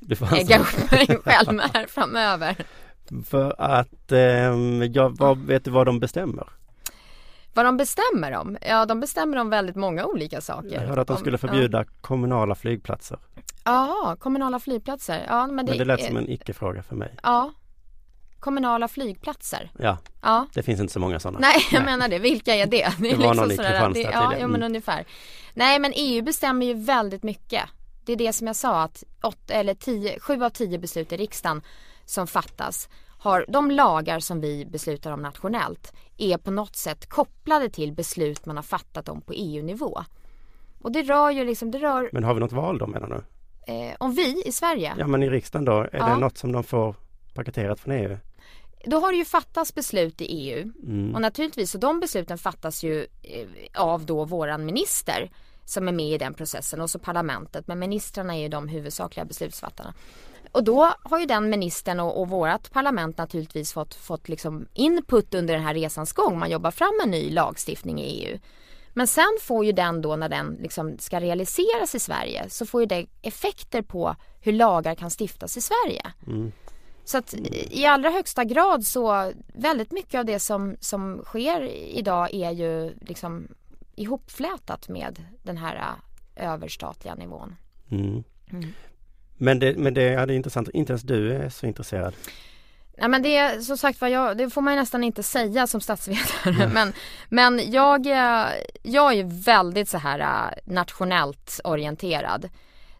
du 0.00 0.16
får 0.16 0.34
ägga 0.34 0.56
alltså, 0.56 0.84
upp 0.84 0.90
mig 0.92 1.06
själv 1.24 1.60
här 1.74 1.86
framöver. 1.86 2.56
För 3.26 3.54
att, 3.58 4.12
ehm, 4.12 4.82
jag, 4.92 5.18
vad, 5.18 5.38
vet 5.38 5.64
du 5.64 5.70
vad 5.70 5.86
de 5.86 6.00
bestämmer? 6.00 6.48
Vad 7.54 7.64
de 7.64 7.76
bestämmer 7.76 8.32
om? 8.36 8.56
Ja, 8.68 8.86
de 8.86 9.00
bestämmer 9.00 9.36
om 9.36 9.50
väldigt 9.50 9.76
många 9.76 10.04
olika 10.06 10.40
saker. 10.40 10.70
Jag 10.70 10.80
hörde 10.80 11.00
att 11.00 11.08
de 11.08 11.16
skulle 11.16 11.38
förbjuda 11.38 11.84
kommunala 12.00 12.54
flygplatser. 12.54 13.18
Ja, 13.64 14.16
kommunala 14.18 14.58
flygplatser. 14.60 15.24
Ja, 15.28 15.46
men 15.46 15.66
det, 15.66 15.72
Men 15.72 15.78
det 15.78 15.84
lät 15.84 16.04
som 16.04 16.16
en 16.16 16.28
icke-fråga 16.30 16.82
för 16.82 16.96
mig. 16.96 17.14
Ja, 17.22 17.52
kommunala 18.40 18.88
flygplatser. 18.88 19.70
Ja, 19.78 19.98
Ja. 20.22 20.46
det 20.54 20.62
finns 20.62 20.80
inte 20.80 20.92
så 20.92 21.00
många 21.00 21.20
sådana. 21.20 21.38
Nej, 21.38 21.54
jag 21.72 21.84
menar 21.84 22.08
det. 22.08 22.18
Vilka 22.18 22.54
är 22.54 22.66
det? 22.66 22.70
Det, 22.70 22.82
är 22.82 22.88
liksom 23.00 23.20
Det 23.20 23.26
var 23.26 23.34
någon 23.34 23.50
i 23.52 23.56
Kristianstad 23.56 24.00
Ja, 24.12 24.32
ja, 24.32 24.46
men 24.46 24.50
Mm. 24.50 24.62
ungefär. 24.62 25.04
Nej, 25.54 25.78
men 25.78 25.92
EU 25.96 26.22
bestämmer 26.22 26.66
ju 26.66 26.74
väldigt 26.74 27.22
mycket. 27.22 27.62
Det 28.04 28.12
är 28.12 28.16
det 28.16 28.32
som 28.32 28.46
jag 28.46 28.56
sa 28.56 28.82
att 28.82 29.04
åtta, 29.22 29.54
eller 29.54 29.74
tio, 29.74 30.20
sju 30.20 30.44
av 30.44 30.50
tio 30.50 30.78
beslut 30.78 31.12
i 31.12 31.16
riksdagen 31.16 31.62
som 32.04 32.26
fattas 32.26 32.88
har 33.18 33.44
de 33.48 33.70
lagar 33.70 34.20
som 34.20 34.40
vi 34.40 34.64
beslutar 34.66 35.12
om 35.12 35.22
nationellt 35.22 35.92
är 36.18 36.36
på 36.38 36.50
något 36.50 36.76
sätt 36.76 37.08
kopplade 37.08 37.68
till 37.70 37.92
beslut 37.92 38.46
man 38.46 38.56
har 38.56 38.62
fattat 38.62 39.08
om 39.08 39.20
på 39.20 39.32
EU-nivå. 39.32 40.02
Och 40.82 40.92
det 40.92 41.02
rör 41.02 41.30
ju 41.30 41.44
liksom, 41.44 41.70
det 41.70 41.78
rör, 41.78 42.10
Men 42.12 42.24
har 42.24 42.34
vi 42.34 42.40
något 42.40 42.52
val 42.52 42.78
då 42.78 42.86
menar 42.86 43.08
du? 43.08 43.22
eh, 43.72 43.94
om 43.98 44.12
vi 44.12 44.42
i 44.46 44.52
Sverige, 44.52 44.94
Ja 44.98 45.06
men 45.06 45.22
i 45.22 45.30
riksdagen 45.30 45.64
då, 45.64 45.72
är 45.72 45.88
Ja. 45.92 46.04
det 46.06 46.16
något 46.16 46.38
som 46.38 46.52
de 46.52 46.64
får 46.64 46.94
paketerat 47.34 47.80
från 47.80 47.94
EU? 47.94 48.16
då 48.86 49.00
har 49.00 49.12
det 49.12 49.18
ju 49.18 49.24
fattats 49.24 49.74
beslut 49.74 50.20
i 50.20 50.24
EU 50.24 50.72
Mm. 50.82 51.14
Och 51.14 51.20
naturligtvis, 51.20 51.70
så 51.70 51.78
de 51.78 52.00
besluten 52.00 52.38
fattas 52.38 52.82
ju 52.82 53.06
eh, 53.22 53.48
av 53.82 54.06
då 54.06 54.24
våran 54.24 54.64
minister 54.64 55.30
som 55.64 55.88
är 55.88 55.92
med 55.92 56.06
i 56.14 56.18
den 56.18 56.34
processen 56.34 56.80
och 56.80 56.90
så 56.90 56.98
parlamentet. 56.98 57.66
Men 57.66 57.78
ministrarna 57.78 58.34
är 58.36 58.40
ju 58.40 58.48
de 58.48 58.68
huvudsakliga 58.68 59.24
beslutsfattarna. 59.24 59.94
Och 60.52 60.64
då 60.64 60.94
har 61.02 61.18
ju 61.18 61.26
den 61.26 61.50
ministern 61.50 62.00
och, 62.00 62.20
och 62.20 62.28
vårat 62.28 62.72
parlament 62.72 63.18
naturligtvis 63.18 63.72
fått, 63.72 63.94
fått 63.94 64.28
liksom 64.28 64.66
input 64.74 65.34
under 65.34 65.54
den 65.54 65.62
här 65.62 65.74
resans 65.74 66.12
gång. 66.12 66.38
Man 66.38 66.50
jobbar 66.50 66.70
fram 66.70 67.00
en 67.04 67.10
ny 67.10 67.30
lagstiftning 67.30 68.00
i 68.00 68.04
EU. 68.04 68.38
Men 68.94 69.06
sen 69.06 69.38
får 69.40 69.64
ju 69.64 69.72
den 69.72 70.02
då 70.02 70.16
när 70.16 70.28
den 70.28 70.58
liksom 70.60 70.98
ska 70.98 71.20
realiseras 71.20 71.94
i 71.94 71.98
Sverige 71.98 72.50
så 72.50 72.66
får 72.66 72.80
ju 72.80 72.86
det 72.86 73.06
effekter 73.22 73.82
på 73.82 74.16
hur 74.40 74.52
lagar 74.52 74.94
kan 74.94 75.10
stiftas 75.10 75.56
i 75.56 75.60
Sverige. 75.60 76.12
Så 77.04 77.18
att 77.18 77.34
i 77.70 77.86
allra 77.86 78.10
högsta 78.10 78.44
grad 78.44 78.84
så 78.84 79.32
väldigt 79.54 79.92
mycket 79.92 80.18
av 80.18 80.24
det 80.24 80.38
som, 80.38 80.76
som 80.80 81.22
sker 81.24 81.62
idag 81.72 82.34
är 82.34 82.50
ju 82.50 82.94
liksom 83.00 83.48
ihopflätat 83.94 84.88
med 84.88 85.24
den 85.42 85.56
här 85.56 85.94
eh, 86.36 86.52
överstatliga 86.52 87.14
nivån. 87.14 87.56
Mm. 87.90 88.24
Mm. 88.50 88.72
Men, 89.36 89.58
det, 89.58 89.78
men 89.78 89.94
det, 89.94 90.02
ja, 90.02 90.26
det 90.26 90.32
är 90.34 90.36
intressant, 90.36 90.68
inte 90.68 90.92
ens 90.92 91.02
du 91.02 91.32
är 91.32 91.48
så 91.48 91.66
intresserad. 91.66 92.14
Ja, 92.96 93.08
men 93.08 93.22
det 93.22 93.36
är 93.36 93.60
som 93.60 93.76
sagt 93.78 94.02
jag, 94.02 94.36
det 94.36 94.50
får 94.50 94.60
man 94.60 94.74
ju 94.74 94.80
nästan 94.80 95.04
inte 95.04 95.22
säga 95.22 95.66
som 95.66 95.80
statsvetare. 95.80 96.70
Men, 96.74 96.92
men 97.28 97.70
jag, 97.72 98.06
eh, 98.06 98.46
jag 98.82 99.14
är 99.14 99.44
väldigt 99.44 99.88
så 99.88 99.98
här 99.98 100.18
eh, 100.18 100.72
nationellt 100.72 101.60
orienterad. 101.64 102.48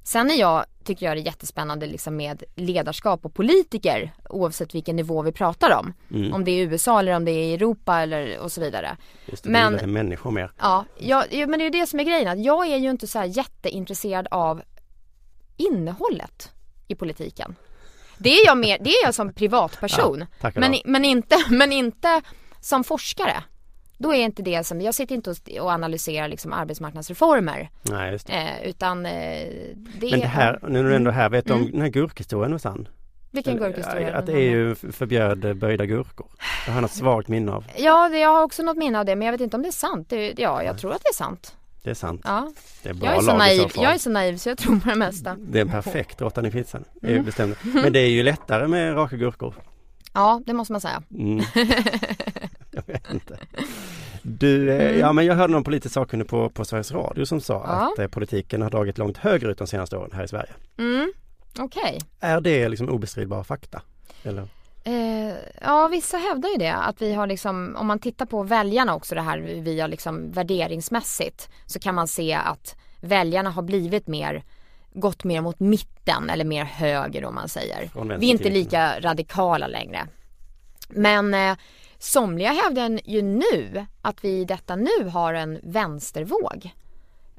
Sen 0.05 0.31
är 0.31 0.35
jag, 0.35 0.65
tycker 0.85 1.07
jag 1.07 1.17
det 1.17 1.21
är 1.21 1.25
jättespännande 1.25 1.87
liksom 1.87 2.17
med 2.17 2.43
ledarskap 2.55 3.25
och 3.25 3.35
politiker 3.35 4.13
oavsett 4.31 4.75
vilken 4.75 4.97
nivå 4.97 5.23
vi 5.23 5.33
pratar 5.33 5.79
om. 5.79 5.93
Mm. 6.11 6.33
Om 6.35 6.45
det 6.45 6.51
är 6.51 6.67
USA 6.67 6.99
eller 6.99 7.17
om 7.17 7.25
det 7.25 7.31
är 7.33 7.55
Europa 7.55 8.01
eller 8.01 8.39
och 8.39 8.53
så 8.53 8.61
vidare. 8.61 8.97
Just 9.27 9.45
det, 9.45 9.51
Men- 9.51 9.73
det 9.73 9.81
är 9.81 9.87
människor 9.87 10.31
mer. 10.31 10.51
Ja, 10.59 10.85
ja, 10.99 11.25
men 11.31 11.51
det 11.51 11.63
är 11.63 11.73
ju 11.73 11.81
det 11.81 11.87
som 11.87 12.01
är 12.01 12.05
grejen. 12.05 12.29
Att 12.29 12.45
jag 12.45 12.67
är 12.67 12.77
ju 12.77 12.91
inte 12.91 13.07
så 13.07 13.19
här 13.19 13.27
jätteintresserad 13.27 14.29
av 14.31 14.63
innehållet 15.57 16.53
i 16.89 16.95
politiken. 16.95 17.55
Det 18.19 18.31
är 18.31 18.47
jag, 18.47 18.59
mer, 18.59 18.79
det 18.81 18.91
är 18.91 19.05
jag 19.05 19.15
som 19.15 19.33
privatperson. 19.33 20.25
Ja, 20.41 20.51
men, 20.55 20.75
men, 20.85 21.05
inte, 21.05 21.37
men 21.51 21.73
inte 21.73 22.23
som 22.61 22.85
forskare. 22.85 23.45
Då 23.99 24.15
är 24.15 24.25
inte 24.25 24.43
det 24.43 24.65
som, 24.65 24.81
jag 24.81 24.95
sitter 24.95 25.15
inte 25.15 25.35
och, 25.61 25.71
analyserar 25.71 26.29
liksom 26.29 26.53
arbetsmarknadsreformer. 26.53 27.71
Nej, 27.83 28.13
just 28.13 28.27
det. 28.27 28.33
Eh, 28.33 28.69
utan 28.69 29.07
eh, 29.07 29.13
det 29.13 30.11
Men 30.11 30.11
det 30.11 30.23
är, 30.23 30.27
här, 30.27 30.59
nu 30.63 30.83
när 30.83 30.89
du 30.89 30.97
ändå 30.97 31.11
är 31.11 31.15
här, 31.15 31.29
vet 31.29 31.47
du 31.47 31.53
om 31.53 31.61
Mm. 31.61 31.73
den 31.73 31.81
här 31.81 31.89
gurkhistorien 31.89 32.53
var 32.53 32.59
sann? 32.59 32.89
vilken 33.31 33.57
gurkhistoria? 33.57 34.17
Att 34.17 34.29
EU 34.29 34.75
förbjöd 34.75 35.45
eh, 35.45 35.55
böjda 35.55 35.87
gurkor. 35.87 36.27
Det 36.65 36.71
har 36.71 36.77
jag 36.77 36.83
något 36.83 36.91
svagt 36.91 37.29
minne 37.29 37.53
av. 37.53 37.65
Ja, 37.77 38.09
jag 38.09 38.29
har 38.29 38.43
också 38.43 38.63
något 38.63 38.77
minne 38.77 38.99
av 38.99 39.05
det 39.05 39.17
men 39.17 39.27
jag 39.27 39.33
vet 39.33 39.41
inte 39.41 39.57
om 39.57 39.63
det 39.63 39.69
är 39.69 39.73
sant. 39.73 40.09
Det, 40.11 40.35
ja, 40.39 40.63
jag 40.63 40.79
tror 40.79 40.93
att 40.93 41.03
det 41.03 41.09
är 41.09 41.15
sant. 41.15 41.57
Det 41.83 41.91
är 41.91 41.95
sant. 41.95 42.21
Ja. 42.25 42.53
Det 42.83 42.89
är 42.89 42.95
bra 42.95 43.09
Jag 43.09 43.17
är, 43.17 43.21
så 43.23 43.37
naiv, 43.37 43.71
jag 43.75 43.95
är 43.95 43.99
så 43.99 44.11
naiv 44.11 44.37
så 44.37 44.49
jag 44.49 44.59
tror 44.59 44.81
på 44.81 44.89
det 44.89 44.95
mesta. 44.97 45.37
Det 45.41 45.59
är 45.59 45.63
en 45.63 45.69
perfekt 45.69 46.21
råttan 46.21 46.47
i 46.47 46.51
pizzan. 46.51 46.85
Mm. 47.03 47.15
ju 47.17 47.23
bestämt. 47.23 47.59
Men 47.75 47.93
det 47.93 47.99
är 48.01 48.09
ju 48.11 48.23
lättare 48.23 48.69
med 48.69 48.97
raka 48.97 49.17
gurkor. 49.17 49.55
Ja, 50.13 50.41
det 50.47 50.53
måste 50.53 50.73
man 50.73 50.81
säga. 50.81 51.03
Mm. 51.19 51.39
jag 52.71 52.83
vet 52.87 53.13
inte. 53.13 53.39
Du, 54.23 54.71
eh, 54.71 54.87
Mm. 54.89 55.01
ja 55.01 55.13
men 55.13 55.27
jag 55.27 55.35
hörde 55.35 55.53
någon 55.53 55.65
politisk 55.65 55.95
sakkunnig 55.95 56.29
på, 56.29 56.49
på 56.51 56.65
Sveriges 56.65 56.93
Radio 56.93 57.25
som 57.25 57.41
sa 57.41 57.55
Ja. 57.55 57.93
att 57.93 57.99
eh, 57.99 58.07
politiken 58.09 58.63
har 58.63 58.71
dragit 58.71 58.99
långt 58.99 59.17
högre 59.19 59.51
ut 59.51 59.59
de 59.59 59.67
senaste 59.67 59.97
åren 59.97 60.11
här 60.15 60.25
i 60.25 60.29
Sverige. 60.29 60.51
Mm, 60.79 61.13
okej. 61.59 61.99
Är 62.21 62.41
det 62.41 62.69
liksom 62.69 62.89
obestridbara 62.89 63.45
fakta? 63.45 63.83
Eller? 64.23 64.49
Eh, 64.85 65.35
ja, 65.61 65.89
vissa 65.89 66.17
hävdar 66.17 66.49
ju 66.49 66.57
det. 66.57 66.75
Att 66.75 67.03
vi 67.03 67.15
har 67.15 67.27
liksom, 67.27 67.77
om 67.79 67.87
man 67.87 67.99
tittar 67.99 68.27
på 68.27 68.43
väljarna 68.43 68.95
också 68.95 69.15
det 69.15 69.21
här 69.21 69.39
via 69.39 69.87
liksom 69.87 70.31
värderingsmässigt 70.31 71.49
så 71.67 71.79
kan 71.79 71.95
man 71.95 72.09
se 72.09 72.35
att 72.35 72.77
väljarna 73.01 73.51
har 73.51 73.63
blivit 73.63 74.07
mer, 74.07 74.45
gått 74.93 75.25
mer 75.25 75.41
mot 75.41 75.61
mitten 75.61 76.31
eller 76.31 76.45
mer 76.45 76.65
höger 76.65 77.25
om 77.25 77.35
man 77.35 77.49
säger. 77.49 77.91
Vi 78.19 78.27
är 78.27 78.31
inte 78.31 78.51
lika 78.51 79.01
radikala 79.01 79.67
längre. 79.67 80.09
Men 80.89 81.35
eh, 81.35 81.57
somliga 81.99 82.53
hävdar 82.53 83.01
ju 83.05 83.23
nu 83.23 83.87
att 84.03 84.25
vi 84.25 84.29
i 84.29 84.45
detta 84.45 84.77
nu 84.77 85.09
har 85.13 85.35
en 85.35 85.61
vänstervåg. 85.63 86.71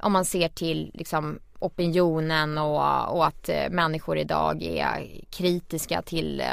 Om 0.01 0.13
man 0.13 0.25
ser 0.25 0.47
till 0.47 0.91
liksom 0.93 1.39
opinionen 1.63 2.57
och, 2.57 3.15
och 3.15 3.25
att 3.25 3.49
eh, 3.49 3.69
människor 3.69 4.17
idag 4.17 4.63
är 4.63 5.25
kritiska 5.29 6.01
till 6.01 6.41
eh, 6.41 6.47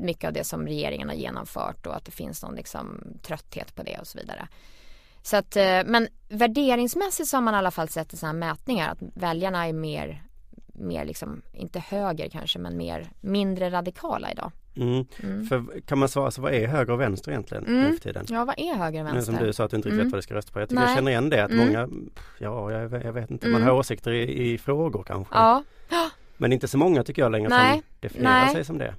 mycket 0.00 0.28
av 0.28 0.32
det 0.32 0.44
som 0.44 0.66
regeringen 0.66 1.08
har 1.08 1.16
genomfört 1.16 1.86
och 1.86 1.96
att 1.96 2.04
det 2.04 2.12
finns 2.12 2.42
någon 2.42 2.54
liksom 2.54 3.02
trötthet 3.22 3.74
på 3.74 3.82
det 3.82 3.98
och 3.98 4.06
så 4.06 4.18
vidare. 4.18 4.48
Så 5.22 5.36
att, 5.36 5.56
eh, 5.56 5.80
men 5.86 6.08
värderingsmässigt 6.28 7.28
så 7.28 7.36
har 7.36 7.42
man 7.42 7.54
i 7.54 7.56
alla 7.56 7.70
fall 7.70 7.88
sett 7.88 8.12
i 8.12 8.16
sådana 8.16 8.46
här 8.46 8.52
mätningar 8.52 8.88
att 8.88 8.98
väljarna 9.14 9.68
är 9.68 9.72
mer, 9.72 10.22
mer 10.66 11.04
liksom, 11.04 11.42
inte 11.52 11.78
höger 11.78 12.28
kanske, 12.28 12.58
men 12.58 12.76
mer, 12.76 13.12
mindre 13.20 13.70
radikala 13.70 14.32
idag. 14.32 14.52
Mm. 14.76 15.06
För 15.48 15.80
kan 15.80 15.98
man 15.98 16.08
svara, 16.08 16.30
så 16.30 16.42
vad 16.42 16.52
är 16.54 16.66
höger 16.66 16.92
och 16.92 17.00
vänster 17.00 17.30
egentligen 17.30 17.66
Mm. 17.66 17.80
nu 17.80 17.92
för 17.92 18.00
tiden? 18.02 18.26
Ja, 18.28 18.44
vad 18.44 18.54
är 18.58 18.74
höger 18.74 19.00
och 19.00 19.06
vänster? 19.06 19.32
som 19.36 19.46
du 19.46 19.52
sa 19.52 19.64
att 19.64 19.70
du 19.70 19.76
inte 19.76 19.88
riktigt 19.88 20.00
Mm. 20.00 20.06
vet 20.06 20.12
vad 20.12 20.18
du 20.18 20.22
ska 20.22 20.34
rösta 20.34 20.52
på. 20.52 20.60
Jag 20.60 20.68
tycker 20.68 20.80
Nej. 20.80 20.90
jag 20.90 20.96
känner 20.98 21.10
igen 21.10 21.30
det 21.30 21.44
att 21.44 21.50
Mm. 21.50 21.66
många, 21.66 21.88
ja 22.38 22.72
jag, 22.72 22.88
vet- 22.88 23.04
jag 23.04 23.12
vet 23.12 23.30
inte, 23.30 23.46
man 23.48 23.56
Mm. 23.62 23.68
har 23.68 23.76
åsikter 23.78 24.10
i, 24.12 24.52
i 24.52 24.58
frågor 24.58 25.02
kanske. 25.02 25.34
Ja, 25.34 25.62
Men 26.36 26.52
inte 26.52 26.68
så 26.68 26.78
många 26.78 27.04
tycker 27.04 27.22
jag 27.22 27.32
längre 27.32 27.48
Nej. 27.48 27.72
som 27.72 27.82
definierar 28.00 28.44
Nej. 28.44 28.54
sig 28.54 28.64
som 28.64 28.78
det. 28.78 28.94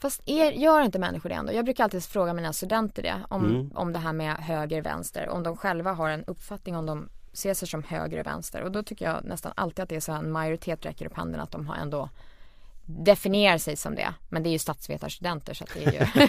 Fast 0.00 0.22
är, 0.26 0.50
gör 0.52 0.80
inte 0.82 0.98
människor 0.98 1.28
det 1.28 1.34
ändå? 1.34 1.52
Jag 1.52 1.64
brukar 1.64 1.84
alltid 1.84 2.04
fråga 2.04 2.32
mina 2.32 2.52
studenter 2.52 3.02
det 3.02 3.14
om, 3.28 3.44
Mm. 3.44 3.70
om 3.74 3.92
det 3.92 3.98
här 3.98 4.12
med 4.12 4.36
höger 4.36 4.82
vänster. 4.82 5.28
Om 5.28 5.42
de 5.42 5.56
själva 5.56 5.92
har 5.92 6.08
en 6.08 6.24
uppfattning 6.24 6.76
om 6.76 6.86
de 6.86 7.08
ser 7.32 7.54
sig 7.54 7.68
som 7.68 7.82
höger 7.82 8.20
och 8.20 8.26
vänster. 8.26 8.62
Och 8.62 8.72
då 8.72 8.82
tycker 8.82 9.04
jag 9.04 9.24
nästan 9.24 9.52
alltid 9.56 9.82
att 9.82 9.88
det 9.88 9.96
är 9.96 10.00
så 10.00 10.12
här 10.12 10.18
en 10.18 10.32
majoritet 10.32 10.86
räcker 10.86 11.06
upp 11.06 11.16
handen 11.16 11.40
att 11.40 11.50
de 11.50 11.66
har 11.66 11.76
ändå 11.76 12.08
definierar 12.86 13.58
sig 13.58 13.76
som 13.76 13.94
det. 13.94 14.14
Men 14.28 14.42
det 14.42 14.48
är 14.48 14.50
ju 14.52 14.58
statsvetarstudenter 14.58 15.54
så 15.54 15.64
att 15.64 15.70
det 15.74 15.84
är 15.84 15.92
ju 15.92 16.28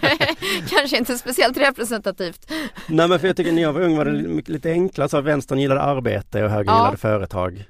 kanske 0.70 0.98
inte 0.98 1.18
speciellt 1.18 1.58
representativt. 1.58 2.52
Nej 2.88 3.08
men 3.08 3.20
för 3.20 3.28
jag 3.28 3.38
tycker 3.38 3.52
när 3.52 3.62
jag 3.62 3.74
var 3.74 3.82
ung 3.82 3.98
var 3.98 4.06
det 4.06 4.12
li- 4.12 4.44
lite 4.46 4.72
enklare 4.72 5.10
så 5.10 5.22
vänstern 5.22 5.60
gillade 5.60 5.82
arbete 5.82 6.44
och 6.44 6.50
högern 6.50 6.68
Ja. 6.68 6.80
gillade 6.80 6.98
företag. 6.98 7.66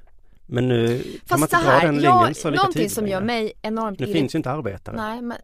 Men 0.46 0.68
nu 0.68 0.86
kan 1.28 1.40
man 1.40 1.48
Fast 1.48 1.52
inte 1.52 1.66
dra 1.70 1.78
den 1.80 1.94
linjen 1.94 2.12
jag, 2.26 2.36
så 2.36 2.50
lika 2.50 2.62
någonting 2.62 2.90
som 2.90 3.08
gör 3.08 3.20
mig 3.20 3.52
enormt 3.62 3.98
Nu 3.98 4.06
irrit- 4.06 4.12
finns 4.12 4.34
ju 4.34 4.36
inte 4.36 4.50
arbetare. 4.50 4.96
Nej 4.96 5.22
men 5.22 5.36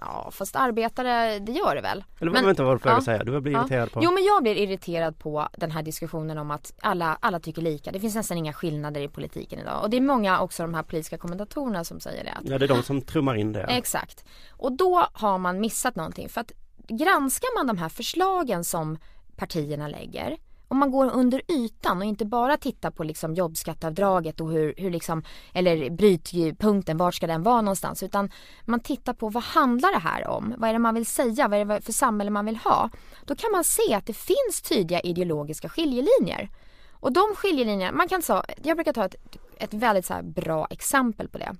Ja 0.00 0.30
fast 0.32 0.56
arbetare 0.56 1.38
det 1.38 1.52
gör 1.52 1.74
det 1.74 1.80
väl. 1.80 2.04
Eller 2.20 2.32
Men- 2.32 2.44
vänta 2.46 2.64
vad 2.64 2.82
du 2.82 2.88
ja. 2.88 2.96
att 2.96 3.04
säga? 3.04 3.24
Du 3.24 3.40
blir 3.40 3.52
Ja. 3.52 3.60
irriterad 3.60 3.92
på? 3.92 4.00
Jo 4.04 4.10
men 4.12 4.24
jag 4.24 4.42
blir 4.42 4.54
irriterad 4.56 5.18
på 5.18 5.48
den 5.56 5.70
här 5.70 5.82
diskussionen 5.82 6.38
om 6.38 6.50
att 6.50 6.72
alla, 6.82 7.18
alla 7.20 7.40
tycker 7.40 7.62
lika. 7.62 7.92
Det 7.92 8.00
finns 8.00 8.14
nästan 8.14 8.38
inga 8.38 8.52
skillnader 8.52 9.00
i 9.00 9.08
politiken 9.08 9.58
idag. 9.58 9.82
Och 9.82 9.90
det 9.90 9.96
är 9.96 10.00
många 10.00 10.40
också 10.40 10.62
de 10.62 10.74
här 10.74 10.82
politiska 10.82 11.18
kommentatorerna 11.18 11.84
som 11.84 12.00
säger 12.00 12.24
det. 12.24 12.30
Att, 12.32 12.48
Ja 12.48 12.58
det 12.58 12.64
är 12.64 12.68
de 12.68 12.82
som 12.82 13.02
trummar 13.02 13.34
in 13.34 13.52
det. 13.52 13.62
Exakt. 13.62 14.24
Och 14.50 14.72
då 14.72 15.06
har 15.12 15.38
man 15.38 15.60
missat 15.60 15.96
någonting. 15.96 16.28
För 16.28 16.40
att 16.40 16.52
granskar 16.88 17.58
man 17.58 17.66
de 17.66 17.78
här 17.78 17.88
förslagen 17.88 18.64
som 18.64 18.98
partierna 19.36 19.88
lägger 19.88 20.36
om 20.70 20.78
man 20.78 20.90
går 20.90 21.10
under 21.10 21.42
ytan 21.48 21.98
och 21.98 22.04
inte 22.04 22.24
bara 22.24 22.56
tittar 22.56 22.90
på 22.90 23.04
liksom 23.04 23.34
jobbskatteavdraget 23.34 24.40
och 24.40 24.50
hur, 24.50 24.74
hur 24.76 24.90
liksom, 24.90 25.22
eller 25.52 25.90
brytpunkten, 25.90 26.96
var 26.96 27.10
ska 27.10 27.26
den 27.26 27.42
vara 27.42 27.60
någonstans? 27.60 28.02
Utan 28.02 28.30
man 28.64 28.80
tittar 28.80 29.12
på 29.12 29.28
vad 29.28 29.42
handlar 29.42 29.92
det 29.92 29.98
här 29.98 30.28
om? 30.28 30.54
Vad 30.58 30.68
är 30.68 30.72
det 30.72 30.78
man 30.78 30.94
vill 30.94 31.06
säga? 31.06 31.48
Vad 31.48 31.60
är 31.60 31.64
det 31.64 31.80
för 31.80 31.92
samhälle 31.92 32.30
man 32.30 32.46
vill 32.46 32.56
ha? 32.56 32.90
Då 33.24 33.36
kan 33.36 33.52
man 33.52 33.64
se 33.64 33.94
att 33.94 34.06
det 34.06 34.12
finns 34.12 34.62
tydliga 34.62 35.00
ideologiska 35.00 35.68
skiljelinjer. 35.68 36.48
Och 36.92 37.12
de 37.12 37.34
skiljelinjerna, 37.36 37.96
man 37.96 38.08
kan 38.08 38.22
ta, 38.22 38.44
jag 38.62 38.76
brukar 38.76 38.92
ta 38.92 39.04
ett, 39.04 39.14
ett 39.56 39.74
väldigt 39.74 40.06
så 40.06 40.14
här 40.14 40.22
bra 40.22 40.66
exempel 40.70 41.28
på 41.28 41.38
det. 41.38 41.56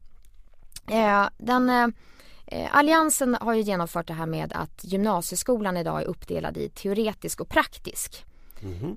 Eh, 0.96 1.28
den, 1.38 1.70
eh, 2.46 2.76
Alliansen 2.76 3.36
har 3.40 3.54
ju 3.54 3.60
genomfört 3.60 4.06
det 4.06 4.14
här 4.14 4.26
med 4.26 4.52
att 4.52 4.84
gymnasieskolan 4.84 5.76
idag 5.76 6.02
är 6.02 6.06
uppdelad 6.06 6.56
i 6.56 6.68
teoretisk 6.68 7.40
och 7.40 7.48
praktisk. 7.48 8.24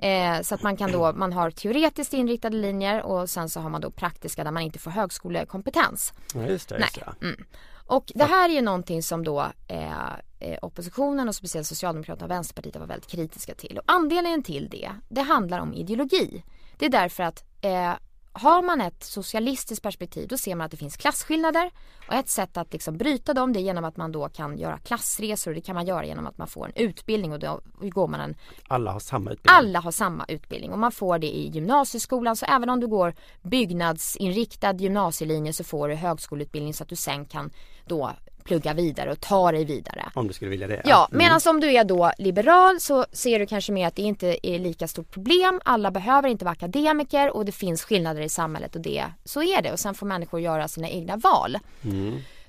Eh, 0.01 0.41
så 0.41 0.55
att 0.55 0.63
man 0.63 0.77
kan 0.77 0.91
då, 0.91 1.13
man 1.13 1.33
har 1.33 1.51
teoretiskt 1.51 2.13
inriktade 2.13 2.57
linjer 2.57 3.01
och 3.01 3.29
sen 3.29 3.49
så 3.49 3.59
har 3.59 3.69
man 3.69 3.81
då 3.81 3.91
praktiska 3.91 4.43
där 4.43 4.51
man 4.51 4.63
inte 4.63 4.79
får 4.79 4.91
högskolekompetens. 4.91 6.13
Ja, 6.35 6.45
just 6.45 6.69
det, 6.69 6.79
just 6.79 6.95
det. 6.95 7.25
Mm. 7.25 7.45
Och 7.85 8.11
det 8.15 8.23
här 8.23 8.49
är 8.49 8.53
ju 8.53 8.61
någonting 8.61 9.03
som 9.03 9.23
då 9.23 9.47
eh, 9.67 10.13
eh, 10.39 10.57
oppositionen 10.61 11.27
och 11.27 11.35
speciellt 11.35 11.67
Socialdemokraterna 11.67 12.25
och 12.25 12.31
Vänsterpartiet 12.31 12.75
var 12.75 12.85
väldigt 12.85 13.09
kritiska 13.09 13.55
till. 13.55 13.77
Och 13.77 13.83
anledningen 13.87 14.43
till 14.43 14.69
det, 14.69 14.91
det 15.09 15.21
handlar 15.21 15.59
om 15.59 15.73
ideologi. 15.73 16.43
Det 16.77 16.85
är 16.85 16.89
därför 16.89 17.23
att 17.23 17.43
eh, 17.61 17.93
har 18.33 18.61
man 18.61 18.81
ett 18.81 19.03
socialistiskt 19.03 19.83
perspektiv 19.83 20.27
då 20.27 20.37
ser 20.37 20.55
man 20.55 20.65
att 20.65 20.71
det 20.71 20.77
finns 20.77 20.97
klasskillnader 20.97 21.71
och 22.07 22.13
ett 22.13 22.29
sätt 22.29 22.57
att 22.57 22.73
liksom 22.73 22.97
bryta 22.97 23.33
dem 23.33 23.53
det 23.53 23.59
är 23.59 23.61
genom 23.61 23.85
att 23.85 23.97
man 23.97 24.11
då 24.11 24.29
kan 24.29 24.57
göra 24.57 24.77
klassresor. 24.77 25.51
Och 25.51 25.55
det 25.55 25.61
kan 25.61 25.75
man 25.75 25.85
göra 25.85 26.05
genom 26.05 26.27
att 26.27 26.37
man 26.37 26.47
får 26.47 26.65
en 26.65 26.73
utbildning. 26.75 27.33
Och 27.33 27.39
då 27.39 27.61
går 27.81 28.07
man 28.07 28.19
en 28.19 28.35
Alla 28.67 28.91
har 28.91 28.99
samma 28.99 29.31
utbildning. 29.31 29.57
alla 29.57 29.79
har 29.79 29.91
samma 29.91 30.25
utbildning. 30.27 30.71
Och 30.71 30.79
man 30.79 30.91
får 30.91 31.19
det 31.19 31.27
i 31.27 31.47
gymnasieskolan. 31.47 32.35
Så 32.35 32.45
även 32.45 32.69
om 32.69 32.79
du 32.79 32.87
går 32.87 33.13
byggnadsinriktad 33.41 34.73
gymnasielinje 34.73 35.53
så 35.53 35.63
får 35.63 35.89
du 35.89 35.95
högskoleutbildning 35.95 36.73
så 36.73 36.83
att 36.83 36.89
du 36.89 36.95
sen 36.95 37.25
kan 37.25 37.51
då 37.85 38.11
plugga 38.43 38.73
vidare 38.73 39.11
och 39.11 39.19
ta 39.21 39.51
dig 39.51 39.65
vidare. 39.65 40.09
Om 40.13 40.27
du 40.27 40.33
skulle 40.33 40.51
vilja 40.51 40.67
det. 40.67 40.81
Ja, 40.85 41.07
Mm. 41.11 41.17
medan 41.17 41.39
om 41.49 41.59
du 41.59 41.71
är 41.71 41.83
då 41.83 42.11
liberal 42.17 42.79
så 42.79 43.05
ser 43.11 43.39
du 43.39 43.45
kanske 43.45 43.71
mer 43.71 43.87
att 43.87 43.95
det 43.95 44.01
inte 44.01 44.37
är 44.47 44.59
lika 44.59 44.87
stort 44.87 45.11
problem. 45.11 45.61
Alla 45.65 45.91
behöver 45.91 46.29
inte 46.29 46.45
vara 46.45 46.51
akademiker 46.53 47.35
och 47.35 47.45
det 47.45 47.51
finns 47.51 47.83
skillnader 47.83 48.21
i 48.21 48.29
samhället 48.29 48.75
och 48.75 48.81
det, 48.81 49.05
så 49.25 49.43
är 49.43 49.61
det. 49.61 49.71
Och 49.71 49.79
sen 49.79 49.95
får 49.95 50.05
människor 50.05 50.39
göra 50.39 50.67
sina 50.67 50.89
egna 50.89 51.17
val. 51.17 51.57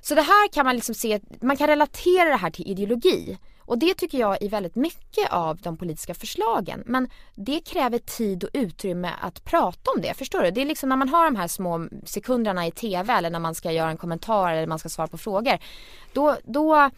Så 0.01 0.15
det 0.15 0.23
här 0.23 0.49
kan 0.53 0.67
man 0.67 0.75
liksom 0.75 0.95
se, 0.95 1.21
man 1.41 1.57
kan 1.57 1.67
relatera 1.67 2.29
det 2.29 2.37
här 2.37 2.51
till 2.51 2.71
ideologi. 2.71 3.39
Och 3.67 3.79
det 3.79 3.95
tycker 3.95 4.19
jag 4.19 4.43
är 4.43 4.49
väldigt 4.49 4.75
mycket 4.75 5.33
av 5.33 5.57
de 5.57 5.77
politiska 5.77 6.15
förslagen. 6.15 6.83
Men 6.87 7.09
det 7.35 7.61
kräver 7.61 7.99
tid 7.99 8.45
och 8.45 8.51
utrymme 8.53 9.11
att 9.21 9.45
prata 9.45 9.91
om 9.91 10.03
det. 10.03 10.15
Förstår 10.15 10.43
du? 10.43 10.51
Det 10.51 10.61
är 10.61 10.67
liksom 10.67 10.89
när 10.89 10.97
man 10.97 11.09
har 11.09 11.25
de 11.25 11.37
här 11.37 11.49
små 11.49 11.89
sekunderna 12.05 12.67
i 12.67 12.71
TV 12.71 13.13
eller 13.13 13.31
när 13.31 13.39
man 13.39 13.55
ska 13.55 13.73
göra 13.73 13.91
en 13.91 13.97
kommentar 13.97 14.53
eller 14.53 14.67
man 14.67 14.79
ska 14.79 14.89
svara 14.89 15.09
på 15.09 15.19
frågor. 15.19 15.59
Då, 16.13 16.37
då, 16.45 16.91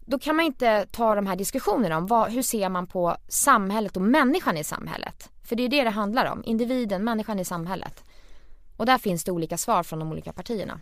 då 0.00 0.18
kan 0.18 0.36
man 0.36 0.44
inte 0.44 0.86
ta 0.90 1.14
de 1.14 1.26
här 1.26 1.36
diskussionerna 1.36 1.96
om 1.96 2.06
vad, 2.06 2.32
hur 2.32 2.42
ser 2.42 2.68
man 2.68 2.86
på 2.86 3.16
samhället 3.28 3.96
och 3.96 4.02
människan 4.02 4.56
i 4.56 4.64
samhället. 4.64 5.30
För 5.44 5.56
det 5.56 5.62
är 5.62 5.68
det 5.68 5.84
det 5.84 5.90
handlar 5.90 6.26
om, 6.26 6.42
individen, 6.44 7.04
människan 7.04 7.38
i 7.38 7.44
samhället. 7.44 8.04
Och 8.80 8.86
där 8.86 8.98
finns 8.98 9.24
det 9.24 9.32
olika 9.32 9.56
svar 9.58 9.82
från 9.82 9.98
de 9.98 10.10
olika 10.12 10.32
partierna. 10.32 10.80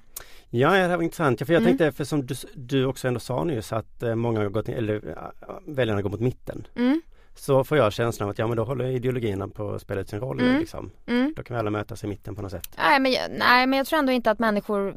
Ja, 0.50 0.70
det 0.70 0.76
här 0.76 0.96
var 0.96 1.02
intressant. 1.02 1.38
För 1.38 1.52
jag 1.52 1.62
Mm. 1.62 1.76
tänkte, 1.76 1.96
för 1.96 2.04
som 2.04 2.26
du, 2.26 2.34
du 2.54 2.84
också 2.86 3.08
ändå 3.08 3.20
sa 3.20 3.44
nyss 3.44 3.72
att 3.72 4.02
eh, 4.02 4.14
många 4.14 4.40
har 4.40 4.48
gått, 4.48 4.68
eller 4.68 5.16
väljarna 5.66 6.02
går 6.02 6.10
mot 6.10 6.20
mitten. 6.20 6.66
Mm. 6.76 7.02
Så 7.34 7.64
får 7.64 7.78
jag 7.78 7.92
känslan 7.92 8.26
av 8.26 8.30
att 8.30 8.38
ja 8.38 8.46
men 8.46 8.56
då 8.56 8.64
håller 8.64 8.84
ideologierna 8.84 9.48
på 9.48 9.70
att 9.70 9.82
spela 9.82 10.00
ut 10.00 10.08
sin 10.08 10.20
roll 10.20 10.40
Mm. 10.40 10.58
liksom. 10.58 10.90
Mm. 11.06 11.32
Då 11.36 11.42
kan 11.42 11.54
vi 11.54 11.58
alla 11.60 11.70
mötas 11.70 12.04
i 12.04 12.06
mitten 12.06 12.34
på 12.34 12.42
något 12.42 12.50
sätt. 12.50 12.68
Nej 12.78 13.00
men, 13.00 13.12
jag- 13.12 13.30
nej 13.38 13.66
men 13.66 13.76
jag 13.76 13.86
tror 13.86 13.98
ändå 13.98 14.12
inte 14.12 14.30
att 14.30 14.38
människor 14.38 14.94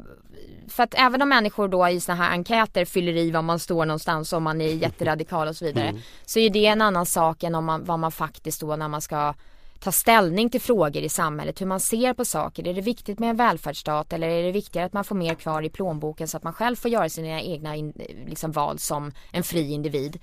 För 0.67 0.83
att 0.83 0.93
även 0.97 1.21
om 1.21 1.29
människor 1.29 1.67
då 1.67 1.87
i 1.89 1.99
såna 1.99 2.15
här 2.15 2.31
enkäter 2.31 2.85
fyller 2.85 3.13
i 3.17 3.31
var 3.31 3.41
man 3.41 3.59
står 3.59 3.85
någonstans 3.85 4.33
om 4.33 4.43
man 4.43 4.61
är 4.61 4.67
jätteradikal 4.73 5.47
och 5.47 5.55
så 5.55 5.65
vidare 5.65 5.93
Så 6.25 6.39
är 6.39 6.49
det 6.49 6.65
en 6.65 6.81
annan 6.81 7.05
sak 7.05 7.43
än 7.43 7.55
om 7.55 7.65
man, 7.65 7.83
vad 7.85 7.99
man 7.99 8.11
faktiskt 8.11 8.61
då 8.61 8.75
när 8.75 8.87
man 8.87 9.01
ska 9.01 9.33
ta 9.81 9.91
ställning 9.91 10.49
till 10.49 10.61
frågor 10.61 11.03
i 11.03 11.09
samhället, 11.09 11.61
hur 11.61 11.65
man 11.65 11.79
ser 11.79 12.13
på 12.13 12.25
saker. 12.25 12.67
Är 12.67 12.73
det 12.73 12.81
viktigt 12.81 13.19
med 13.19 13.29
en 13.29 13.35
välfärdsstat 13.35 14.13
eller 14.13 14.27
är 14.27 14.43
det 14.43 14.51
viktigare 14.51 14.85
att 14.85 14.93
man 14.93 15.03
får 15.03 15.15
mer 15.15 15.35
kvar 15.35 15.61
i 15.61 15.69
plånboken 15.69 16.27
så 16.27 16.37
att 16.37 16.43
man 16.43 16.53
själv 16.53 16.75
får 16.75 16.91
göra 16.91 17.09
sina 17.09 17.41
egna 17.41 17.75
in, 17.75 17.93
liksom, 18.27 18.51
val 18.51 18.79
som 18.79 19.11
en 19.31 19.43
fri 19.43 19.71
individ. 19.71 20.19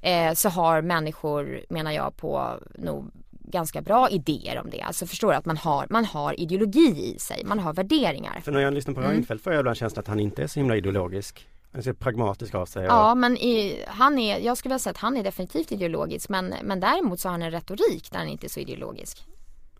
Eh, 0.00 0.32
så 0.32 0.48
har 0.48 0.82
människor, 0.82 1.60
menar 1.68 1.92
jag, 1.92 2.16
på 2.16 2.54
nog 2.78 3.10
ganska 3.30 3.82
bra 3.82 4.10
idéer 4.10 4.58
om 4.58 4.70
det. 4.70 4.82
Alltså 4.82 5.06
förstår 5.06 5.30
du 5.30 5.36
att 5.36 5.46
man 5.46 5.56
har, 5.56 5.86
man 5.90 6.04
har 6.04 6.40
ideologi 6.40 7.14
i 7.14 7.18
sig, 7.18 7.44
man 7.44 7.58
har 7.58 7.72
värderingar. 7.72 8.40
För 8.44 8.52
när 8.52 8.60
jag 8.60 8.74
lyssnar 8.74 8.94
på 8.94 9.00
Mm. 9.00 9.12
Reinfeldt 9.12 9.44
får 9.44 9.52
jag 9.52 9.60
ibland 9.60 9.76
känslan 9.76 10.00
att 10.00 10.08
han 10.08 10.20
inte 10.20 10.42
är 10.42 10.46
så 10.46 10.60
himla 10.60 10.76
ideologisk. 10.76 11.48
Han 11.78 11.82
ser 11.82 11.92
pragmatisk 11.92 12.54
av 12.54 12.66
sig. 12.66 12.84
Ja 12.84 13.14
men 13.14 13.36
i, 13.36 13.84
han 13.86 14.18
är, 14.18 14.38
jag 14.38 14.56
skulle 14.56 14.70
vilja 14.70 14.78
säga 14.78 14.90
att 14.90 14.96
han 14.96 15.16
är 15.16 15.24
definitivt 15.24 15.72
ideologisk 15.72 16.28
men, 16.28 16.54
men 16.62 16.80
däremot 16.80 17.20
så 17.20 17.28
har 17.28 17.32
han 17.32 17.42
en 17.42 17.50
retorik 17.50 18.10
där 18.10 18.18
han 18.18 18.28
inte 18.28 18.46
är 18.46 18.48
så 18.48 18.60
ideologisk. 18.60 19.26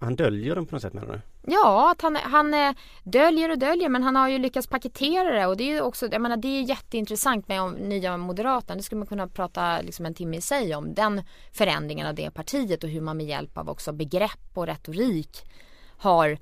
Han 0.01 0.17
döljer 0.17 0.55
den 0.55 0.67
på 0.67 0.75
något 0.75 0.83
sätt 0.83 0.93
menar 0.93 1.13
du? 1.13 1.21
Ja, 1.53 1.91
att 1.91 2.03
han, 2.03 2.17
han 2.17 2.55
eh, 2.55 2.73
döljer 3.05 3.51
och 3.51 3.59
döljer 3.59 3.89
men 3.89 4.03
han 4.03 4.17
har 4.17 4.29
ju 4.29 4.39
lyckats 4.39 4.67
paketera 4.67 5.41
det 5.41 5.47
och 5.47 5.57
det 5.57 5.65
är 5.65 5.75
ju 5.75 5.81
också, 5.81 6.09
jag 6.13 6.23
menar 6.23 6.37
det 6.37 6.49
är 6.49 6.63
jätteintressant 6.63 7.49
med 7.49 7.63
om 7.63 7.73
nya 7.73 8.17
Moderaterna. 8.17 8.77
Det 8.77 8.83
skulle 8.83 8.99
man 8.99 9.07
kunna 9.07 9.29
prata 9.29 9.81
liksom 9.81 10.07
en 10.07 10.15
timme 10.15 10.37
i 10.37 10.41
sig 10.41 10.75
om. 10.75 10.95
Den 10.95 11.23
förändringen 11.53 12.07
av 12.07 12.15
det 12.15 12.31
partiet 12.31 12.85
och 12.85 12.91
hur 12.91 13.01
man 13.01 13.17
med 13.17 13.27
hjälp 13.27 13.59
av 13.59 13.69
också 13.69 13.93
begrepp 13.93 14.51
och 14.55 14.67
retorik 14.67 15.45
har 15.99 16.39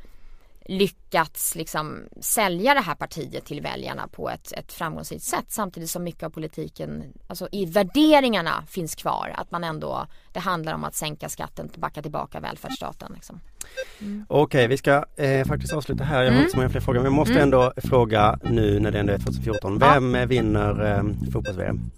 lyckats 0.68 1.54
liksom 1.54 2.02
sälja 2.20 2.74
det 2.74 2.80
här 2.80 2.94
partiet 2.94 3.44
till 3.44 3.60
väljarna 3.60 4.08
på 4.08 4.30
ett, 4.30 4.52
ett 4.52 4.72
framgångsrikt 4.72 5.22
sätt 5.24 5.44
samtidigt 5.48 5.90
som 5.90 6.04
mycket 6.04 6.22
av 6.22 6.30
politiken, 6.30 7.02
alltså 7.26 7.48
i 7.52 7.64
värderingarna 7.66 8.64
finns 8.68 8.94
kvar. 8.94 9.34
Att 9.36 9.50
man 9.50 9.64
ändå, 9.64 10.06
det 10.32 10.40
handlar 10.40 10.74
om 10.74 10.84
att 10.84 10.94
sänka 10.94 11.28
skatten, 11.28 11.70
backa 11.76 12.02
tillbaka 12.02 12.40
välfärdsstaten. 12.40 13.12
Liksom. 13.14 13.40
Okej, 14.28 14.66
vi 14.68 14.76
ska 14.76 15.04
eh, 15.16 15.46
faktiskt 15.46 15.72
avsluta 15.72 16.04
här. 16.04 16.16
Jag 16.22 16.24
har 16.24 16.28
Mm. 16.30 16.40
inte 16.40 16.50
så 16.50 16.56
många 16.56 16.68
fler 16.68 16.80
frågor. 16.80 16.98
Men 16.98 17.04
jag 17.04 17.12
måste 17.12 17.40
ändå 17.40 17.72
fråga 17.76 18.38
nu 18.42 18.80
när 18.80 18.90
det 18.90 18.98
ändå 19.00 19.12
är 19.12 19.18
2014. 19.18 19.78
Ja. 19.80 19.92
Vem 19.92 20.14
eh, 20.14 20.26
vinner 20.26 20.84
eh, 20.96 21.02
fotbolls-VM? 21.32 21.80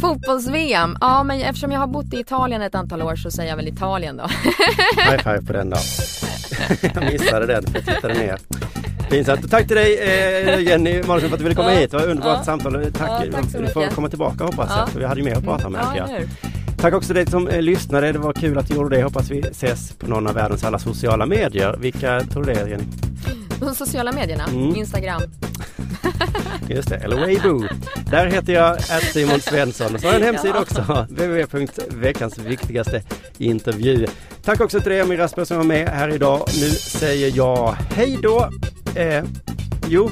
Fotbolls-VM, 0.00 0.96
ja 1.00 1.22
men 1.22 1.40
eftersom 1.40 1.72
jag 1.72 1.80
har 1.80 1.86
bott 1.86 2.14
i 2.14 2.20
Italien 2.20 2.62
ett 2.62 2.74
antal 2.74 3.02
år 3.02 3.16
så 3.16 3.30
säger 3.30 3.50
jag 3.50 3.56
väl 3.56 3.68
Italien 3.68 4.16
då. 4.16 4.24
High 5.02 5.18
five 5.22 5.42
på 5.46 5.52
den 5.52 5.70
då. 5.70 5.76
jag 6.94 7.12
missade 7.12 7.46
den 7.46 7.62
för 7.66 7.74
jag 7.74 7.86
tittade 7.94 8.14
ner. 8.14 8.38
Pinsamt. 9.10 9.50
Tack 9.50 9.66
till 9.66 9.76
dig 9.76 9.98
eh, 9.98 10.60
Jenny 10.60 11.02
Marsson 11.02 11.20
för 11.20 11.26
att 11.26 11.38
du 11.38 11.42
ville 11.44 11.54
komma 11.54 11.74
Ja. 11.74 11.80
hit. 11.80 11.90
Det 11.90 11.96
var 11.96 12.04
underbart 12.06 12.36
Ja. 12.38 12.44
samtal. 12.44 12.72
Tack. 12.98 13.10
Ja, 13.10 13.32
tack 13.32 13.52
du 13.52 13.66
får 13.68 13.86
komma 13.86 14.08
tillbaka 14.08 14.44
hoppas 14.44 14.66
Ja. 14.70 14.78
jag. 14.78 14.88
För 14.88 14.98
vi 15.00 15.06
hade 15.06 15.20
ju 15.20 15.24
mer 15.24 15.36
att 15.36 15.44
prata 15.44 15.66
om 15.66 15.76
Ja? 15.96 16.08
Tack 16.78 16.94
också 16.94 17.14
dig 17.14 17.26
som 17.26 17.48
eh, 17.48 17.62
lyssnade. 17.62 18.12
Det 18.12 18.18
var 18.18 18.32
kul 18.32 18.58
att 18.58 18.68
du 18.68 18.74
gjorde 18.74 18.96
det. 18.96 19.02
Hoppas 19.02 19.30
vi 19.30 19.38
ses 19.40 19.92
på 19.92 20.06
någon 20.06 20.26
av 20.26 20.34
världens 20.34 20.64
alla 20.64 20.78
sociala 20.78 21.26
medier. 21.26 21.76
Vilka 21.78 22.20
tror 22.20 22.44
du 22.44 22.52
det 22.54 22.60
är 22.60 22.66
Jenny? 22.66 22.84
De 23.66 23.74
sociala 23.74 24.12
medierna, 24.12 24.44
Mm. 24.44 24.76
Instagram. 24.76 25.22
Just 26.68 26.88
det, 26.88 26.96
eller 26.96 27.16
Weibo. 27.26 27.64
Där 28.10 28.26
heter 28.26 28.52
jag 28.52 28.82
Simon 29.02 29.40
Svensson. 29.40 29.98
Så 29.98 30.06
har 30.06 30.12
jag 30.12 30.20
en 30.22 30.26
hemsida 30.26 30.54
Ja. 30.54 30.60
också. 30.62 31.06
www.veckans 31.10 32.38
viktigaste 32.38 33.02
intervju. 33.38 34.06
Tack 34.42 34.60
också 34.60 34.80
till 34.80 34.90
dig 34.90 35.00
Emil 35.00 35.18
Rasper 35.18 35.44
som 35.44 35.56
var 35.56 35.64
med 35.64 35.88
här 35.88 36.08
idag. 36.14 36.44
Nu 36.60 36.70
säger 36.70 37.36
jag 37.36 37.76
hej 37.90 38.18
då. 38.22 38.50
Eh, 38.94 39.24
jo, 39.88 40.10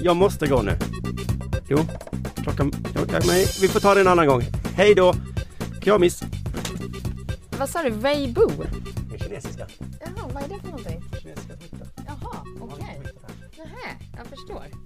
jag 0.00 0.16
måste 0.16 0.46
gå 0.46 0.62
nu. 0.62 0.78
Jo, 1.68 1.78
klockan... 2.42 2.72
nej, 3.26 3.46
vi 3.60 3.68
får 3.68 3.80
ta 3.80 3.94
det 3.94 4.00
en 4.00 4.08
annan 4.08 4.26
gång. 4.26 4.44
Hej 4.74 4.94
då. 4.94 5.14
Kramis. 5.80 6.22
Vad 7.58 7.68
sa 7.68 7.82
du, 7.82 7.90
Weibo? 7.90 8.50
Kinesiska. 9.22 9.66
Jaha, 10.00 10.28
vad 10.34 10.42
är 10.42 10.48
det 10.48 10.60
för 10.60 10.66
någonting? 10.68 11.02
Okej. 12.72 13.00
Nähä, 13.58 13.98
jag 14.16 14.26
förstår. 14.26 14.85